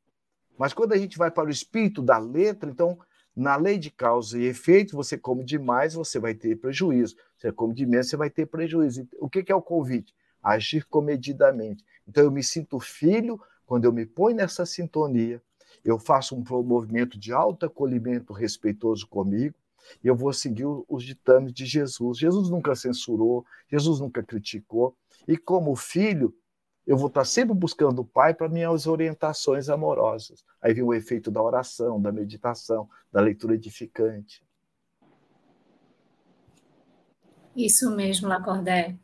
Mas 0.58 0.72
quando 0.72 0.92
a 0.92 0.96
gente 0.96 1.18
vai 1.18 1.30
para 1.30 1.48
o 1.48 1.50
espírito 1.50 2.00
da 2.00 2.18
letra, 2.18 2.70
então 2.70 2.98
na 3.34 3.56
lei 3.56 3.78
de 3.78 3.90
causa 3.90 4.38
e 4.38 4.44
efeito, 4.44 4.94
você 4.94 5.18
come 5.18 5.44
demais, 5.44 5.94
você 5.94 6.20
vai 6.20 6.34
ter 6.34 6.56
prejuízo. 6.56 7.16
Você 7.36 7.50
come 7.50 7.74
de 7.74 7.84
menos, 7.84 8.08
você 8.08 8.16
vai 8.16 8.30
ter 8.30 8.46
prejuízo. 8.46 9.08
O 9.18 9.28
que 9.28 9.50
é 9.50 9.54
o 9.54 9.62
convite? 9.62 10.14
Agir 10.40 10.84
comedidamente. 10.86 11.84
Então, 12.06 12.22
eu 12.22 12.30
me 12.30 12.42
sinto 12.42 12.78
filho 12.78 13.40
quando 13.66 13.86
eu 13.86 13.92
me 13.92 14.06
ponho 14.06 14.36
nessa 14.36 14.64
sintonia. 14.64 15.42
Eu 15.84 15.98
faço 15.98 16.36
um 16.36 16.62
movimento 16.62 17.18
de 17.18 17.32
alto 17.32 17.66
acolhimento 17.66 18.32
respeitoso 18.32 19.06
comigo. 19.08 19.56
E 20.02 20.08
eu 20.08 20.16
vou 20.16 20.32
seguir 20.32 20.66
os 20.66 21.04
ditames 21.04 21.52
de 21.52 21.66
Jesus. 21.66 22.18
Jesus 22.18 22.50
nunca 22.50 22.74
censurou, 22.74 23.44
Jesus 23.70 24.00
nunca 24.00 24.22
criticou. 24.22 24.96
E 25.26 25.36
como 25.36 25.74
filho, 25.76 26.34
eu 26.86 26.96
vou 26.96 27.08
estar 27.08 27.24
sempre 27.24 27.54
buscando 27.54 28.00
o 28.00 28.04
Pai 28.04 28.34
para 28.34 28.48
minhas 28.48 28.86
orientações 28.86 29.68
amorosas. 29.68 30.44
Aí 30.60 30.74
vem 30.74 30.84
o 30.84 30.92
efeito 30.92 31.30
da 31.30 31.42
oração, 31.42 32.00
da 32.00 32.12
meditação, 32.12 32.88
da 33.10 33.20
leitura 33.20 33.54
edificante. 33.54 34.42
Isso 37.56 37.90
mesmo, 37.94 38.28
Lacordé. 38.28 38.96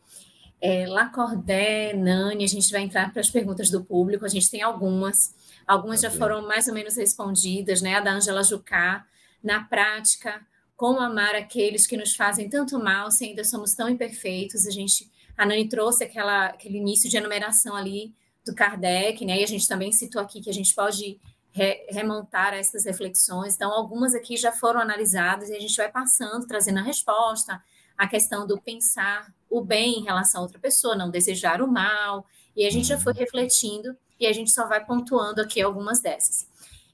É, 0.61 0.87
Lacordé, 0.87 1.95
Nani, 1.95 2.45
a 2.45 2.49
gente 2.49 2.71
vai 2.71 2.83
entrar 2.83 3.11
para 3.13 3.21
as 3.21 3.31
perguntas 3.31 3.71
do 3.71 3.83
público, 3.83 4.27
a 4.27 4.29
gente 4.29 4.51
tem 4.51 4.61
algumas, 4.61 5.35
algumas 5.67 6.03
já 6.03 6.11
foram 6.11 6.47
mais 6.47 6.69
ou 6.69 6.75
menos 6.75 6.97
respondidas, 6.97 7.81
né? 7.81 7.95
A 7.95 8.01
da 8.01 8.13
Ângela 8.13 8.43
Jucá, 8.43 9.07
na 9.43 9.65
prática, 9.65 10.47
como 10.81 10.99
amar 10.99 11.35
aqueles 11.35 11.87
que 11.87 11.95
nos 11.95 12.17
fazem 12.17 12.49
tanto 12.49 12.83
mal 12.83 13.11
se 13.11 13.27
ainda 13.27 13.45
somos 13.45 13.75
tão 13.75 13.87
imperfeitos, 13.87 14.67
a 14.67 14.71
gente 14.71 15.11
a 15.37 15.45
Nani 15.45 15.69
trouxe 15.69 16.05
aquela, 16.05 16.47
aquele 16.47 16.79
início 16.79 17.11
de 17.11 17.19
enumeração 17.19 17.77
ali 17.77 18.15
do 18.47 18.55
Kardec, 18.55 19.23
né? 19.27 19.41
E 19.41 19.45
a 19.45 19.47
gente 19.47 19.69
também 19.69 19.93
citou 19.93 20.23
aqui 20.23 20.41
que 20.41 20.49
a 20.49 20.55
gente 20.55 20.75
pode 20.75 21.21
re, 21.53 21.87
remontar 21.91 22.55
essas 22.55 22.87
reflexões. 22.87 23.57
Então, 23.57 23.71
algumas 23.71 24.15
aqui 24.15 24.39
já 24.39 24.53
foram 24.53 24.81
analisadas 24.81 25.51
e 25.51 25.55
a 25.55 25.61
gente 25.61 25.77
vai 25.77 25.93
passando, 25.93 26.47
trazendo 26.47 26.79
a 26.79 26.83
resposta, 26.83 27.63
a 27.95 28.09
questão 28.09 28.47
do 28.47 28.59
pensar 28.59 29.31
o 29.51 29.63
bem 29.63 29.99
em 29.99 30.05
relação 30.05 30.41
a 30.41 30.45
outra 30.45 30.59
pessoa, 30.59 30.97
não 30.97 31.11
desejar 31.11 31.61
o 31.61 31.71
mal. 31.71 32.25
E 32.57 32.65
a 32.65 32.71
gente 32.71 32.89
já 32.89 32.99
foi 32.99 33.13
refletindo 33.13 33.95
e 34.19 34.27
a 34.27 34.33
gente 34.33 34.51
só 34.51 34.67
vai 34.67 34.83
pontuando 34.83 35.43
aqui 35.43 35.61
algumas 35.61 36.01
dessas. 36.01 36.49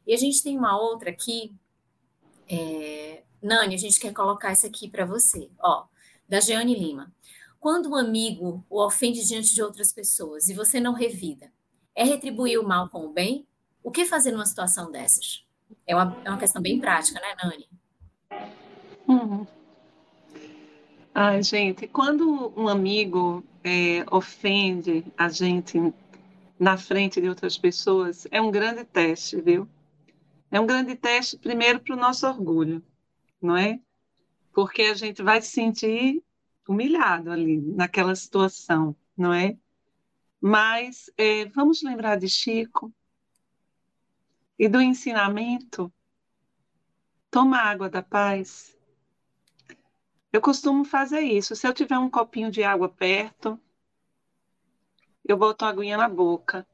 E 0.05 0.13
a 0.13 0.17
gente 0.17 0.43
tem 0.43 0.59
uma 0.59 0.77
outra 0.77 1.09
aqui. 1.09 1.55
É... 2.49 3.23
Nani, 3.43 3.75
a 3.75 3.79
gente 3.79 4.01
quer 4.01 4.13
colocar 4.13 4.51
essa 4.51 4.67
aqui 4.67 4.89
para 4.89 5.05
você, 5.05 5.51
ó, 5.61 5.87
da 6.29 6.41
Jeane 6.41 6.75
Lima. 6.75 7.13
Quando 7.61 7.91
um 7.91 7.97
amigo 7.97 8.65
o 8.69 8.85
ofende 8.85 9.27
diante 9.27 9.55
de 9.55 9.63
outras 9.63 9.93
pessoas 9.93 10.49
e 10.49 10.55
você 10.55 10.81
não 10.81 10.93
revida, 10.93 11.53
é 11.95 12.05
retribuir 12.05 12.59
o 12.59 12.67
mal 12.67 12.89
com 12.89 13.07
o 13.07 13.13
bem? 13.13 13.47
O 13.83 13.91
que 13.91 14.05
fazer 14.05 14.33
numa 14.33 14.47
situação 14.47 14.91
dessas? 14.91 15.45
É 15.87 15.95
uma, 15.95 16.17
é 16.25 16.31
uma 16.31 16.39
questão 16.39 16.61
bem 16.61 16.79
prática, 16.79 17.21
né, 17.21 17.35
Nani? 17.43 17.69
Uhum. 19.09 19.47
Ai, 21.15 21.43
gente, 21.43 21.87
quando 21.87 22.53
um 22.57 22.69
amigo 22.69 23.43
é, 23.65 24.05
ofende 24.11 25.05
a 25.17 25.29
gente 25.29 25.93
na 26.59 26.77
frente 26.77 27.21
de 27.21 27.29
outras 27.29 27.57
pessoas, 27.57 28.27
é 28.31 28.41
um 28.41 28.51
grande 28.51 28.85
teste, 28.85 29.41
viu? 29.41 29.69
É 30.51 30.61
um 30.61 30.67
grande 30.67 30.95
teste, 30.95 31.37
primeiro, 31.39 31.81
para 31.81 31.95
o 31.95 31.99
nosso 31.99 32.27
orgulho, 32.27 32.83
não 33.41 33.57
é? 33.57 33.81
Porque 34.53 34.83
a 34.83 34.95
gente 34.95 35.23
vai 35.23 35.41
se 35.43 35.49
sentir 35.49 36.23
humilhado 36.69 37.31
ali, 37.31 37.61
naquela 37.61 38.15
situação, 38.15 38.97
não 39.17 39.33
é? 39.33 39.57
Mas 40.41 41.11
é, 41.17 41.47
vamos 41.47 41.83
lembrar 41.83 42.17
de 42.17 42.29
Chico 42.29 42.93
e 44.59 44.69
do 44.69 44.81
ensinamento. 44.81 45.93
Toma 47.31 47.59
água 47.59 47.89
da 47.89 48.03
paz. 48.03 48.77
Eu 50.33 50.41
costumo 50.41 50.85
fazer 50.85 51.21
isso. 51.21 51.55
Se 51.55 51.67
eu 51.67 51.75
tiver 51.75 51.99
um 51.99 52.11
copinho 52.11 52.51
de 52.51 52.63
água 52.63 52.89
perto, 52.89 53.61
eu 55.25 55.37
boto 55.37 55.65
a 55.65 55.69
aguinha 55.69 55.97
na 55.97 56.09
boca 56.09 56.67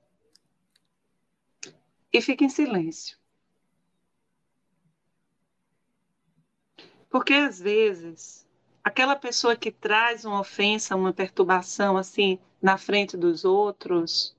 e 2.12 2.20
fico 2.20 2.44
em 2.44 2.48
silêncio. 2.48 3.21
Porque 7.12 7.34
às 7.34 7.60
vezes 7.60 8.48
aquela 8.82 9.14
pessoa 9.14 9.54
que 9.54 9.70
traz 9.70 10.24
uma 10.24 10.40
ofensa, 10.40 10.96
uma 10.96 11.12
perturbação 11.12 11.98
assim 11.98 12.38
na 12.60 12.78
frente 12.78 13.18
dos 13.18 13.44
outros, 13.44 14.34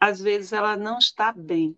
às 0.00 0.18
vezes 0.18 0.54
ela 0.54 0.78
não 0.78 0.96
está 0.96 1.30
bem. 1.30 1.76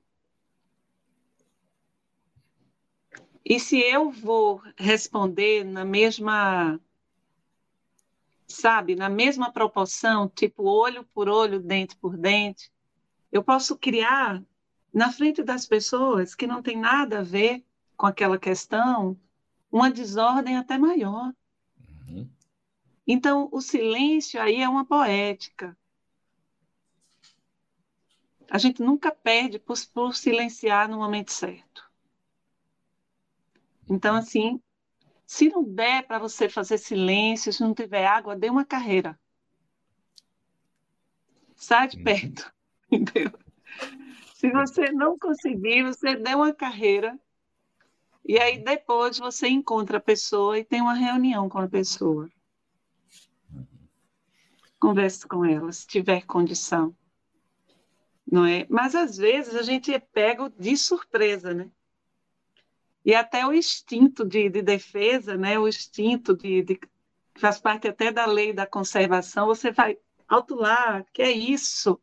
E 3.45 3.59
se 3.59 3.81
eu 3.81 4.13
vou 4.13 4.63
responder 4.77 5.65
na 5.65 5.85
mesma, 5.85 6.79
sabe, 8.47 8.95
na 8.95 9.09
mesma 9.09 9.53
proporção, 9.53 10.29
tipo 10.29 10.63
olho 10.63 11.03
por 11.13 11.29
olho, 11.29 11.59
dente 11.59 11.97
por 11.97 12.17
dente, 12.17 12.71
eu 13.33 13.43
posso 13.43 13.77
criar 13.77 14.41
na 14.95 15.11
frente 15.11 15.43
das 15.43 15.67
pessoas 15.67 16.37
que 16.37 16.47
não 16.47 16.63
tem 16.63 16.79
nada 16.79 17.19
a 17.19 17.25
ver 17.25 17.65
com 17.97 18.07
aquela 18.07 18.39
questão 18.39 19.19
uma 19.71 19.91
desordem 19.91 20.57
até 20.57 20.79
maior. 20.79 21.33
Então, 23.07 23.49
o 23.53 23.61
silêncio 23.61 24.41
aí 24.41 24.57
é 24.57 24.69
uma 24.69 24.85
poética. 24.85 25.77
A 28.51 28.59
gente 28.59 28.83
nunca 28.83 29.11
perde 29.11 29.59
por, 29.59 29.77
por 29.93 30.15
silenciar 30.15 30.89
no 30.89 30.99
momento 30.99 31.33
certo. 31.33 31.89
Então, 33.89 34.15
assim, 34.15 34.61
se 35.27 35.49
não 35.49 35.63
der 35.63 36.07
para 36.07 36.19
você 36.19 36.49
fazer 36.49 36.79
silêncio, 36.79 37.53
se 37.53 37.63
não 37.63 37.75
tiver 37.75 38.07
água, 38.07 38.37
dê 38.37 38.51
uma 38.51 38.65
carreira. 38.65 39.19
Sai 41.55 41.89
de 41.89 41.97
uhum. 41.97 42.05
perto, 42.05 42.53
entendeu? 42.93 43.39
Se 44.35 44.51
você 44.51 44.93
não 44.93 45.19
conseguir, 45.19 45.83
você 45.83 46.15
dê 46.15 46.35
uma 46.35 46.55
carreira 46.55 47.19
e 48.29 48.39
aí 48.39 48.59
depois 48.59 49.19
você 49.19 49.49
encontra 49.49 49.97
a 49.97 50.01
pessoa 50.01 50.59
e 50.59 50.65
tem 50.65 50.83
uma 50.83 50.93
reunião 50.93 51.49
com 51.49 51.59
a 51.59 51.67
pessoa. 51.67 52.29
Converse 54.79 55.27
com 55.27 55.47
ela, 55.47 55.73
se 55.73 55.87
tiver 55.87 56.27
condição. 56.27 56.95
Não 58.31 58.45
é? 58.45 58.67
Mas 58.69 58.95
às 58.95 59.17
vezes 59.17 59.55
a 59.55 59.63
gente 59.63 59.95
é 59.95 59.99
pego 59.99 60.51
de 60.51 60.77
surpresa, 60.77 61.55
né? 61.55 61.71
E 63.03 63.15
até 63.15 63.47
o 63.47 63.55
instinto 63.55 64.27
de, 64.27 64.51
de 64.51 64.61
defesa, 64.61 65.35
né? 65.35 65.59
O 65.59 65.67
instinto 65.67 66.37
de, 66.37 66.63
de 66.63 66.79
faz 67.35 67.59
parte 67.59 67.89
até 67.89 68.13
da 68.13 68.27
lei 68.27 68.53
da 68.53 68.67
conservação, 68.67 69.47
você 69.47 69.73
vai 69.73 69.97
alto 70.29 70.55
lá, 70.55 71.03
que 71.15 71.23
é 71.23 71.31
isso, 71.31 71.99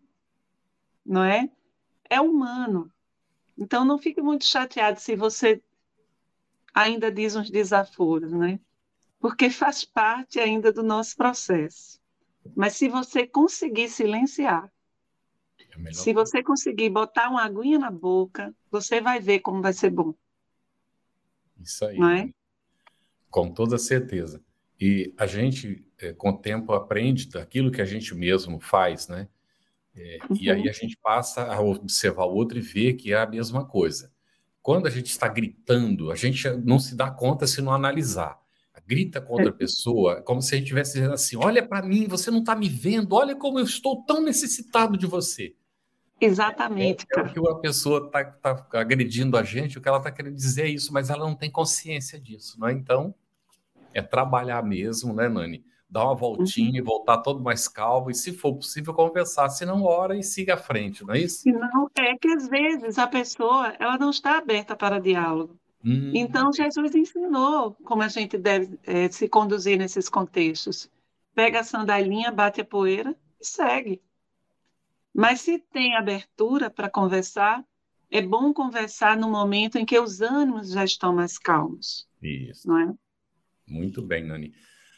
não 1.05 1.23
é? 1.23 1.47
É 2.09 2.19
humano. 2.19 2.91
Então 3.55 3.85
não 3.85 3.99
fique 3.99 4.23
muito 4.23 4.45
chateado 4.45 4.99
se 4.99 5.15
você 5.15 5.61
ainda 6.75 7.09
diz 7.09 7.37
uns 7.37 7.49
desaforos, 7.49 8.33
né? 8.33 8.59
Porque 9.17 9.49
faz 9.49 9.85
parte 9.85 10.39
ainda 10.39 10.73
do 10.73 10.83
nosso 10.83 11.15
processo. 11.15 12.01
Mas 12.53 12.73
se 12.73 12.89
você 12.89 13.25
conseguir 13.25 13.89
silenciar, 13.89 14.69
é 15.57 15.93
se 15.93 16.13
você 16.13 16.43
conseguir 16.43 16.89
botar 16.89 17.29
uma 17.29 17.43
aguinha 17.43 17.79
na 17.79 17.89
boca, 17.89 18.53
você 18.69 18.99
vai 18.99 19.19
ver 19.21 19.39
como 19.39 19.61
vai 19.61 19.73
ser 19.73 19.89
bom. 19.89 20.13
Isso 21.59 21.85
aí. 21.85 21.97
Não 21.97 22.09
é? 22.09 22.29
Com 23.31 23.51
toda 23.51 23.77
certeza. 23.77 24.43
E 24.79 25.13
a 25.17 25.25
gente, 25.25 25.87
é, 25.97 26.13
com 26.13 26.29
o 26.29 26.37
tempo, 26.37 26.73
aprende 26.73 27.29
daquilo 27.29 27.71
que 27.71 27.81
a 27.81 27.85
gente 27.85 28.13
mesmo 28.13 28.59
faz, 28.59 29.07
né? 29.07 29.27
É, 29.95 30.19
uhum. 30.29 30.37
E 30.39 30.51
aí 30.51 30.63
uhum. 30.63 30.69
a 30.69 30.73
gente 30.73 30.97
passa 30.97 31.45
a 31.51 31.61
observar 31.61 32.25
o 32.25 32.33
outro 32.33 32.57
e 32.57 32.61
ver 32.61 32.93
que 32.93 33.13
é 33.13 33.17
a 33.17 33.25
mesma 33.25 33.65
coisa. 33.65 34.13
Quando 34.65 34.87
a 34.87 34.89
gente 34.89 35.11
está 35.11 35.27
gritando, 35.27 36.11
a 36.11 36.15
gente 36.15 36.49
não 36.49 36.79
se 36.79 36.95
dá 36.95 37.11
conta 37.11 37.45
se 37.45 37.61
não 37.61 37.71
analisar. 37.71 38.39
Grita 38.87 39.21
com 39.21 39.33
outra 39.33 39.49
é. 39.49 39.51
pessoa, 39.51 40.23
como 40.23 40.41
se 40.41 40.55
a 40.55 40.57
gente 40.57 40.65
estivesse 40.65 40.93
dizendo 40.93 41.13
assim: 41.13 41.35
olha 41.35 41.61
para 41.67 41.85
mim, 41.85 42.07
você 42.07 42.31
não 42.31 42.39
está 42.39 42.55
me 42.55 42.67
vendo, 42.67 43.13
olha 43.13 43.35
como 43.35 43.59
eu 43.59 43.63
estou 43.63 44.03
tão 44.05 44.23
necessitado 44.23 44.97
de 44.97 45.05
você. 45.05 45.53
Exatamente. 46.19 47.05
É, 47.15 47.19
é 47.19 47.23
o 47.23 47.31
que 47.31 47.39
a 47.47 47.55
pessoa 47.55 48.07
está 48.07 48.25
tá 48.25 48.67
agredindo 48.73 49.37
a 49.37 49.43
gente, 49.43 49.77
o 49.77 49.81
que 49.81 49.87
ela 49.87 49.99
está 49.99 50.11
querendo 50.11 50.35
dizer 50.35 50.63
é 50.63 50.69
isso, 50.69 50.91
mas 50.91 51.11
ela 51.11 51.25
não 51.25 51.35
tem 51.35 51.51
consciência 51.51 52.19
disso, 52.19 52.59
não 52.59 52.67
é? 52.67 52.73
Então, 52.73 53.13
é 53.93 54.01
trabalhar 54.01 54.63
mesmo, 54.63 55.13
né, 55.13 55.29
Nani? 55.29 55.63
Dar 55.89 56.05
uma 56.05 56.15
voltinha 56.15 56.71
uhum. 56.71 56.77
e 56.77 56.81
voltar 56.81 57.19
todo 57.19 57.43
mais 57.43 57.67
calmo, 57.67 58.09
e 58.09 58.15
se 58.15 58.33
for 58.33 58.55
possível, 58.55 58.93
conversar. 58.93 59.49
Se 59.49 59.65
não, 59.65 59.83
ora 59.83 60.17
e 60.17 60.23
siga 60.23 60.55
à 60.55 60.57
frente, 60.57 61.05
não 61.05 61.13
é 61.13 61.19
isso? 61.19 61.47
Não, 61.49 61.89
é 61.95 62.17
que 62.17 62.27
às 62.27 62.47
vezes 62.47 62.97
a 62.97 63.07
pessoa 63.07 63.75
ela 63.79 63.97
não 63.97 64.09
está 64.09 64.37
aberta 64.37 64.75
para 64.75 64.99
diálogo. 64.99 65.57
Hum. 65.83 66.11
Então, 66.15 66.51
Jesus 66.51 66.95
ensinou 66.95 67.75
como 67.83 68.01
a 68.01 68.07
gente 68.07 68.37
deve 68.37 68.79
é, 68.83 69.09
se 69.09 69.29
conduzir 69.29 69.77
nesses 69.77 70.09
contextos. 70.09 70.89
Pega 71.35 71.59
a 71.59 71.63
sandalinha, 71.63 72.31
bate 72.31 72.61
a 72.61 72.65
poeira 72.65 73.15
e 73.39 73.45
segue. 73.45 74.01
Mas 75.13 75.41
se 75.41 75.59
tem 75.59 75.95
abertura 75.95 76.69
para 76.69 76.89
conversar, 76.89 77.63
é 78.09 78.21
bom 78.21 78.53
conversar 78.53 79.15
no 79.15 79.29
momento 79.29 79.77
em 79.77 79.85
que 79.85 79.99
os 79.99 80.21
ânimos 80.21 80.71
já 80.71 80.83
estão 80.83 81.13
mais 81.13 81.37
calmos. 81.37 82.07
Isso. 82.21 82.67
Não 82.67 82.79
é? 82.79 82.93
Muito 83.67 84.01
bem, 84.01 84.25
Nani. 84.25 84.53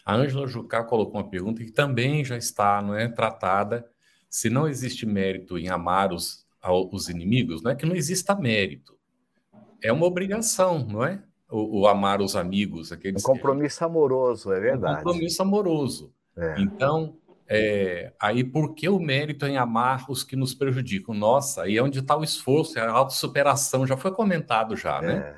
A 0.08 0.16
Ângela 0.16 0.48
Jucá 0.48 0.86
colocou 0.86 1.20
uma 1.20 1.30
pergunta 1.30 1.62
que 1.62 1.70
também 1.70 2.24
já 2.24 2.38
está 2.38 2.82
não 2.82 2.96
é, 2.96 3.10
tratada. 3.10 3.86
Se 4.30 4.50
não 4.50 4.66
existe 4.66 5.06
mérito 5.06 5.58
em 5.58 5.68
amar 5.68 6.14
os, 6.14 6.46
os 6.94 7.10
inimigos, 7.10 7.62
não 7.62 7.72
é 7.72 7.76
que 7.76 7.86
não 7.86 7.94
exista 7.94 8.34
mérito. 8.34 8.98
É 9.84 9.92
uma 9.92 10.06
obrigação, 10.06 10.80
não 10.80 11.04
é? 11.04 11.22
O, 11.52 11.82
o 11.82 11.88
amar 11.90 12.22
os 12.22 12.38
amigos. 12.38 12.94
Aqueles 12.94 13.22
um 13.22 13.34
compromisso 13.34 13.80
que... 13.80 13.84
amoroso, 13.84 14.54
é 14.54 14.60
verdade. 14.62 15.02
Um 15.02 15.04
compromisso 15.04 15.42
amoroso. 15.42 16.14
É. 16.38 16.56
Então, 16.58 17.18
é, 17.46 18.14
aí, 18.18 18.46
por 18.46 18.76
que 18.76 18.88
o 18.88 19.00
mérito 19.00 19.46
em 19.46 19.58
amar 19.58 20.06
os 20.10 20.24
que 20.24 20.38
nos 20.38 20.54
prejudicam? 20.54 21.14
Nossa, 21.14 21.64
aí 21.64 21.76
é 21.76 21.84
onde 21.84 22.00
está 22.00 22.16
o 22.16 22.24
esforço, 22.24 22.80
é 22.80 22.82
a 22.82 22.92
autossuperação, 22.92 23.86
já 23.86 23.98
foi 23.98 24.12
comentado 24.12 24.74
já, 24.78 25.02
né? 25.02 25.36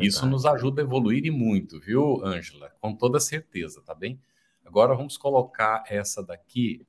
É, 0.00 0.04
Isso 0.04 0.26
nos 0.26 0.46
ajuda 0.46 0.82
a 0.82 0.84
evoluir 0.84 1.24
e 1.24 1.30
muito, 1.30 1.80
viu, 1.80 2.24
Ângela? 2.24 2.70
Com 2.80 2.94
toda 2.94 3.20
certeza, 3.20 3.82
tá 3.82 3.94
bem? 3.94 4.20
Agora 4.64 4.94
vamos 4.94 5.16
colocar 5.16 5.84
essa 5.88 6.22
daqui 6.22 6.86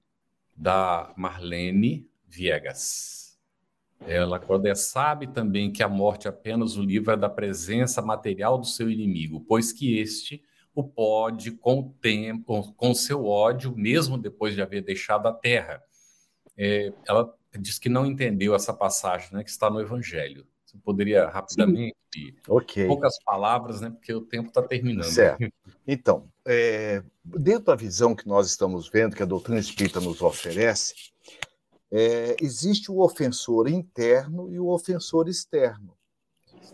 da 0.55 1.13
Marlene 1.17 2.07
Viegas. 2.27 3.37
Ela, 4.05 4.39
quando 4.39 4.67
é, 4.67 4.75
sabe 4.75 5.27
também 5.27 5.71
que 5.71 5.81
a 5.81 5.87
morte 5.87 6.27
apenas 6.27 6.77
o 6.77 6.83
livra 6.83 7.15
da 7.15 7.29
presença 7.29 8.01
material 8.01 8.57
do 8.57 8.65
seu 8.65 8.89
inimigo, 8.89 9.43
pois 9.47 9.71
que 9.71 9.97
este 9.97 10.43
o 10.75 10.83
pode, 10.83 11.51
com 11.51 11.79
o 11.79 11.89
tempo, 12.01 12.73
com 12.73 12.93
seu 12.93 13.25
ódio, 13.25 13.75
mesmo 13.75 14.17
depois 14.17 14.55
de 14.55 14.61
haver 14.61 14.81
deixado 14.81 15.27
a 15.27 15.33
terra. 15.33 15.81
É, 16.57 16.91
ela 17.07 17.33
diz 17.59 17.77
que 17.77 17.89
não 17.89 18.05
entendeu 18.05 18.55
essa 18.55 18.73
passagem, 18.73 19.29
né, 19.33 19.43
que 19.43 19.49
está 19.49 19.69
no 19.69 19.79
Evangelho. 19.79 20.45
Você 20.73 20.79
poderia 20.83 21.29
rapidamente, 21.29 21.95
okay. 22.47 22.87
poucas 22.87 23.21
palavras, 23.23 23.79
né, 23.79 23.91
porque 23.91 24.11
o 24.11 24.21
tempo 24.21 24.47
está 24.47 24.61
terminando. 24.61 25.05
Certo. 25.05 25.47
Então, 25.85 26.29
é, 26.45 27.03
dentro 27.25 27.65
da 27.65 27.75
visão 27.75 28.15
que 28.15 28.25
nós 28.25 28.47
estamos 28.47 28.87
vendo, 28.87 29.17
que 29.17 29.21
a 29.21 29.25
doutrina 29.25 29.59
espírita 29.59 29.99
nos 29.99 30.21
oferece, 30.21 30.93
é, 31.91 32.37
existe 32.39 32.89
o 32.89 33.01
ofensor 33.01 33.67
interno 33.67 34.49
e 34.49 34.57
o 34.57 34.69
ofensor 34.69 35.27
externo. 35.27 35.93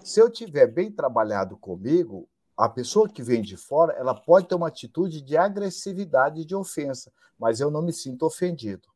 Se 0.04 0.22
eu 0.22 0.30
tiver 0.30 0.68
bem 0.68 0.92
trabalhado 0.92 1.58
comigo, 1.58 2.30
a 2.56 2.70
pessoa 2.70 3.10
que 3.10 3.24
vem 3.24 3.42
de 3.42 3.58
fora, 3.58 3.94
ela 3.94 4.14
pode 4.14 4.48
ter 4.48 4.54
uma 4.54 4.68
atitude 4.68 5.24
de 5.24 5.36
agressividade 5.36 6.46
de 6.46 6.56
ofensa, 6.56 7.12
mas 7.38 7.60
eu 7.60 7.72
não 7.72 7.82
me 7.82 7.92
sinto 7.92 8.28
ofendido. 8.28 8.88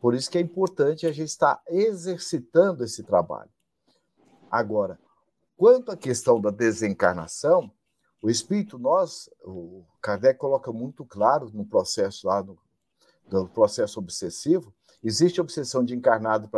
Por 0.00 0.14
isso 0.14 0.30
que 0.30 0.36
é 0.36 0.40
importante 0.42 1.06
a 1.06 1.12
gente 1.12 1.28
estar 1.28 1.62
exercitando 1.66 2.84
esse 2.84 3.02
trabalho. 3.02 3.53
Agora, 4.54 5.00
quanto 5.56 5.90
à 5.90 5.96
questão 5.96 6.40
da 6.40 6.48
desencarnação, 6.48 7.72
o 8.22 8.30
espírito, 8.30 8.78
nós, 8.78 9.28
o 9.42 9.82
Kardec 10.00 10.38
coloca 10.38 10.70
muito 10.70 11.04
claro 11.04 11.50
no 11.52 11.66
processo 11.66 12.28
lá, 12.28 12.40
no, 12.40 12.56
do 13.28 13.48
processo 13.48 13.98
obsessivo, 13.98 14.72
existe 15.02 15.40
obsessão 15.40 15.84
de 15.84 15.96
encarnado 15.96 16.48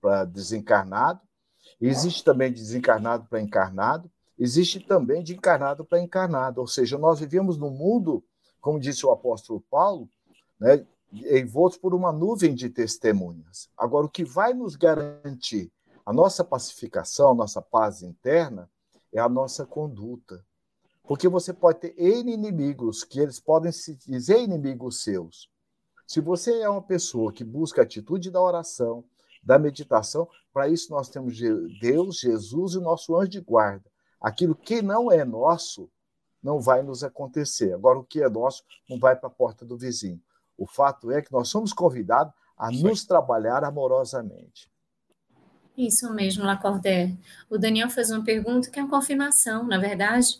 para 0.00 0.24
desencarnado, 0.24 1.20
existe 1.80 2.22
também 2.22 2.52
de 2.52 2.60
desencarnado 2.60 3.26
para 3.28 3.40
encarnado, 3.40 4.08
existe 4.38 4.78
também 4.78 5.20
de 5.20 5.34
encarnado 5.34 5.84
para 5.84 6.00
encarnado, 6.00 6.60
ou 6.60 6.68
seja, 6.68 6.96
nós 6.96 7.18
vivemos 7.18 7.56
num 7.56 7.70
mundo, 7.70 8.22
como 8.60 8.78
disse 8.78 9.04
o 9.04 9.10
apóstolo 9.10 9.60
Paulo, 9.68 10.08
né, 10.60 10.86
envoltos 11.12 11.76
por 11.76 11.92
uma 11.92 12.12
nuvem 12.12 12.54
de 12.54 12.70
testemunhas. 12.70 13.68
Agora, 13.76 14.06
o 14.06 14.08
que 14.08 14.24
vai 14.24 14.54
nos 14.54 14.76
garantir 14.76 15.72
a 16.04 16.12
nossa 16.12 16.42
pacificação, 16.42 17.30
a 17.30 17.34
nossa 17.34 17.62
paz 17.62 18.02
interna, 18.02 18.68
é 19.12 19.20
a 19.20 19.28
nossa 19.28 19.64
conduta. 19.64 20.44
Porque 21.04 21.28
você 21.28 21.52
pode 21.52 21.80
ter 21.80 21.94
N 21.98 22.32
inimigos, 22.32 23.04
que 23.04 23.20
eles 23.20 23.38
podem 23.38 23.72
se 23.72 23.94
dizer 23.96 24.40
inimigos 24.40 25.02
seus. 25.02 25.50
Se 26.06 26.20
você 26.20 26.60
é 26.60 26.68
uma 26.68 26.82
pessoa 26.82 27.32
que 27.32 27.44
busca 27.44 27.82
a 27.82 27.84
atitude 27.84 28.30
da 28.30 28.40
oração, 28.40 29.04
da 29.42 29.58
meditação, 29.58 30.28
para 30.52 30.68
isso 30.68 30.90
nós 30.90 31.08
temos 31.08 31.36
Deus, 31.80 32.20
Jesus 32.20 32.74
e 32.74 32.78
o 32.78 32.82
nosso 32.82 33.16
anjo 33.16 33.30
de 33.30 33.40
guarda. 33.40 33.90
Aquilo 34.20 34.54
que 34.54 34.80
não 34.82 35.10
é 35.10 35.24
nosso 35.24 35.90
não 36.42 36.60
vai 36.60 36.82
nos 36.82 37.04
acontecer. 37.04 37.72
Agora, 37.72 37.98
o 37.98 38.04
que 38.04 38.22
é 38.22 38.28
nosso 38.28 38.62
não 38.88 38.98
vai 38.98 39.16
para 39.16 39.28
a 39.28 39.32
porta 39.32 39.64
do 39.64 39.76
vizinho. 39.76 40.20
O 40.56 40.66
fato 40.66 41.10
é 41.10 41.20
que 41.20 41.32
nós 41.32 41.48
somos 41.48 41.72
convidados 41.72 42.32
a 42.56 42.70
nos 42.70 43.04
trabalhar 43.04 43.64
amorosamente. 43.64 44.71
Isso 45.76 46.12
mesmo, 46.12 46.44
Lacordaire. 46.44 47.18
O 47.48 47.56
Daniel 47.56 47.88
fez 47.88 48.10
uma 48.10 48.22
pergunta 48.22 48.70
que 48.70 48.78
é 48.78 48.82
uma 48.82 48.90
confirmação, 48.90 49.64
na 49.64 49.78
verdade. 49.78 50.38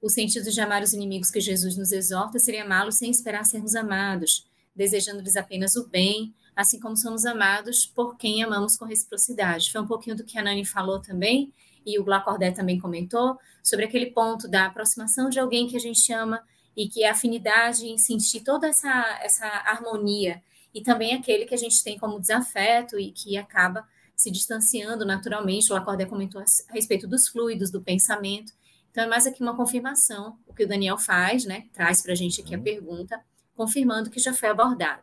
O 0.00 0.10
sentido 0.10 0.50
de 0.50 0.60
amar 0.60 0.82
os 0.82 0.92
inimigos 0.92 1.30
que 1.30 1.40
Jesus 1.40 1.76
nos 1.78 1.90
exorta 1.90 2.38
seria 2.38 2.64
amá-los 2.64 2.96
sem 2.96 3.10
esperar 3.10 3.44
sermos 3.46 3.74
amados, 3.74 4.46
desejando-lhes 4.76 5.36
apenas 5.36 5.76
o 5.76 5.88
bem, 5.88 6.34
assim 6.54 6.78
como 6.78 6.96
somos 6.96 7.24
amados 7.24 7.86
por 7.86 8.16
quem 8.18 8.42
amamos 8.42 8.76
com 8.76 8.84
reciprocidade. 8.84 9.72
Foi 9.72 9.80
um 9.80 9.86
pouquinho 9.86 10.14
do 10.16 10.24
que 10.24 10.38
a 10.38 10.42
Nani 10.42 10.64
falou 10.66 11.00
também, 11.00 11.50
e 11.86 11.98
o 11.98 12.04
Glacordé 12.04 12.50
também 12.50 12.78
comentou, 12.78 13.38
sobre 13.62 13.86
aquele 13.86 14.10
ponto 14.10 14.46
da 14.46 14.66
aproximação 14.66 15.30
de 15.30 15.40
alguém 15.40 15.66
que 15.66 15.76
a 15.76 15.80
gente 15.80 16.12
ama 16.12 16.42
e 16.76 16.88
que 16.88 17.02
é 17.02 17.08
afinidade 17.08 17.86
em 17.86 17.96
sentir 17.96 18.40
toda 18.40 18.68
essa, 18.68 19.18
essa 19.22 19.46
harmonia, 19.46 20.42
e 20.74 20.82
também 20.82 21.14
aquele 21.14 21.46
que 21.46 21.54
a 21.54 21.58
gente 21.58 21.82
tem 21.82 21.98
como 21.98 22.20
desafeto 22.20 22.98
e 22.98 23.10
que 23.12 23.38
acaba 23.38 23.86
se 24.16 24.30
distanciando 24.30 25.04
naturalmente. 25.04 25.70
O 25.70 25.74
Lacordaire 25.74 26.10
comentou 26.10 26.40
a 26.40 26.72
respeito 26.72 27.06
dos 27.06 27.28
fluidos, 27.28 27.70
do 27.70 27.82
pensamento. 27.82 28.52
Então, 28.90 29.04
é 29.04 29.06
mais 29.06 29.26
aqui 29.26 29.42
uma 29.42 29.56
confirmação, 29.56 30.38
o 30.46 30.54
que 30.54 30.64
o 30.64 30.68
Daniel 30.68 30.96
faz, 30.96 31.44
né? 31.44 31.66
Traz 31.72 32.02
para 32.02 32.12
a 32.12 32.14
gente 32.14 32.40
aqui 32.40 32.54
a 32.54 32.58
uhum. 32.58 32.64
pergunta, 32.64 33.20
confirmando 33.56 34.10
que 34.10 34.20
já 34.20 34.32
foi 34.32 34.48
abordado. 34.48 35.02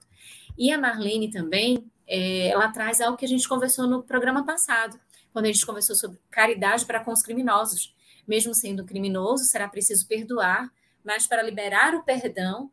E 0.58 0.72
a 0.72 0.78
Marlene 0.78 1.30
também, 1.30 1.92
é, 2.08 2.48
ela 2.48 2.70
traz 2.70 3.02
algo 3.02 3.18
que 3.18 3.26
a 3.26 3.28
gente 3.28 3.48
conversou 3.48 3.88
no 3.88 4.02
programa 4.02 4.46
passado, 4.46 5.00
quando 5.34 5.46
a 5.46 5.52
gente 5.52 5.66
conversou 5.66 5.96
sobre 5.96 6.20
caridade 6.30 6.86
para 6.86 7.04
com 7.04 7.12
os 7.12 7.22
criminosos. 7.22 7.94
Mesmo 8.28 8.54
sendo 8.54 8.86
criminoso, 8.86 9.44
será 9.44 9.68
preciso 9.68 10.08
perdoar, 10.08 10.72
mas 11.04 11.28
para 11.28 11.42
liberar 11.42 11.96
o 11.96 12.04
perdão, 12.04 12.72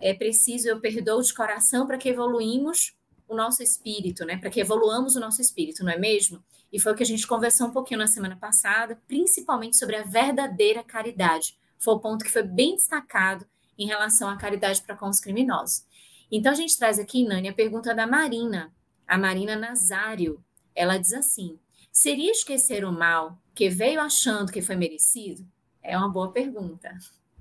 é 0.00 0.14
preciso 0.14 0.68
eu 0.68 0.80
perdoo 0.80 1.22
de 1.22 1.34
coração 1.34 1.86
para 1.86 1.98
que 1.98 2.08
evoluímos 2.08 2.94
o 3.30 3.36
nosso 3.36 3.62
espírito, 3.62 4.24
né? 4.24 4.36
Para 4.36 4.50
que 4.50 4.60
evoluamos 4.60 5.14
o 5.14 5.20
nosso 5.20 5.40
espírito, 5.40 5.84
não 5.84 5.92
é 5.92 5.96
mesmo? 5.96 6.42
E 6.72 6.80
foi 6.80 6.92
o 6.92 6.96
que 6.96 7.04
a 7.04 7.06
gente 7.06 7.26
conversou 7.26 7.68
um 7.68 7.70
pouquinho 7.70 8.00
na 8.00 8.08
semana 8.08 8.36
passada, 8.36 9.00
principalmente 9.06 9.76
sobre 9.76 9.94
a 9.94 10.02
verdadeira 10.02 10.82
caridade. 10.82 11.56
Foi 11.78 11.94
o 11.94 12.00
ponto 12.00 12.24
que 12.24 12.30
foi 12.30 12.42
bem 12.42 12.74
destacado 12.74 13.46
em 13.78 13.86
relação 13.86 14.28
à 14.28 14.36
caridade 14.36 14.82
para 14.82 14.96
com 14.96 15.08
os 15.08 15.20
criminosos. 15.20 15.84
Então 16.30 16.50
a 16.50 16.56
gente 16.56 16.76
traz 16.76 16.98
aqui, 16.98 17.24
Nani, 17.24 17.48
a 17.48 17.52
pergunta 17.52 17.94
da 17.94 18.04
Marina, 18.06 18.74
a 19.06 19.16
Marina 19.16 19.54
Nazário. 19.54 20.44
Ela 20.74 20.98
diz 20.98 21.12
assim: 21.12 21.56
seria 21.92 22.32
esquecer 22.32 22.84
o 22.84 22.92
mal 22.92 23.38
que 23.54 23.68
veio 23.68 24.00
achando 24.00 24.50
que 24.50 24.60
foi 24.60 24.74
merecido? 24.74 25.46
É 25.80 25.96
uma 25.96 26.08
boa 26.08 26.32
pergunta. 26.32 26.98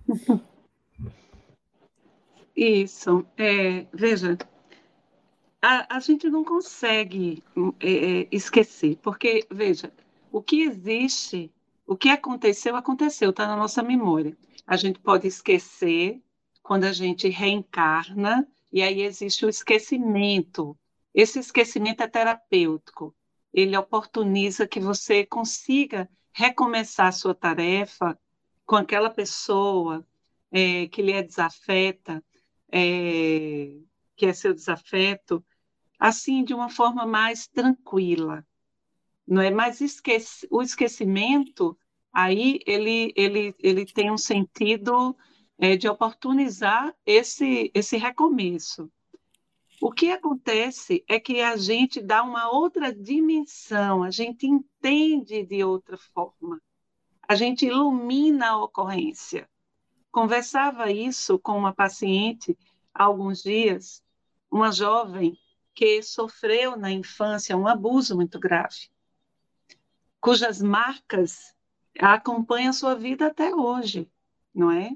Isso. 2.56 3.26
É, 3.36 3.88
veja, 3.92 4.38
a, 5.62 5.98
a, 5.98 6.00
gente 6.00 6.30
não 6.30 6.44
consegue 6.44 7.44
é, 7.80 8.22
é, 8.22 8.28
esquecer, 8.32 8.98
porque, 8.98 9.46
veja, 9.52 9.92
o 10.32 10.42
que 10.42 10.62
existe, 10.62 11.52
o 11.86 11.98
que 11.98 12.10
aconteceu, 12.10 12.76
aconteceu, 12.76 13.32
está 13.32 13.48
na 13.48 13.56
nossa 13.56 13.84
memória. 13.84 14.38
A 14.66 14.78
gente 14.78 15.00
pode 15.00 15.28
esquecer 15.28 16.22
quando 16.64 16.86
a 16.86 16.94
gente 16.94 17.28
reencarna, 17.30 18.48
e 18.72 18.82
aí 18.82 19.02
existe 19.02 19.46
o 19.46 19.50
esquecimento. 19.50 20.78
Esse 21.14 21.40
esquecimento 21.40 22.02
é 22.04 22.08
terapêutico. 22.08 23.16
Ele 23.52 23.76
oportuniza 23.76 24.68
que 24.68 24.80
você 24.80 25.26
consiga 25.26 26.08
recomeçar 26.32 27.08
a 27.08 27.12
sua 27.12 27.34
tarefa 27.34 28.18
com 28.66 28.76
aquela 28.76 29.10
pessoa 29.10 30.06
é, 30.52 30.88
que 30.88 31.02
lhe 31.02 31.12
é 31.12 31.24
desafeta, 31.24 32.24
é, 32.72 33.80
que 34.16 34.28
é 34.28 34.34
seu 34.34 34.54
desafeto, 34.54 35.44
assim, 36.00 36.44
de 36.44 36.54
uma 36.54 36.70
forma 36.70 37.06
mais 37.06 37.48
tranquila. 37.48 38.46
Não 39.28 39.42
é? 39.42 39.52
Mas 39.52 39.82
esquece, 39.82 40.48
o 40.50 40.62
esquecimento, 40.62 41.78
aí, 42.12 42.60
ele, 42.66 43.14
ele, 43.16 43.54
ele 43.60 43.86
tem 43.86 44.10
um 44.10 44.18
sentido 44.18 45.16
é, 45.58 45.76
de 45.76 45.90
oportunizar 45.90 46.96
esse, 47.06 47.70
esse 47.74 47.98
recomeço. 47.98 48.90
O 49.82 49.92
que 49.92 50.12
acontece 50.12 51.04
é 51.08 51.20
que 51.20 51.42
a 51.42 51.56
gente 51.56 52.02
dá 52.02 52.24
uma 52.24 52.50
outra 52.50 52.94
dimensão, 52.94 54.04
a 54.04 54.12
gente 54.12 54.46
entende 54.46 55.44
de 55.46 55.64
outra 55.64 55.98
forma, 55.98 56.62
a 57.28 57.36
gente 57.36 57.66
ilumina 57.66 58.50
a 58.50 58.64
ocorrência. 58.64 59.50
Conversava 60.12 60.92
isso 60.92 61.38
com 61.40 61.58
uma 61.58 61.74
paciente 61.74 62.58
há 62.94 63.04
alguns 63.06 63.44
dias, 63.44 64.04
uma 64.52 64.72
jovem 64.72 65.38
que 65.80 66.04
sofreu 66.04 66.76
na 66.76 66.92
infância 66.92 67.56
um 67.56 67.66
abuso 67.66 68.14
muito 68.14 68.38
grave, 68.38 68.90
cujas 70.20 70.62
marcas 70.62 71.56
acompanham 71.98 72.72
a 72.72 72.74
sua 72.74 72.96
vida 72.96 73.28
até 73.28 73.56
hoje, 73.56 74.12
não 74.54 74.70
é? 74.70 74.92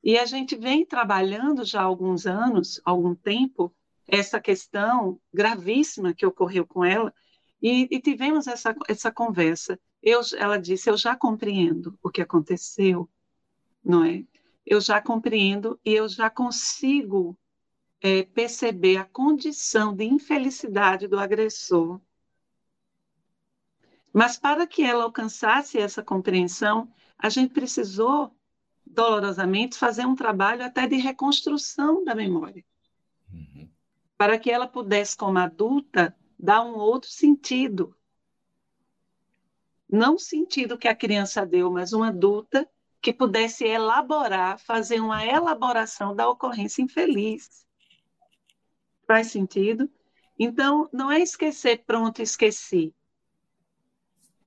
E 0.00 0.16
a 0.16 0.24
gente 0.26 0.54
vem 0.54 0.86
trabalhando 0.86 1.64
já 1.64 1.80
há 1.80 1.84
alguns 1.84 2.24
anos, 2.24 2.80
algum 2.84 3.16
tempo, 3.16 3.74
essa 4.06 4.40
questão 4.40 5.20
gravíssima 5.34 6.14
que 6.14 6.24
ocorreu 6.24 6.64
com 6.64 6.84
ela, 6.84 7.12
e, 7.60 7.88
e 7.90 8.00
tivemos 8.00 8.46
essa, 8.46 8.72
essa 8.86 9.10
conversa. 9.10 9.76
Eu, 10.00 10.20
ela 10.36 10.56
disse: 10.56 10.88
Eu 10.88 10.96
já 10.96 11.16
compreendo 11.16 11.98
o 12.00 12.10
que 12.10 12.22
aconteceu, 12.22 13.10
não 13.84 14.04
é? 14.04 14.24
eu 14.64 14.80
já 14.80 15.00
compreendo 15.00 15.80
e 15.82 15.94
eu 15.94 16.08
já 16.08 16.28
consigo 16.28 17.36
é, 18.00 18.22
perceber 18.22 18.96
a 18.96 19.04
condição 19.04 19.94
de 19.94 20.04
infelicidade 20.04 21.08
do 21.08 21.18
agressor. 21.18 22.00
Mas 24.12 24.36
para 24.36 24.66
que 24.66 24.82
ela 24.82 25.04
alcançasse 25.04 25.78
essa 25.78 26.02
compreensão, 26.02 26.92
a 27.18 27.28
gente 27.28 27.52
precisou 27.52 28.34
dolorosamente 28.86 29.76
fazer 29.76 30.06
um 30.06 30.14
trabalho 30.14 30.64
até 30.64 30.86
de 30.86 30.96
reconstrução 30.96 32.04
da 32.04 32.14
memória. 32.14 32.64
Uhum. 33.32 33.68
Para 34.16 34.38
que 34.38 34.50
ela 34.50 34.66
pudesse, 34.66 35.16
como 35.16 35.38
adulta, 35.38 36.16
dar 36.38 36.62
um 36.62 36.74
outro 36.74 37.10
sentido. 37.10 37.94
Não 39.88 40.14
o 40.14 40.18
sentido 40.18 40.78
que 40.78 40.88
a 40.88 40.94
criança 40.94 41.44
deu, 41.44 41.70
mas 41.70 41.92
uma 41.92 42.08
adulta 42.08 42.68
que 43.00 43.12
pudesse 43.12 43.64
elaborar, 43.64 44.58
fazer 44.58 45.00
uma 45.00 45.24
elaboração 45.24 46.14
da 46.14 46.28
ocorrência 46.28 46.82
infeliz. 46.82 47.67
Faz 49.08 49.28
sentido? 49.28 49.90
Então, 50.38 50.86
não 50.92 51.10
é 51.10 51.18
esquecer, 51.18 51.82
pronto, 51.86 52.20
esqueci. 52.20 52.94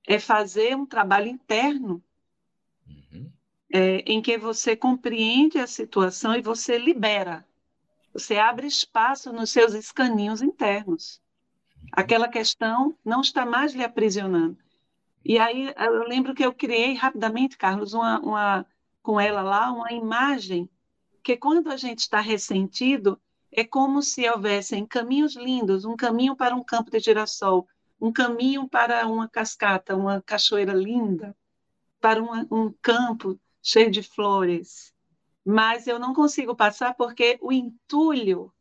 É 0.06 0.20
fazer 0.20 0.76
um 0.76 0.86
trabalho 0.86 1.26
interno 1.26 2.02
uhum. 2.86 3.30
é, 3.72 3.98
em 4.06 4.22
que 4.22 4.38
você 4.38 4.76
compreende 4.76 5.58
a 5.58 5.66
situação 5.66 6.36
e 6.36 6.40
você 6.40 6.78
libera. 6.78 7.44
Você 8.12 8.38
abre 8.38 8.68
espaço 8.68 9.32
nos 9.32 9.50
seus 9.50 9.74
escaninhos 9.74 10.42
internos. 10.42 11.20
Aquela 11.90 12.28
questão 12.28 12.96
não 13.04 13.20
está 13.20 13.44
mais 13.44 13.74
lhe 13.74 13.82
aprisionando. 13.82 14.56
E 15.24 15.38
aí 15.38 15.74
eu 15.76 16.04
lembro 16.04 16.34
que 16.34 16.44
eu 16.44 16.54
criei 16.54 16.94
rapidamente, 16.94 17.58
Carlos, 17.58 17.94
uma, 17.94 18.20
uma 18.20 18.66
com 19.02 19.20
ela 19.20 19.42
lá, 19.42 19.72
uma 19.72 19.92
imagem 19.92 20.70
que 21.22 21.36
quando 21.36 21.68
a 21.68 21.76
gente 21.76 22.00
está 22.00 22.20
ressentido, 22.20 23.20
é 23.52 23.64
como 23.64 24.02
se 24.02 24.28
houvessem 24.28 24.86
caminhos 24.86 25.36
lindos, 25.36 25.84
um 25.84 25.94
caminho 25.94 26.34
para 26.34 26.54
um 26.54 26.64
campo 26.64 26.90
de 26.90 26.98
girassol, 26.98 27.68
um 28.00 28.10
caminho 28.10 28.66
para 28.68 29.06
uma 29.06 29.28
cascata, 29.28 29.94
uma 29.94 30.22
cachoeira 30.22 30.72
linda, 30.72 31.36
para 32.00 32.20
uma, 32.20 32.46
um 32.50 32.72
campo 32.80 33.38
cheio 33.62 33.90
de 33.90 34.02
flores. 34.02 34.92
Mas 35.44 35.86
eu 35.86 35.98
não 35.98 36.14
consigo 36.14 36.56
passar 36.56 36.94
porque 36.94 37.38
o 37.42 37.52
entulho, 37.52 38.52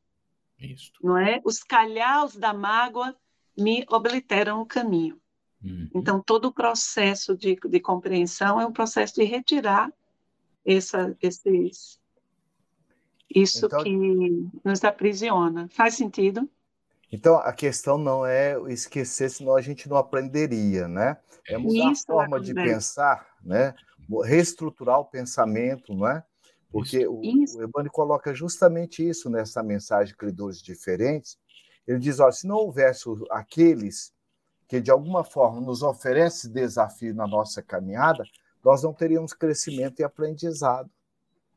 Isso. 0.60 0.92
não 1.02 1.18
é? 1.18 1.42
Os 1.46 1.64
calhaus 1.64 2.36
da 2.36 2.54
mágoa 2.54 3.16
me 3.58 3.86
obliteram 3.90 4.62
o 4.62 4.66
caminho. 4.66 5.20
Uhum. 5.64 5.90
Então, 5.96 6.22
todo 6.22 6.46
o 6.46 6.54
processo 6.54 7.36
de, 7.36 7.56
de 7.56 7.80
compreensão 7.80 8.60
é 8.60 8.66
um 8.66 8.74
processo 8.74 9.16
de 9.16 9.24
retirar 9.24 9.92
essa, 10.66 11.16
esses, 11.22 12.00
isso 13.36 13.66
então, 13.66 13.84
que 13.84 14.50
nos 14.64 14.84
aprisiona. 14.84 15.70
Faz 15.72 15.96
sentido? 15.96 16.50
Então, 17.12 17.36
a 17.38 17.52
questão 17.52 17.98
não 17.98 18.26
é 18.26 18.56
esquecer, 18.70 19.30
senão 19.30 19.56
a 19.56 19.62
gente 19.62 19.90
não 19.90 19.98
aprenderia, 19.98 20.88
né? 20.88 21.18
É 21.48 21.58
mudar 21.58 21.92
isso 21.92 22.04
a 22.12 22.16
forma 22.16 22.40
de 22.40 22.54
pensar, 22.54 23.28
né? 23.44 23.76
Reestruturar 24.24 25.00
o 25.00 25.06
pensamento, 25.06 25.94
não 25.94 26.08
é? 26.08 26.24
Porque 26.72 27.06
o, 27.06 27.20
o 27.20 27.64
Ebani 27.64 27.90
coloca 27.90 28.34
justamente 28.34 29.08
isso 29.08 29.30
nessa 29.30 29.62
mensagem 29.62 30.16
Credores 30.16 30.62
Diferentes. 30.62 31.38
Ele 31.86 32.00
diz, 32.00 32.20
olha, 32.22 32.32
se 32.32 32.48
não 32.48 32.56
houvesse 32.56 33.10
aqueles 33.30 34.14
que 34.68 34.80
de 34.80 34.90
alguma 34.90 35.22
forma 35.26 35.60
nos 35.60 35.84
oferece 35.84 36.48
desafio 36.48 37.14
na 37.14 37.28
nossa 37.28 37.62
caminhada, 37.62 38.24
nós 38.64 38.84
não 38.84 38.94
teríamos 38.94 39.34
crescimento 39.34 40.00
e 40.00 40.04
aprendizado. 40.04 40.90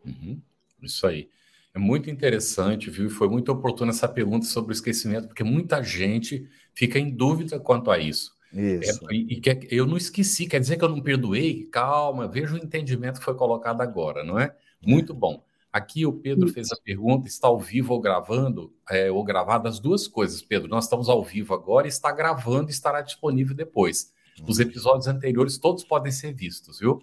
Uhum, 0.05 0.43
isso 0.83 1.07
aí. 1.07 1.31
É 1.75 1.79
muito 1.79 2.09
interessante, 2.09 2.89
viu? 2.89 3.07
E 3.07 3.11
foi 3.11 3.29
muito 3.29 3.51
oportuna 3.51 3.91
essa 3.91 4.09
pergunta 4.09 4.47
sobre 4.47 4.71
o 4.71 4.73
esquecimento, 4.73 5.27
porque 5.27 5.43
muita 5.43 5.83
gente 5.83 6.49
fica 6.73 6.99
em 6.99 7.11
dúvida 7.11 7.59
quanto 7.59 7.91
a 7.91 7.99
isso. 7.99 8.33
Isso. 8.53 9.11
É, 9.11 9.15
e, 9.15 9.41
e 9.41 9.77
eu 9.77 9.85
não 9.85 9.97
esqueci, 9.97 10.47
quer 10.47 10.61
dizer 10.61 10.77
que 10.77 10.85
eu 10.85 10.89
não 10.89 11.01
perdoei? 11.01 11.65
Calma, 11.65 12.29
veja 12.29 12.55
o 12.55 12.59
entendimento 12.59 13.19
que 13.19 13.25
foi 13.25 13.35
colocado 13.35 13.81
agora, 13.81 14.23
não 14.23 14.39
é? 14.39 14.55
Muito 14.81 15.13
bom. 15.13 15.45
Aqui 15.73 16.07
o 16.07 16.13
Pedro 16.13 16.47
fez 16.49 16.71
a 16.71 16.77
pergunta: 16.77 17.27
está 17.27 17.49
ao 17.49 17.59
vivo 17.59 17.95
ou 17.95 18.01
gravando? 18.01 18.73
É, 18.89 19.11
ou 19.11 19.25
gravado 19.25 19.67
as 19.67 19.81
duas 19.81 20.07
coisas, 20.07 20.41
Pedro. 20.41 20.69
Nós 20.69 20.85
estamos 20.85 21.09
ao 21.09 21.25
vivo 21.25 21.53
agora, 21.53 21.89
está 21.89 22.13
gravando 22.13 22.71
e 22.71 22.73
estará 22.73 23.01
disponível 23.01 23.57
depois. 23.57 24.13
Os 24.47 24.61
episódios 24.61 25.09
anteriores 25.09 25.59
todos 25.59 25.83
podem 25.83 26.13
ser 26.13 26.33
vistos, 26.33 26.79
viu? 26.79 27.03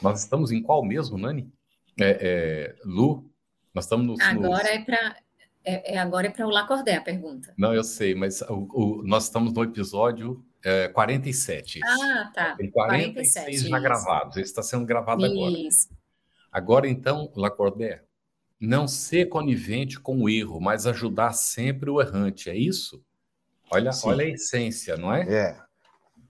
Nós 0.00 0.22
estamos 0.22 0.52
em 0.52 0.62
qual 0.62 0.84
mesmo, 0.84 1.18
Nani? 1.18 1.50
É, 2.00 2.18
é, 2.20 2.74
Lu? 2.84 3.31
Nós 3.74 3.84
estamos 3.84 4.06
no. 4.06 4.16
Agora 4.22 4.68
é 4.68 4.84
para 4.84 5.16
É, 5.64 5.94
é 5.94 5.98
agora 5.98 6.26
é 6.26 6.30
para 6.30 6.46
o 6.46 6.50
Lacordé 6.50 6.96
a 6.96 7.00
pergunta. 7.00 7.54
Não, 7.56 7.74
eu 7.74 7.84
sei, 7.84 8.14
mas 8.14 8.40
o, 8.42 8.68
o, 8.72 9.02
nós 9.04 9.24
estamos 9.24 9.52
no 9.52 9.62
episódio 9.62 10.44
é, 10.64 10.88
47. 10.88 11.80
Ah, 11.84 12.30
tá. 12.34 12.56
Tem 12.56 12.70
46 12.70 13.14
47, 13.14 13.56
já 13.56 13.76
isso. 13.76 13.82
gravados. 13.82 14.36
Esse 14.36 14.50
está 14.50 14.62
sendo 14.62 14.84
gravado 14.84 15.24
isso. 15.24 15.88
agora. 15.88 16.02
Agora, 16.52 16.88
então, 16.88 17.32
Lacordé, 17.34 18.02
não 18.60 18.86
ser 18.86 19.26
conivente 19.28 19.98
com 19.98 20.22
o 20.22 20.28
erro, 20.28 20.60
mas 20.60 20.86
ajudar 20.86 21.32
sempre 21.32 21.90
o 21.90 22.00
errante, 22.00 22.50
é 22.50 22.56
isso? 22.56 23.02
Olha, 23.70 23.90
olha 24.04 24.24
a 24.24 24.28
essência, 24.28 24.96
não 24.96 25.12
é? 25.12 25.22
É. 25.22 25.62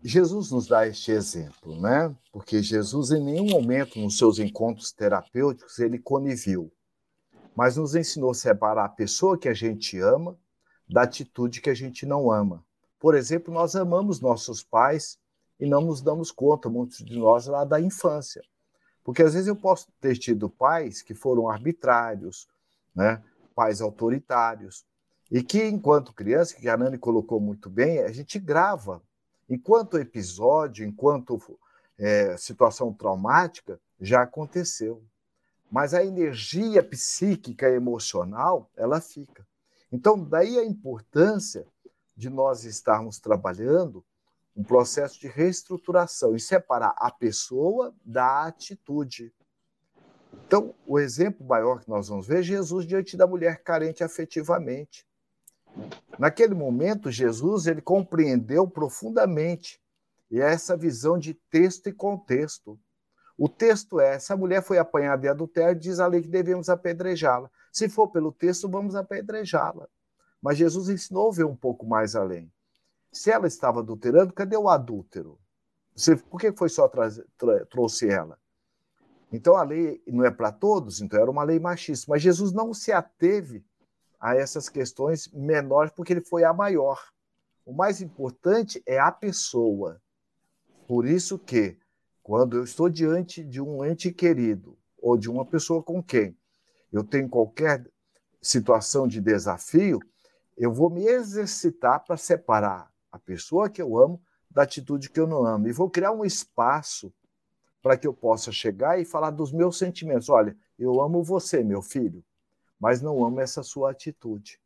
Jesus 0.03 0.51
nos 0.51 0.67
dá 0.67 0.87
este 0.87 1.11
exemplo, 1.11 1.81
né? 1.81 2.15
Porque 2.33 2.63
Jesus, 2.63 3.11
em 3.11 3.23
nenhum 3.23 3.47
momento 3.47 3.99
nos 3.99 4.17
seus 4.17 4.39
encontros 4.39 4.93
terapêuticos, 4.93 5.79
ele 5.79 5.99
coniviu, 5.99 6.73
mas 7.55 7.77
nos 7.77 7.95
ensinou 7.95 8.31
a 8.31 8.35
separar 8.35 8.85
a 8.85 8.89
pessoa 8.89 9.39
que 9.39 9.49
a 9.49 9.55
gente 9.55 9.99
ama 9.99 10.37
da 10.89 11.03
atitude 11.03 11.61
que 11.61 11.71
a 11.71 11.75
gente 11.75 12.05
não 12.05 12.31
ama. 12.31 12.65
Por 12.99 13.15
exemplo, 13.15 13.53
nós 13.53 13.75
amamos 13.75 14.21
nossos 14.21 14.63
pais 14.63 15.19
e 15.59 15.67
não 15.67 15.81
nos 15.81 16.01
damos 16.01 16.31
conta, 16.31 16.69
muitos 16.69 16.99
de 16.99 17.19
nós, 17.19 17.47
lá 17.47 17.65
da 17.65 17.81
infância. 17.81 18.43
Porque 19.05 19.23
às 19.23 19.35
vezes 19.35 19.49
eu 19.49 19.57
posso 19.57 19.89
ter 20.01 20.17
tido 20.17 20.49
pais 20.49 21.03
que 21.03 21.15
foram 21.15 21.49
arbitrários, 21.49 22.49
né? 22.95 23.23
pais 23.55 23.81
autoritários, 23.81 24.85
e 25.31 25.43
que, 25.43 25.65
enquanto 25.65 26.13
criança, 26.13 26.55
que 26.55 26.69
a 26.69 26.77
Nani 26.77 26.99
colocou 26.99 27.41
muito 27.41 27.71
bem, 27.71 28.01
a 28.01 28.13
gente 28.13 28.39
grava. 28.39 29.03
Enquanto 29.49 29.99
episódio, 29.99 30.85
enquanto 30.85 31.41
é, 31.99 32.37
situação 32.37 32.93
traumática, 32.93 33.81
já 34.01 34.23
aconteceu. 34.23 35.03
Mas 35.73 35.95
a 35.95 36.05
energia 36.05 36.83
psíquica 36.83 37.67
emocional, 37.71 38.71
ela 38.77 39.01
fica. 39.01 39.47
Então, 39.91 40.23
daí 40.23 40.59
a 40.59 40.65
importância 40.67 41.67
de 42.15 42.29
nós 42.29 42.65
estarmos 42.65 43.19
trabalhando 43.19 44.05
um 44.55 44.63
processo 44.63 45.19
de 45.19 45.29
reestruturação 45.29 46.37
e 46.37 46.41
separar 46.41 46.95
a 46.99 47.11
pessoa 47.11 47.95
da 48.05 48.45
atitude. 48.45 49.33
Então, 50.47 50.75
o 50.87 50.99
exemplo 50.99 51.47
maior 51.47 51.81
que 51.81 51.89
nós 51.89 52.09
vamos 52.09 52.27
ver 52.27 52.41
é 52.41 52.43
Jesus 52.43 52.87
diante 52.87 53.17
da 53.17 53.27
mulher 53.27 53.63
carente 53.63 54.05
afetivamente. 54.05 55.07
Naquele 56.19 56.53
momento, 56.53 57.11
Jesus 57.11 57.67
ele 57.67 57.81
compreendeu 57.81 58.69
profundamente 58.69 59.81
e 60.31 60.39
é 60.39 60.53
essa 60.53 60.77
visão 60.77 61.19
de 61.19 61.33
texto 61.33 61.89
e 61.89 61.93
contexto. 61.95 62.79
O 63.37 63.49
texto 63.49 64.01
é: 64.01 64.15
essa 64.15 64.37
mulher 64.37 64.63
foi 64.63 64.79
apanhada 64.79 65.27
em 65.27 65.31
adultério, 65.31 65.79
diz 65.79 65.99
a 65.99 66.07
lei 66.07 66.23
que 66.23 66.29
devemos 66.29 66.69
apedrejá-la. 66.69 67.51
Se 67.73 67.89
for 67.89 68.09
pelo 68.09 68.33
texto, 68.33 68.69
vamos 68.69 68.95
apedrejá-la. 68.95 69.89
Mas 70.41 70.59
Jesus 70.59 70.89
ensinou 70.89 71.31
a 71.31 71.35
ver 71.35 71.45
um 71.45 71.57
pouco 71.57 71.87
mais 71.87 72.15
além. 72.17 72.53
Se 73.13 73.31
ela 73.31 73.47
estava 73.47 73.81
adulterando, 73.81 74.33
cadê 74.33 74.57
o 74.57 74.69
adúltero? 74.69 75.39
Por 76.31 76.41
que 76.41 76.53
foi 76.53 76.69
só 76.69 76.91
trouxe 77.69 78.09
ela? 78.09 78.39
Então 79.33 79.57
a 79.57 79.63
lei 79.63 80.03
não 80.07 80.25
é 80.25 80.31
para 80.31 80.53
todos, 80.53 81.01
então 81.01 81.21
era 81.21 81.31
uma 81.31 81.43
lei 81.43 81.59
machista. 81.59 82.07
Mas 82.09 82.23
Jesus 82.23 82.53
não 82.53 82.75
se 82.75 82.93
ateve 82.93 83.65
a 84.21 84.35
essas 84.37 84.69
questões 84.69 85.29
menores 85.33 85.93
porque 85.93 86.13
ele 86.13 86.21
foi 86.21 86.45
a 86.45 86.53
maior. 86.53 87.01
O 87.65 87.73
mais 87.73 88.01
importante 88.01 88.83
é 88.87 88.99
a 88.99 89.11
pessoa. 89.11 90.01
Por 90.87 91.07
isso 91.07 91.39
que, 91.39 91.79
quando 92.23 92.57
eu 92.57 92.65
estou 92.65 92.89
diante 92.89 93.43
de 93.43 93.61
um 93.61 93.85
ente 93.85 94.13
querido 94.13 94.79
ou 95.01 95.17
de 95.17 95.31
uma 95.31 95.45
pessoa 95.45 95.83
com 95.83 96.03
quem 96.03 96.37
eu 96.93 97.03
tenho 97.03 97.29
qualquer 97.29 97.87
situação 98.41 99.09
de 99.09 99.21
desafio, 99.21 99.99
eu 100.57 100.73
vou 100.73 100.91
me 100.91 101.07
exercitar 101.07 102.05
para 102.05 102.17
separar 102.17 102.93
a 103.11 103.19
pessoa 103.19 103.71
que 103.71 103.81
eu 103.81 103.99
amo 103.99 104.21
da 104.51 104.63
atitude 104.63 105.09
que 105.09 105.19
eu 105.19 105.27
não 105.27 105.45
amo. 105.47 105.69
E 105.69 105.73
vou 105.73 105.89
criar 105.89 106.13
um 106.13 106.25
espaço 106.25 107.13
para 107.81 107.97
que 107.97 108.07
eu 108.07 108.13
possa 108.13 108.53
chegar 108.53 109.01
e 109.01 109.05
falar 109.05 109.31
dos 109.31 109.51
meus 109.51 109.79
sentimentos. 109.79 110.29
Olha, 110.29 110.57
eu 110.79 111.01
amo 111.01 111.23
você, 111.23 111.65
meu 111.65 111.81
filho, 111.81 112.23
mas 112.79 113.01
não 113.01 113.25
amo 113.25 113.41
essa 113.41 113.63
sua 113.63 113.91
atitude. 113.91 114.61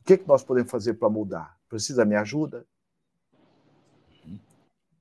O 0.00 0.04
que, 0.04 0.18
que 0.18 0.28
nós 0.28 0.44
podemos 0.44 0.70
fazer 0.70 0.94
para 0.94 1.10
mudar? 1.10 1.58
Precisa 1.68 2.04
me 2.04 2.14
ajuda? 2.14 2.64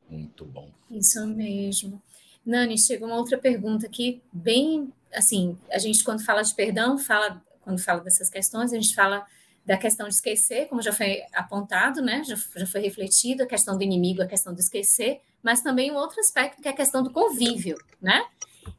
Muito 0.10 0.46
bom. 0.46 0.70
Isso 0.90 1.26
mesmo. 1.28 2.02
Nani, 2.46 2.78
chegou 2.78 3.08
uma 3.08 3.18
outra 3.18 3.38
pergunta 3.38 3.88
aqui, 3.88 4.22
bem 4.32 4.94
assim, 5.14 5.58
a 5.72 5.80
gente 5.80 6.04
quando 6.04 6.24
fala 6.24 6.42
de 6.42 6.54
perdão, 6.54 6.98
fala 6.98 7.42
quando 7.62 7.80
fala 7.80 8.02
dessas 8.02 8.30
questões, 8.30 8.72
a 8.72 8.76
gente 8.76 8.94
fala 8.94 9.26
da 9.66 9.76
questão 9.76 10.08
de 10.08 10.14
esquecer, 10.14 10.68
como 10.68 10.82
já 10.82 10.94
foi 10.94 11.24
apontado, 11.34 12.02
né? 12.02 12.24
Já, 12.24 12.36
já 12.56 12.68
foi 12.68 12.82
refletido, 12.82 13.44
a 13.44 13.48
questão 13.48 13.76
do 13.76 13.84
inimigo, 13.84 14.22
a 14.22 14.28
questão 14.28 14.54
do 14.54 14.60
esquecer, 14.60 15.22
mas 15.42 15.62
também 15.62 15.92
um 15.92 15.96
outro 15.96 16.20
aspecto 16.20 16.62
que 16.62 16.68
é 16.68 16.72
a 16.72 16.76
questão 16.76 17.02
do 17.02 17.10
convívio, 17.10 17.76
né? 18.00 18.24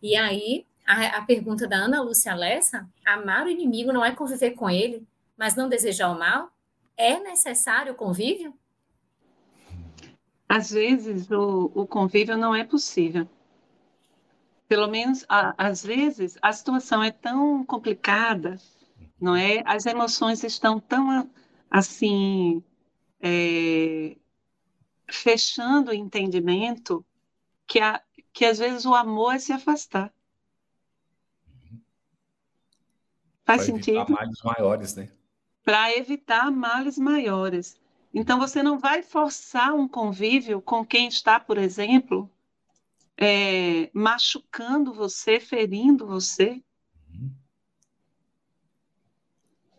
E 0.00 0.14
aí, 0.14 0.64
a, 0.86 1.18
a 1.18 1.22
pergunta 1.22 1.66
da 1.66 1.76
Ana 1.76 2.00
Lúcia 2.00 2.32
Lessa, 2.34 2.88
amar 3.04 3.46
o 3.46 3.50
inimigo 3.50 3.92
não 3.92 4.04
é 4.04 4.14
conviver 4.14 4.52
com 4.52 4.70
ele, 4.70 5.04
mas 5.36 5.56
não 5.56 5.68
desejar 5.68 6.10
o 6.10 6.18
mal? 6.18 6.52
É 6.96 7.18
necessário 7.18 7.92
o 7.92 7.96
convívio? 7.96 8.54
Às 10.48 10.70
vezes, 10.70 11.30
o, 11.30 11.70
o 11.74 11.86
convívio 11.86 12.36
não 12.36 12.54
é 12.54 12.64
possível. 12.64 13.28
Pelo 14.68 14.88
menos, 14.88 15.24
a, 15.28 15.54
às 15.56 15.84
vezes, 15.84 16.38
a 16.42 16.52
situação 16.52 17.02
é 17.02 17.10
tão 17.10 17.64
complicada 17.64 18.58
não 19.20 19.34
é? 19.34 19.62
As 19.64 19.86
emoções 19.86 20.44
estão 20.44 20.78
tão 20.78 21.30
assim 21.70 22.62
é, 23.20 24.16
fechando 25.08 25.90
o 25.90 25.94
entendimento 25.94 27.04
que, 27.66 27.80
a, 27.80 28.02
que 28.32 28.44
às 28.44 28.58
vezes 28.58 28.84
o 28.84 28.94
amor 28.94 29.34
é 29.34 29.38
se 29.38 29.52
afastar. 29.52 30.12
Faz 33.44 33.62
pra 33.62 33.66
sentido? 33.66 34.04
Para 34.04 34.14
males 34.14 34.42
maiores, 34.42 34.96
né? 34.96 35.10
Para 35.64 35.96
evitar 35.96 36.50
males 36.50 36.98
maiores. 36.98 37.80
Então 38.18 38.38
você 38.38 38.62
não 38.62 38.78
vai 38.78 39.02
forçar 39.02 39.74
um 39.74 39.86
convívio 39.86 40.62
com 40.62 40.86
quem 40.86 41.06
está, 41.06 41.38
por 41.38 41.58
exemplo, 41.58 42.30
é, 43.14 43.90
machucando 43.92 44.94
você, 44.94 45.38
ferindo 45.38 46.06
você. 46.06 46.62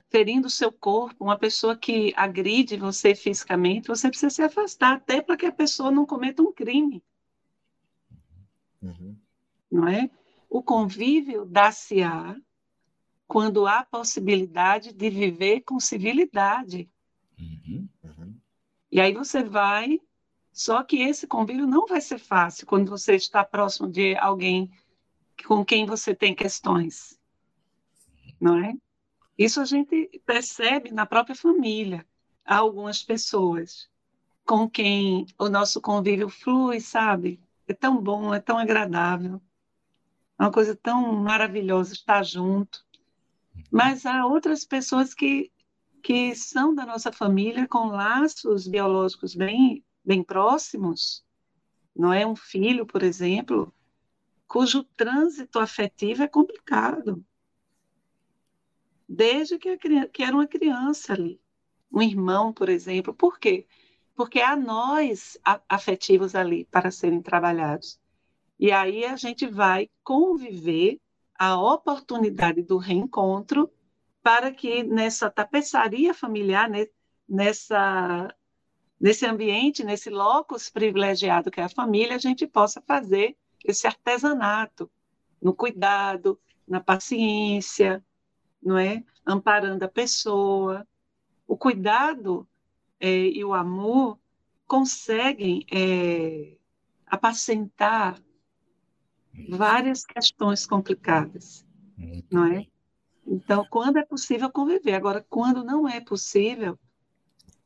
ferindo 0.10 0.48
o 0.48 0.52
seu 0.52 0.72
corpo, 0.72 1.26
uma 1.26 1.38
pessoa 1.38 1.76
que 1.76 2.14
agride 2.16 2.78
você 2.78 3.14
fisicamente, 3.14 3.90
você 3.90 4.08
precisa 4.08 4.30
se 4.30 4.42
afastar, 4.42 4.96
até 4.96 5.22
para 5.22 5.36
que 5.36 5.46
a 5.46 5.52
pessoa 5.52 5.92
não 5.92 6.06
cometa 6.06 6.42
um 6.42 6.54
crime. 6.54 7.04
Uhum. 8.82 9.18
Não 9.70 9.86
é? 9.86 10.10
O 10.50 10.64
convívio 10.64 11.44
dá-se-á 11.44 12.38
quando 13.28 13.68
há 13.68 13.84
possibilidade 13.84 14.94
de 14.94 15.10
viver 15.10 15.62
com 15.62 15.78
civilidade. 15.78 16.90
Uhum. 17.40 17.88
Uhum. 18.04 18.36
E 18.92 19.00
aí 19.00 19.14
você 19.14 19.44
vai, 19.44 20.00
só 20.52 20.84
que 20.84 21.02
esse 21.02 21.28
convívio 21.28 21.68
não 21.68 21.86
vai 21.86 22.02
ser 22.02 22.18
fácil 22.18 22.66
quando 22.66 22.90
você 22.90 23.16
está 23.16 23.44
próximo 23.44 23.90
de 23.90 24.16
alguém 24.18 24.72
com 25.46 25.64
quem 25.64 25.86
você 25.86 26.16
tem 26.16 26.34
questões, 26.34 27.20
não 28.40 28.58
é? 28.58 28.74
Isso 29.38 29.62
a 29.62 29.66
gente 29.66 30.10
percebe 30.26 30.92
na 30.92 31.06
própria 31.06 31.36
família. 31.36 32.06
Há 32.44 32.58
algumas 32.58 33.04
pessoas 33.04 33.88
com 34.46 34.68
quem 34.68 35.28
o 35.38 35.48
nosso 35.48 35.80
convívio 35.80 36.30
flui, 36.30 36.80
sabe? 36.80 37.40
É 37.68 37.74
tão 37.74 38.02
bom, 38.02 38.34
é 38.34 38.40
tão 38.40 38.58
agradável. 38.58 39.42
É 40.40 40.44
uma 40.44 40.52
coisa 40.52 40.76
tão 40.76 41.14
maravilhosa 41.14 41.94
estar 41.94 42.24
junto. 42.24 42.84
Mas 43.70 44.06
há 44.06 44.26
outras 44.26 44.64
pessoas 44.64 45.14
que, 45.14 45.52
que 46.08 46.34
são 46.34 46.74
da 46.74 46.86
nossa 46.86 47.12
família 47.12 47.68
com 47.68 47.88
laços 47.88 48.66
biológicos 48.66 49.36
bem, 49.36 49.84
bem 50.06 50.24
próximos. 50.24 51.22
Não 51.94 52.14
é 52.14 52.26
um 52.26 52.34
filho, 52.34 52.86
por 52.86 53.04
exemplo, 53.04 53.74
cujo 54.48 54.86
trânsito 54.86 55.60
afetivo 55.60 56.24
é 56.24 56.28
complicado 56.30 57.22
desde 59.06 59.60
que, 59.60 59.76
que 60.08 60.24
era 60.24 60.34
uma 60.34 60.48
criança 60.48 61.12
ali. 61.12 61.42
Um 61.92 62.02
irmão, 62.02 62.54
por 62.54 62.70
exemplo. 62.70 63.14
Por 63.14 63.38
quê? 63.38 63.68
Porque 64.16 64.40
há 64.40 64.56
nós 64.56 65.38
afetivos 65.68 66.36
ali 66.36 66.64
para 66.72 66.90
serem 66.90 67.22
trabalhados. 67.22 68.00
E 68.58 68.72
aí 68.72 69.04
a 69.04 69.18
gente 69.18 69.46
vai 69.46 69.90
conviver 70.06 71.02
a 71.38 71.62
oportunidade 71.62 72.62
do 72.62 72.78
reencontro 72.78 73.70
para 74.28 74.52
que 74.52 74.84
nessa 74.84 75.30
tapeçaria 75.30 76.14
familiar, 76.14 76.70
nessa, 77.30 78.36
nesse 79.00 79.26
ambiente, 79.26 79.86
nesse 79.86 80.10
locus 80.10 80.70
privilegiado 80.70 81.50
que 81.50 81.62
é 81.62 81.64
a 81.64 81.70
família, 81.70 82.18
a 82.18 82.20
gente 82.20 82.46
possa 82.46 82.82
fazer 82.82 83.38
esse 83.64 83.88
artesanato 83.88 84.92
no 85.42 85.54
cuidado, 85.54 86.38
na 86.68 86.82
paciência, 86.82 88.04
não 88.62 88.78
é? 88.78 89.02
Amparando 89.26 89.86
a 89.86 89.88
pessoa. 89.88 90.86
O 91.48 91.56
cuidado 91.56 92.46
é, 93.00 93.10
e 93.10 93.46
o 93.46 93.54
amor 93.54 94.20
conseguem 94.68 95.66
é, 95.72 96.58
apacentar 97.06 98.22
várias 99.48 100.06
questões 100.06 100.66
complicadas, 100.66 101.66
não 102.30 102.44
é? 102.44 102.68
Então, 103.28 103.66
quando 103.70 103.98
é 103.98 104.06
possível 104.06 104.50
conviver. 104.50 104.94
Agora, 104.94 105.26
quando 105.30 105.64
não 105.64 105.88
é 105.88 106.00
possível, 106.00 106.80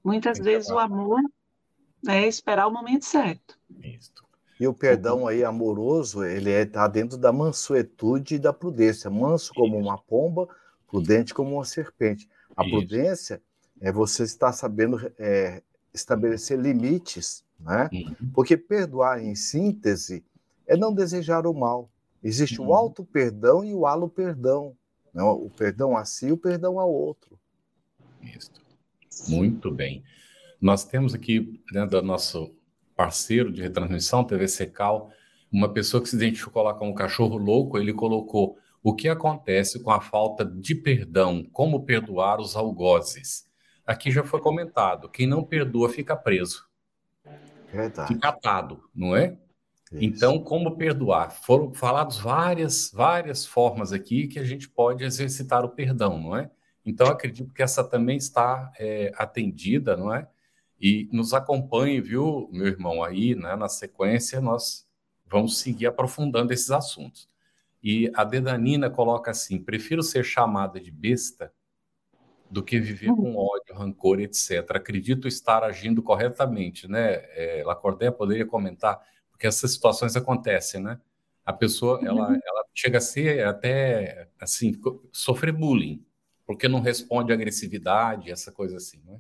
muitas 0.03 0.39
vezes 0.39 0.70
o 0.70 0.80
amor 0.80 1.22
é 2.07 2.28
esperar 2.28 2.68
o 2.68 2.72
momento 2.72 3.05
certo. 3.05 3.57
Isso. 3.84 4.12
E 4.59 4.68
o 4.68 4.74
perdão 4.74 5.28
aí 5.28 5.43
amoroso, 5.43 6.24
ele 6.24 6.51
está 6.51 6.86
é, 6.86 6.89
dentro 6.89 7.18
da 7.18 7.32
mansuetude 7.32 8.36
e 8.36 8.39
da 8.39 8.51
prudência. 8.51 9.09
Manso 9.09 9.53
como 9.53 9.78
uma 9.78 9.97
pomba, 9.97 10.47
prudente 10.88 11.34
como 11.34 11.55
uma 11.55 11.66
serpente. 11.66 12.28
A 12.55 12.64
Isso. 12.64 12.72
prudência 12.72 13.41
é 13.80 13.91
você 13.91 14.24
estar 14.24 14.53
sabendo 14.53 15.12
é, 15.18 15.62
estabelecer 15.93 16.59
limites, 16.59 17.43
né? 17.59 17.89
Uhum. 17.91 18.32
Porque 18.34 18.57
perdoar, 18.57 19.24
em 19.24 19.36
síntese, 19.36 20.24
é 20.68 20.78
não 20.78 20.93
desejar 20.93 21.45
o 21.45 21.53
mal. 21.53 21.89
Existe 22.24 22.62
uhum. 22.62 22.68
o 22.68 22.74
alto 22.76 23.03
perdão 23.03 23.64
e 23.64 23.74
o 23.74 23.86
alo 23.86 24.07
perdão. 24.07 24.76
Né? 25.14 25.24
O 25.24 25.49
perdão 25.49 25.95
a 25.95 26.05
si 26.05 26.28
e 26.28 26.32
o 26.32 26.38
perdão 26.38 26.80
ao 26.80 26.91
outro. 26.91 27.39
Isso. 28.22 28.51
Muito 29.28 29.72
bem. 29.72 30.03
Nós 30.59 30.86
temos 30.86 31.14
aqui, 31.14 31.62
dentro 31.72 32.01
do 32.01 32.07
nosso 32.07 32.55
parceiro 32.95 33.51
de 33.51 33.62
retransmissão, 33.62 34.24
TV 34.24 34.47
Secal, 34.47 35.12
uma 35.51 35.74
pessoa 35.74 36.01
que 36.01 36.09
se 36.09 36.16
identificou 36.16 36.64
lá 36.64 36.74
como 36.74 36.95
cachorro 36.95 37.38
louco, 37.38 37.78
ele 37.78 37.93
colocou 37.93 38.57
o 38.84 38.95
que 38.95 39.09
acontece 39.09 39.82
com 39.82 39.91
a 39.91 39.99
falta 39.99 40.45
de 40.45 40.74
perdão, 40.74 41.43
como 41.51 41.84
perdoar 41.84 42.39
os 42.39 42.55
algozes. 42.55 43.49
Aqui 43.86 44.12
já 44.12 44.24
foi 44.24 44.39
comentado, 44.39 45.09
quem 45.09 45.28
não 45.28 45.43
perdoa 45.43 45.89
fica 45.89 46.16
preso. 46.16 46.66
Verdade. 47.72 48.14
Fica 48.14 48.30
atado, 48.30 48.84
não 48.93 49.16
é? 49.16 49.38
Isso. 49.92 50.04
Então, 50.04 50.39
como 50.39 50.78
perdoar? 50.78 51.32
Foram 51.32 51.74
faladas 51.74 52.18
várias, 52.18 52.92
várias 52.92 53.46
formas 53.46 53.92
aqui 53.92 54.28
que 54.28 54.39
a 54.39 54.44
gente 54.44 54.70
pode 54.70 55.04
exercitar 55.04 55.66
o 55.66 55.70
perdão, 55.70 56.18
não 56.18 56.38
é? 56.38 56.50
Então, 56.86 57.08
acredito 57.08 57.54
que 57.54 57.62
essa 57.62 57.84
também 57.84 58.18
está 58.18 58.72
é, 58.80 59.12
atendida, 59.16 59.98
não 59.98 60.14
é? 60.14 60.28
E 60.80 61.08
nos 61.12 61.34
acompanhe, 61.34 62.02
viu, 62.02 62.50
meu 62.52 62.68
irmão, 62.68 63.04
aí, 63.04 63.36
né, 63.36 63.56
na 63.56 63.70
sequência, 63.70 64.42
nós 64.42 64.88
vamos 65.28 65.60
seguir 65.60 65.86
aprofundando 65.86 66.52
esses 66.54 66.72
assuntos. 66.72 67.30
E 67.84 68.12
a 68.16 68.24
Dedanina 68.24 68.89
coloca 68.89 69.32
assim: 69.32 69.62
prefiro 69.62 70.02
ser 70.02 70.24
chamada 70.24 70.80
de 70.80 70.92
besta 70.92 71.54
do 72.50 72.62
que 72.62 72.80
viver 72.80 73.08
com 73.16 73.36
ódio, 73.36 73.74
rancor, 73.74 74.20
etc. 74.20 74.72
Acredito 74.72 75.28
estar 75.28 75.64
agindo 75.64 76.04
corretamente, 76.04 76.88
né? 76.88 77.14
É, 77.34 77.64
Lacordaire 77.66 78.16
poderia 78.16 78.46
comentar, 78.46 79.02
porque 79.42 79.48
essas 79.48 79.72
situações 79.72 80.16
acontecem, 80.16 80.80
né? 80.80 81.00
A 81.44 81.52
pessoa, 81.52 82.00
ela, 82.04 82.30
uhum. 82.30 82.39
ela 82.46 82.64
chega 82.76 83.00
a 83.00 83.02
ser 83.02 83.44
até, 83.48 84.28
assim, 84.39 84.80
sofrer 85.12 85.52
bullying, 85.52 86.06
porque 86.46 86.68
não 86.68 86.80
responde 86.80 87.32
à 87.32 87.36
agressividade, 87.36 88.30
essa 88.30 88.52
coisa 88.52 88.78
assim, 88.78 89.02
não 89.04 89.16
é? 89.16 89.20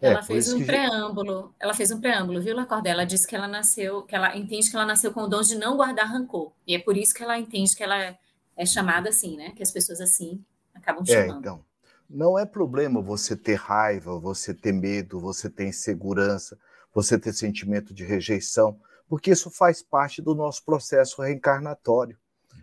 Ela 0.00 0.22
fez 0.22 0.52
um 0.52 0.64
preâmbulo, 0.64 1.54
ela 1.58 1.74
fez 1.74 1.90
um 1.90 2.00
preâmbulo, 2.00 2.40
viu, 2.40 2.54
Lacorda? 2.54 2.88
Ela 2.88 3.04
disse 3.04 3.26
que 3.26 3.34
ela 3.34 3.48
nasceu, 3.48 4.02
que 4.02 4.14
ela 4.14 4.36
entende 4.36 4.70
que 4.70 4.76
ela 4.76 4.86
nasceu 4.86 5.12
com 5.12 5.22
o 5.22 5.26
dom 5.26 5.40
de 5.40 5.56
não 5.56 5.76
guardar 5.76 6.06
rancor. 6.06 6.52
E 6.64 6.76
é 6.76 6.78
por 6.78 6.96
isso 6.96 7.12
que 7.12 7.24
ela 7.24 7.36
entende 7.36 7.74
que 7.74 7.82
ela 7.82 8.16
é 8.56 8.66
chamada 8.66 9.08
assim, 9.08 9.36
né? 9.36 9.50
Que 9.56 9.62
as 9.62 9.72
pessoas 9.72 10.00
assim 10.00 10.44
acabam 10.72 11.02
é, 11.08 11.12
chamando. 11.12 11.34
É, 11.34 11.38
então, 11.38 11.64
não 12.08 12.38
é 12.38 12.46
problema 12.46 13.00
você 13.00 13.34
ter 13.34 13.54
raiva, 13.54 14.20
você 14.20 14.54
ter 14.54 14.72
medo, 14.72 15.18
você 15.18 15.50
ter 15.50 15.66
insegurança, 15.66 16.56
você 16.94 17.18
ter 17.18 17.32
sentimento 17.32 17.92
de 17.92 18.04
rejeição, 18.04 18.78
porque 19.08 19.30
isso 19.30 19.50
faz 19.50 19.82
parte 19.82 20.20
do 20.20 20.34
nosso 20.34 20.64
processo 20.64 21.22
reencarnatório. 21.22 22.18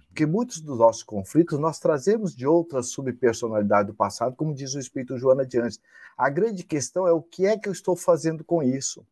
Porque 0.08 0.26
muitos 0.26 0.60
dos 0.60 0.78
nossos 0.78 1.02
conflitos 1.02 1.58
nós 1.58 1.80
trazemos 1.80 2.36
de 2.36 2.46
outras 2.46 2.90
subpersonalidades 2.90 3.88
do 3.88 3.96
passado, 3.96 4.36
como 4.36 4.54
diz 4.54 4.76
o 4.76 4.80
Espírito 4.80 5.18
Joana 5.18 5.46
de 5.46 5.60
antes. 5.60 5.80
A 6.16 6.30
grande 6.30 6.64
questão 6.64 7.08
é 7.08 7.12
o 7.12 7.22
que 7.22 7.48
é 7.48 7.58
que 7.58 7.68
eu 7.68 7.74
estou 7.74 7.96
fazendo 7.96 8.44
com 8.44 8.62
isso. 8.62 9.06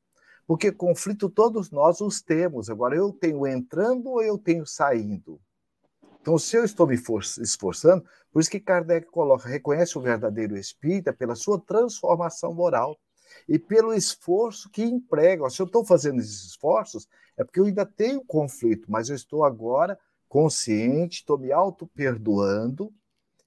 Porque 0.45 0.71
conflito 0.71 1.29
todos 1.29 1.71
nós 1.71 2.01
os 2.01 2.21
temos. 2.21 2.69
Agora, 2.69 2.95
eu 2.95 3.11
tenho 3.11 3.47
entrando 3.47 4.09
ou 4.09 4.21
eu 4.21 4.37
tenho 4.37 4.65
saindo? 4.65 5.39
Então, 6.21 6.37
se 6.37 6.55
eu 6.55 6.63
estou 6.63 6.85
me 6.85 6.93
esforçando, 6.93 8.05
por 8.31 8.39
isso 8.39 8.51
que 8.51 8.59
Kardec 8.59 9.07
coloca, 9.07 9.49
reconhece 9.49 9.97
o 9.97 10.01
verdadeiro 10.01 10.55
espírita 10.55 11.11
pela 11.11 11.33
sua 11.33 11.59
transformação 11.59 12.53
moral 12.53 12.95
e 13.47 13.59
pelo 13.59 13.93
esforço 13.93 14.69
que 14.69 14.83
emprega. 14.83 15.49
Se 15.49 15.61
eu 15.61 15.65
estou 15.65 15.85
fazendo 15.85 16.19
esses 16.19 16.45
esforços, 16.45 17.07
é 17.37 17.43
porque 17.43 17.59
eu 17.59 17.65
ainda 17.65 17.85
tenho 17.85 18.23
conflito, 18.23 18.91
mas 18.91 19.09
eu 19.09 19.15
estou 19.15 19.43
agora 19.43 19.97
consciente, 20.27 21.19
estou 21.19 21.37
me 21.37 21.51
auto-perdoando, 21.51 22.93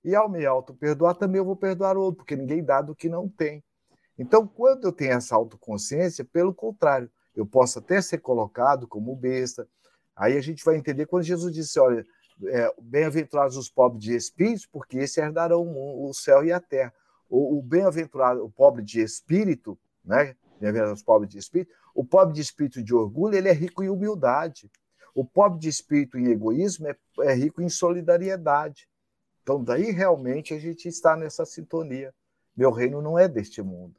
e 0.04 0.14
ao 0.14 0.28
me 0.28 0.44
auto-perdoar 0.44 1.14
também 1.14 1.38
eu 1.38 1.44
vou 1.44 1.56
perdoar 1.56 1.96
o 1.96 2.02
outro, 2.02 2.18
porque 2.18 2.36
ninguém 2.36 2.62
dá 2.62 2.82
do 2.82 2.94
que 2.94 3.08
não 3.08 3.28
tem. 3.28 3.64
Então, 4.18 4.46
quando 4.46 4.84
eu 4.84 4.92
tenho 4.92 5.12
essa 5.12 5.34
autoconsciência, 5.34 6.24
pelo 6.24 6.54
contrário, 6.54 7.10
eu 7.34 7.46
posso 7.46 7.78
até 7.78 8.00
ser 8.00 8.18
colocado 8.18 8.86
como 8.86 9.16
besta. 9.16 9.66
Aí 10.14 10.36
a 10.36 10.40
gente 10.40 10.64
vai 10.64 10.76
entender 10.76 11.06
quando 11.06 11.24
Jesus 11.24 11.52
disse: 11.52 11.80
olha, 11.80 12.06
é, 12.46 12.72
bem-aventurados 12.80 13.56
os 13.56 13.68
pobres 13.68 14.04
de 14.04 14.14
espírito, 14.14 14.68
porque 14.70 14.98
esses 14.98 15.16
herdarão 15.16 15.62
o 15.66 16.12
céu 16.12 16.44
e 16.44 16.52
a 16.52 16.60
terra. 16.60 16.92
O, 17.36 17.58
o 17.58 17.62
bem-aventurado, 17.62 18.44
o 18.44 18.48
pobre 18.48 18.80
de 18.80 19.00
espírito, 19.00 19.76
né? 20.04 20.36
Bem-aventurados 20.60 21.00
os 21.00 21.04
pobres 21.04 21.28
de 21.32 21.38
espírito, 21.38 21.74
o 21.92 22.04
pobre 22.04 22.32
de 22.32 22.40
espírito 22.40 22.80
de 22.80 22.94
orgulho, 22.94 23.34
ele 23.34 23.48
é 23.48 23.52
rico 23.52 23.82
em 23.82 23.88
humildade. 23.88 24.70
O 25.12 25.24
pobre 25.24 25.58
de 25.58 25.68
espírito 25.68 26.16
em 26.16 26.30
egoísmo 26.30 26.86
é, 26.86 26.96
é 27.22 27.34
rico 27.34 27.60
em 27.60 27.68
solidariedade. 27.68 28.88
Então, 29.42 29.64
daí 29.64 29.90
realmente 29.90 30.54
a 30.54 30.60
gente 30.60 30.86
está 30.86 31.16
nessa 31.16 31.44
sintonia. 31.44 32.14
Meu 32.56 32.70
reino 32.70 33.02
não 33.02 33.18
é 33.18 33.26
deste 33.26 33.60
mundo. 33.60 33.96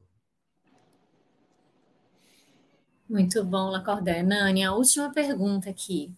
Muito 3.09 3.43
bom, 3.43 3.69
Lacordaire. 3.69 4.25
Nani, 4.25 4.63
a 4.63 4.73
última 4.73 5.11
pergunta 5.11 5.69
aqui, 5.69 6.09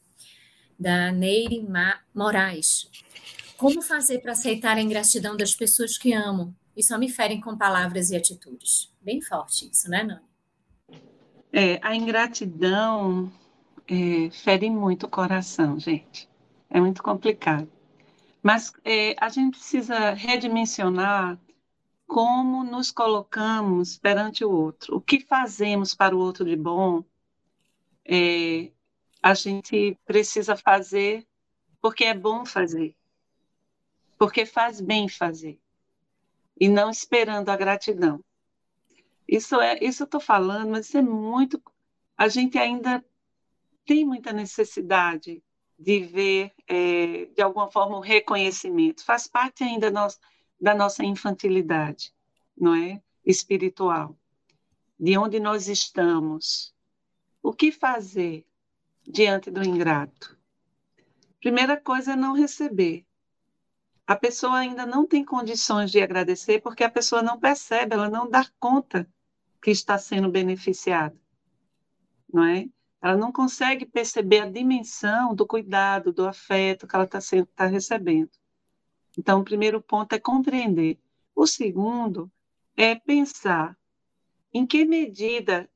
da 0.79 1.11
Neire 1.11 1.67
Ma 1.67 1.99
Moraes. 2.13 2.91
Como 3.57 3.81
fazer 3.81 4.19
para 4.19 4.33
aceitar 4.33 4.77
a 4.77 4.81
ingratidão 4.81 5.35
das 5.35 5.55
pessoas 5.55 5.97
que 5.97 6.13
amo 6.13 6.55
e 6.77 6.83
só 6.83 6.97
me 6.97 7.09
ferem 7.09 7.41
com 7.41 7.57
palavras 7.57 8.11
e 8.11 8.15
atitudes? 8.15 8.93
Bem 9.01 9.19
forte 9.19 9.67
isso, 9.69 9.89
né, 9.89 10.03
Nani? 10.03 10.21
É, 11.51 11.79
a 11.81 11.95
ingratidão 11.95 13.31
é, 13.87 14.29
fere 14.29 14.69
muito 14.69 15.07
o 15.07 15.09
coração, 15.09 15.79
gente. 15.79 16.29
É 16.69 16.79
muito 16.79 17.01
complicado. 17.01 17.67
Mas 18.43 18.71
é, 18.85 19.15
a 19.19 19.27
gente 19.27 19.57
precisa 19.57 20.11
redimensionar 20.11 21.39
como 22.05 22.63
nos 22.63 22.91
colocamos 22.91 23.97
perante 23.97 24.45
o 24.45 24.51
outro. 24.51 24.97
O 24.97 25.01
que 25.01 25.19
fazemos 25.19 25.95
para 25.95 26.15
o 26.15 26.19
outro 26.19 26.45
de 26.45 26.55
bom, 26.55 27.03
é, 28.05 28.71
a 29.21 29.33
gente 29.33 29.97
precisa 30.05 30.55
fazer 30.55 31.25
porque 31.81 32.05
é 32.05 32.13
bom 32.13 32.45
fazer, 32.45 32.95
porque 34.17 34.45
faz 34.45 34.79
bem 34.79 35.09
fazer, 35.09 35.59
e 36.59 36.67
não 36.67 36.89
esperando 36.89 37.49
a 37.49 37.55
gratidão. 37.55 38.23
Isso 39.27 39.59
é, 39.59 39.77
isso 39.81 40.03
eu 40.03 40.05
estou 40.05 40.21
falando, 40.21 40.71
mas 40.71 40.87
isso 40.87 40.97
é 40.97 41.01
muito. 41.01 41.61
A 42.17 42.27
gente 42.27 42.57
ainda 42.57 43.03
tem 43.85 44.05
muita 44.05 44.31
necessidade 44.33 45.43
de 45.77 45.99
ver, 45.99 46.51
é, 46.67 47.25
de 47.25 47.41
alguma 47.41 47.69
forma, 47.69 47.97
o 47.97 48.01
reconhecimento. 48.01 49.03
Faz 49.03 49.27
parte 49.27 49.63
ainda 49.63 49.91
nós, 49.91 50.19
da 50.59 50.73
nossa 50.73 51.05
infantilidade, 51.05 52.13
não 52.57 52.75
é? 52.75 53.01
Espiritual. 53.25 54.17
De 54.99 55.17
onde 55.17 55.39
nós 55.39 55.67
estamos. 55.67 56.73
O 57.43 57.53
que 57.53 57.71
fazer 57.71 58.45
diante 59.05 59.51
do 59.51 59.63
ingrato? 59.63 60.37
Primeira 61.39 61.79
coisa 61.79 62.13
é 62.13 62.15
não 62.15 62.33
receber. 62.33 63.06
A 64.07 64.15
pessoa 64.15 64.59
ainda 64.59 64.85
não 64.85 65.05
tem 65.05 65.25
condições 65.25 65.91
de 65.91 66.01
agradecer 66.01 66.61
porque 66.61 66.81
a 66.81 66.89
pessoa 66.89 67.21
não 67.21 67.37
percebe, 67.37 67.93
ela 67.93 68.09
não 68.09 68.29
dá 68.29 68.49
conta 68.57 69.05
que 69.61 69.69
está 69.69 69.97
sendo 69.97 70.31
beneficiada, 70.31 71.19
não 72.31 72.45
é? 72.45 72.69
Ela 73.01 73.17
não 73.17 73.33
consegue 73.33 73.85
perceber 73.85 74.39
a 74.39 74.49
dimensão 74.49 75.35
do 75.35 75.45
cuidado, 75.45 76.13
do 76.13 76.25
afeto 76.25 76.87
que 76.87 76.95
ela 76.95 77.03
está 77.03 77.19
tá 77.53 77.65
recebendo. 77.65 78.31
Então, 79.17 79.41
o 79.41 79.43
primeiro 79.43 79.81
ponto 79.81 80.13
é 80.13 80.19
compreender. 80.19 80.97
O 81.35 81.45
segundo 81.45 82.31
é 82.77 82.95
pensar 82.95 83.77
em 84.53 84.65
que 84.65 84.85
medida, 84.85 85.69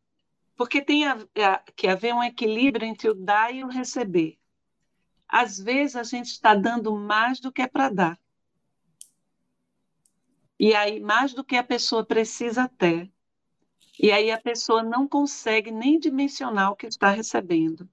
porque 0.56 0.82
tem 0.82 1.06
a, 1.06 1.18
a, 1.36 1.58
que 1.76 1.88
haver 1.88 2.14
um 2.14 2.24
equilíbrio 2.24 2.88
entre 2.88 3.10
o 3.10 3.14
dar 3.14 3.54
e 3.54 3.64
o 3.64 3.68
receber. 3.68 4.40
Às 5.28 5.58
vezes 5.58 5.96
a 5.96 6.04
gente 6.04 6.28
está 6.28 6.56
dando 6.56 6.96
mais 6.96 7.42
do 7.42 7.52
que 7.52 7.62
é 7.62 7.68
para 7.68 7.90
dar. 7.90 8.21
E 10.64 10.76
aí, 10.76 11.00
mais 11.00 11.34
do 11.34 11.44
que 11.44 11.56
a 11.56 11.64
pessoa 11.64 12.06
precisa 12.06 12.70
ter. 12.70 13.12
E 14.00 14.12
aí 14.12 14.30
a 14.30 14.40
pessoa 14.40 14.84
não 14.84 15.08
consegue 15.08 15.72
nem 15.72 15.98
dimensionar 15.98 16.70
o 16.70 16.76
que 16.76 16.86
está 16.86 17.10
recebendo. 17.10 17.90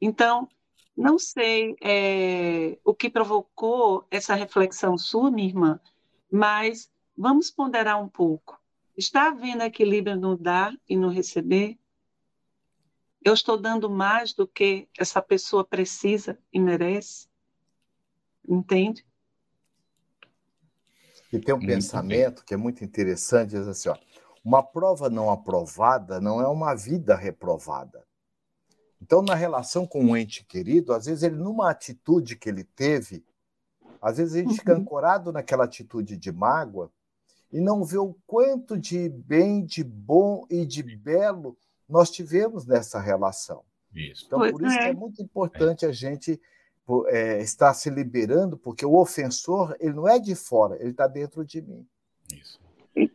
Então, 0.00 0.48
não 0.96 1.18
sei 1.18 1.76
é, 1.82 2.78
o 2.82 2.94
que 2.94 3.10
provocou 3.10 4.06
essa 4.10 4.34
reflexão 4.34 4.96
sua, 4.96 5.30
minha 5.30 5.48
irmã, 5.48 5.78
mas 6.32 6.90
vamos 7.14 7.50
ponderar 7.50 8.02
um 8.02 8.08
pouco. 8.08 8.58
Está 8.96 9.28
havendo 9.28 9.64
equilíbrio 9.64 10.16
no 10.16 10.34
dar 10.34 10.74
e 10.88 10.96
no 10.96 11.10
receber? 11.10 11.78
Eu 13.22 13.34
estou 13.34 13.58
dando 13.58 13.90
mais 13.90 14.32
do 14.32 14.48
que 14.48 14.88
essa 14.98 15.20
pessoa 15.20 15.62
precisa 15.62 16.38
e 16.50 16.58
merece? 16.58 17.28
Entende? 18.48 19.04
E 21.32 21.38
tem 21.38 21.54
um 21.54 21.58
muito 21.58 21.70
pensamento 21.70 22.36
bem. 22.36 22.44
que 22.46 22.54
é 22.54 22.56
muito 22.56 22.84
interessante, 22.84 23.50
diz 23.50 23.66
assim, 23.66 23.88
ó, 23.88 23.96
uma 24.44 24.62
prova 24.62 25.10
não 25.10 25.30
aprovada 25.30 26.20
não 26.20 26.40
é 26.40 26.48
uma 26.48 26.74
vida 26.74 27.14
reprovada. 27.14 28.02
Então, 29.00 29.22
na 29.22 29.34
relação 29.34 29.86
com 29.86 30.02
um 30.02 30.16
ente 30.16 30.44
querido, 30.44 30.92
às 30.92 31.06
vezes 31.06 31.22
ele, 31.22 31.36
numa 31.36 31.70
atitude 31.70 32.36
que 32.36 32.48
ele 32.48 32.64
teve, 32.64 33.24
às 34.00 34.16
vezes 34.16 34.34
a 34.34 34.38
gente 34.38 34.54
fica 34.54 34.74
uhum. 34.74 34.80
ancorado 34.80 35.32
naquela 35.32 35.64
atitude 35.64 36.16
de 36.16 36.32
mágoa 36.32 36.90
e 37.52 37.60
não 37.60 37.84
vê 37.84 37.98
o 37.98 38.14
quanto 38.26 38.78
de 38.78 39.08
bem, 39.08 39.64
de 39.64 39.82
bom 39.84 40.46
e 40.50 40.66
de 40.66 40.82
belo 40.82 41.56
nós 41.88 42.10
tivemos 42.10 42.66
nessa 42.66 43.00
relação. 43.00 43.64
Isso. 43.94 44.24
Então, 44.26 44.40
por 44.50 44.62
isso 44.62 44.76
é. 44.76 44.78
que 44.78 44.88
é 44.88 44.94
muito 44.94 45.22
importante 45.22 45.86
a 45.86 45.92
gente 45.92 46.40
é, 47.08 47.40
estar 47.40 47.74
se 47.74 47.90
liberando, 47.90 48.56
porque 48.56 48.84
o 48.84 48.96
ofensor, 48.96 49.76
ele 49.78 49.94
não 49.94 50.08
é 50.08 50.18
de 50.18 50.34
fora, 50.34 50.76
ele 50.80 50.90
está 50.90 51.06
dentro 51.06 51.44
de 51.44 51.60
mim. 51.60 51.86
Isso. 52.32 52.58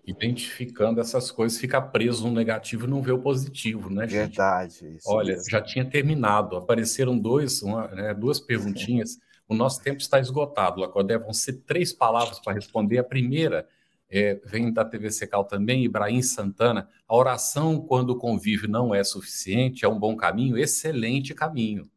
Identificando 0.06 1.02
essas 1.02 1.30
coisas, 1.30 1.58
fica 1.58 1.82
preso 1.82 2.28
no 2.28 2.34
negativo 2.34 2.86
e 2.86 2.90
não 2.90 3.02
vê 3.02 3.12
o 3.12 3.20
positivo, 3.20 3.90
né, 3.90 4.08
gente? 4.08 4.38
Verdade. 4.38 4.98
Olha, 5.06 5.34
mesmo. 5.34 5.50
já 5.50 5.62
tinha 5.62 5.84
terminado, 5.84 6.56
apareceram 6.56 7.18
dois, 7.18 7.62
uma, 7.62 7.88
né, 7.90 8.14
duas 8.14 8.40
perguntinhas. 8.40 9.18
O 9.45 9.54
nosso 9.54 9.84
tempo 9.84 10.00
está 10.00 10.22
esgotado, 10.22 10.80
Lacodé. 10.80 11.18
Vão 11.18 11.34
ser 11.34 11.62
três 11.68 11.91
palavras 11.91 12.40
para 12.40 12.54
responder. 12.54 12.98
A 12.98 13.04
primeira 13.04 13.68
é, 14.10 14.40
vem 14.45 14.72
da 14.72 14.86
TV 14.86 15.12
Secal 15.12 15.44
também, 15.44 15.84
Ibrahim 15.84 16.22
Santana. 16.22 16.88
A 17.08 17.16
oração, 17.16 17.82
quando 17.82 18.12
o 18.12 18.18
convívio 18.18 18.70
não 18.70 18.95
é 18.95 19.04
suficiente, 19.04 19.84
é 19.84 19.88
um 19.88 20.00
bom 20.00 20.16
caminho, 20.16 20.58
excelente 20.58 21.34
caminho. 21.34 21.90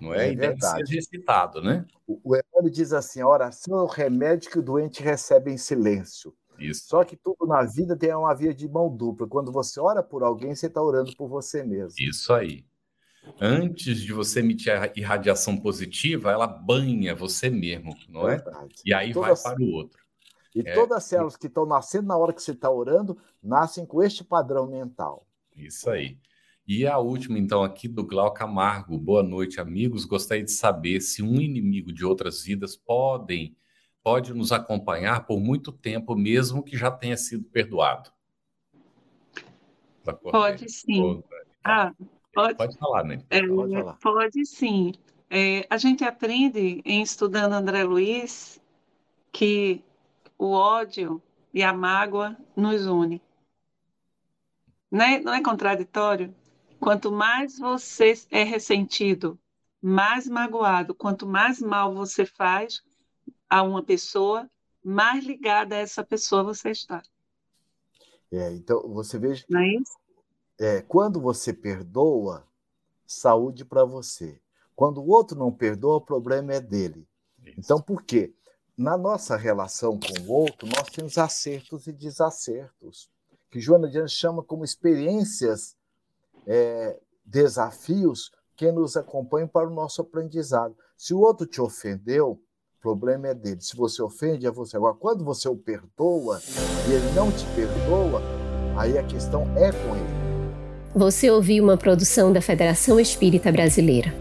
Não 0.00 0.14
é? 0.14 0.28
é 0.28 0.32
e 0.32 0.36
deve 0.36 0.60
ser 0.60 0.84
recitado, 0.84 1.62
né? 1.62 1.86
O, 2.06 2.20
o 2.24 2.70
diz 2.70 2.92
assim: 2.92 3.20
a 3.20 3.28
oração 3.28 3.78
é 3.78 3.82
o 3.82 3.86
remédio 3.86 4.50
que 4.50 4.58
o 4.58 4.62
doente 4.62 5.02
recebe 5.02 5.50
em 5.50 5.56
silêncio. 5.56 6.34
Isso. 6.58 6.86
Só 6.86 7.04
que 7.04 7.16
tudo 7.16 7.46
na 7.46 7.62
vida 7.62 7.96
tem 7.96 8.14
uma 8.14 8.34
via 8.34 8.54
de 8.54 8.68
mão 8.68 8.94
dupla. 8.94 9.26
Quando 9.26 9.52
você 9.52 9.78
ora 9.78 10.02
por 10.02 10.22
alguém, 10.22 10.54
você 10.54 10.66
está 10.66 10.82
orando 10.82 11.14
por 11.16 11.28
você 11.28 11.62
mesmo. 11.62 11.94
Isso 11.98 12.32
aí. 12.32 12.64
Antes 13.40 14.00
de 14.00 14.12
você 14.12 14.40
emitir 14.40 14.72
a 14.72 14.90
irradiação 14.96 15.56
positiva, 15.56 16.30
ela 16.30 16.46
banha 16.46 17.14
você 17.14 17.50
mesmo, 17.50 17.94
não 18.08 18.28
é? 18.28 18.36
Verdade. 18.36 18.74
E 18.84 18.94
aí 18.94 19.12
Todas... 19.12 19.42
vai 19.42 19.54
para 19.54 19.64
o 19.64 19.70
outro. 19.72 20.06
E 20.54 20.60
é, 20.60 20.72
todas 20.72 20.98
as 20.98 21.04
células 21.04 21.36
que 21.36 21.48
estão 21.48 21.66
nascendo 21.66 22.06
na 22.06 22.16
hora 22.16 22.32
que 22.32 22.42
você 22.42 22.52
está 22.52 22.70
orando, 22.70 23.18
nascem 23.42 23.84
com 23.84 24.02
este 24.02 24.24
padrão 24.24 24.66
mental. 24.66 25.26
Isso 25.54 25.90
aí. 25.90 26.18
E 26.66 26.84
a 26.84 26.98
última, 26.98 27.38
então, 27.38 27.62
aqui 27.62 27.86
do 27.86 28.04
Glauco 28.04 28.38
Camargo. 28.38 28.98
Boa 28.98 29.22
noite, 29.22 29.60
amigos. 29.60 30.04
Gostaria 30.04 30.42
de 30.42 30.50
saber 30.50 31.00
se 31.00 31.22
um 31.22 31.40
inimigo 31.40 31.92
de 31.92 32.04
outras 32.04 32.42
vidas 32.42 32.74
podem, 32.74 33.56
pode 34.02 34.34
nos 34.34 34.50
acompanhar 34.50 35.26
por 35.26 35.38
muito 35.38 35.70
tempo, 35.70 36.16
mesmo 36.16 36.64
que 36.64 36.76
já 36.76 36.90
tenha 36.90 37.16
sido 37.16 37.44
perdoado. 37.44 38.10
Pode 40.22 40.68
sim. 40.68 41.22
Ah, 41.62 41.92
pode, 42.34 42.56
pode 42.56 42.76
falar, 42.76 43.04
né? 43.04 43.22
É, 43.30 43.46
pode, 43.46 43.72
falar. 43.72 43.98
pode 44.02 44.44
sim. 44.44 44.92
É, 45.30 45.64
a 45.70 45.76
gente 45.76 46.02
aprende 46.02 46.82
em 46.84 47.00
estudando 47.00 47.52
André 47.52 47.84
Luiz 47.84 48.60
que 49.30 49.84
o 50.36 50.50
ódio 50.50 51.22
e 51.54 51.62
a 51.62 51.72
mágoa 51.72 52.36
nos 52.56 52.86
une. 52.86 53.22
Não 54.90 55.04
é, 55.04 55.20
não 55.20 55.32
é 55.32 55.40
contraditório? 55.40 56.34
Quanto 56.80 57.10
mais 57.10 57.58
você 57.58 58.14
é 58.30 58.42
ressentido, 58.42 59.38
mais 59.80 60.26
magoado, 60.26 60.94
quanto 60.94 61.26
mais 61.26 61.60
mal 61.60 61.94
você 61.94 62.24
faz 62.24 62.82
a 63.48 63.62
uma 63.62 63.82
pessoa, 63.82 64.48
mais 64.84 65.24
ligada 65.24 65.74
a 65.74 65.78
essa 65.78 66.04
pessoa 66.04 66.42
você 66.42 66.70
está. 66.70 67.02
É, 68.30 68.52
então, 68.52 68.82
você 68.88 69.18
veja. 69.18 69.44
Não 69.48 69.60
é 69.60 69.68
isso? 69.68 69.96
É, 70.58 70.82
quando 70.82 71.20
você 71.20 71.52
perdoa, 71.52 72.46
saúde 73.06 73.64
para 73.64 73.84
você. 73.84 74.40
Quando 74.74 74.98
o 74.98 75.08
outro 75.08 75.38
não 75.38 75.52
perdoa, 75.52 75.96
o 75.96 76.00
problema 76.00 76.54
é 76.54 76.60
dele. 76.60 77.06
Isso. 77.44 77.54
Então, 77.58 77.80
por 77.80 78.02
quê? 78.02 78.34
na 78.76 78.96
nossa 78.96 79.36
relação 79.36 79.98
com 79.98 80.20
o 80.22 80.32
outro, 80.32 80.68
nós 80.68 80.88
temos 80.90 81.16
acertos 81.16 81.86
e 81.86 81.92
desacertos, 81.92 83.10
que 83.50 83.58
Joana 83.58 83.88
Dias 83.88 84.12
chama 84.12 84.42
como 84.42 84.64
experiências, 84.64 85.74
é, 86.46 86.98
desafios 87.24 88.30
que 88.56 88.70
nos 88.72 88.96
acompanham 88.96 89.48
para 89.48 89.68
o 89.68 89.74
nosso 89.74 90.00
aprendizado. 90.00 90.74
Se 90.96 91.12
o 91.12 91.20
outro 91.20 91.46
te 91.46 91.60
ofendeu, 91.60 92.30
o 92.30 92.40
problema 92.80 93.28
é 93.28 93.34
dele. 93.34 93.60
Se 93.60 93.76
você 93.76 94.02
ofende, 94.02 94.46
é 94.46 94.50
você. 94.50 94.76
Agora, 94.76 94.94
quando 94.94 95.24
você 95.24 95.48
o 95.48 95.56
perdoa 95.56 96.40
e 96.88 96.92
ele 96.92 97.10
não 97.14 97.30
te 97.30 97.44
perdoa, 97.54 98.22
aí 98.78 98.96
a 98.96 99.02
questão 99.02 99.42
é 99.56 99.72
com 99.72 99.96
ele. 99.96 100.16
Você 100.94 101.30
ouviu 101.30 101.62
uma 101.62 101.76
produção 101.76 102.32
da 102.32 102.40
Federação 102.40 102.98
Espírita 102.98 103.52
Brasileira. 103.52 104.14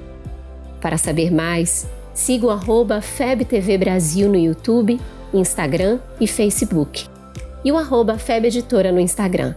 Para 0.81 0.97
saber 0.97 1.31
mais, 1.31 1.87
Siga 2.15 2.47
o 2.47 3.01
FebTV 3.01 3.77
Brasil 3.77 4.29
no 4.29 4.37
YouTube, 4.37 4.97
Instagram 5.33 5.99
e 6.19 6.25
Facebook. 6.25 7.09
E 7.61 7.69
o 7.73 7.77
arroba 7.77 8.17
Feb 8.17 8.45
Editora 8.45 8.89
no 8.89 9.01
Instagram. 9.01 9.53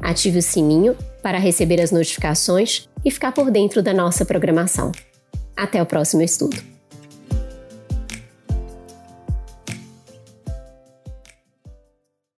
Ative 0.00 0.38
o 0.38 0.42
sininho 0.42 0.96
para 1.24 1.38
receber 1.38 1.80
as 1.80 1.90
notificações 1.90 2.86
e 3.02 3.10
ficar 3.10 3.32
por 3.32 3.50
dentro 3.50 3.82
da 3.82 3.94
nossa 3.94 4.26
programação. 4.26 4.92
Até 5.56 5.82
o 5.82 5.86
próximo 5.86 6.20
estudo! 6.20 6.73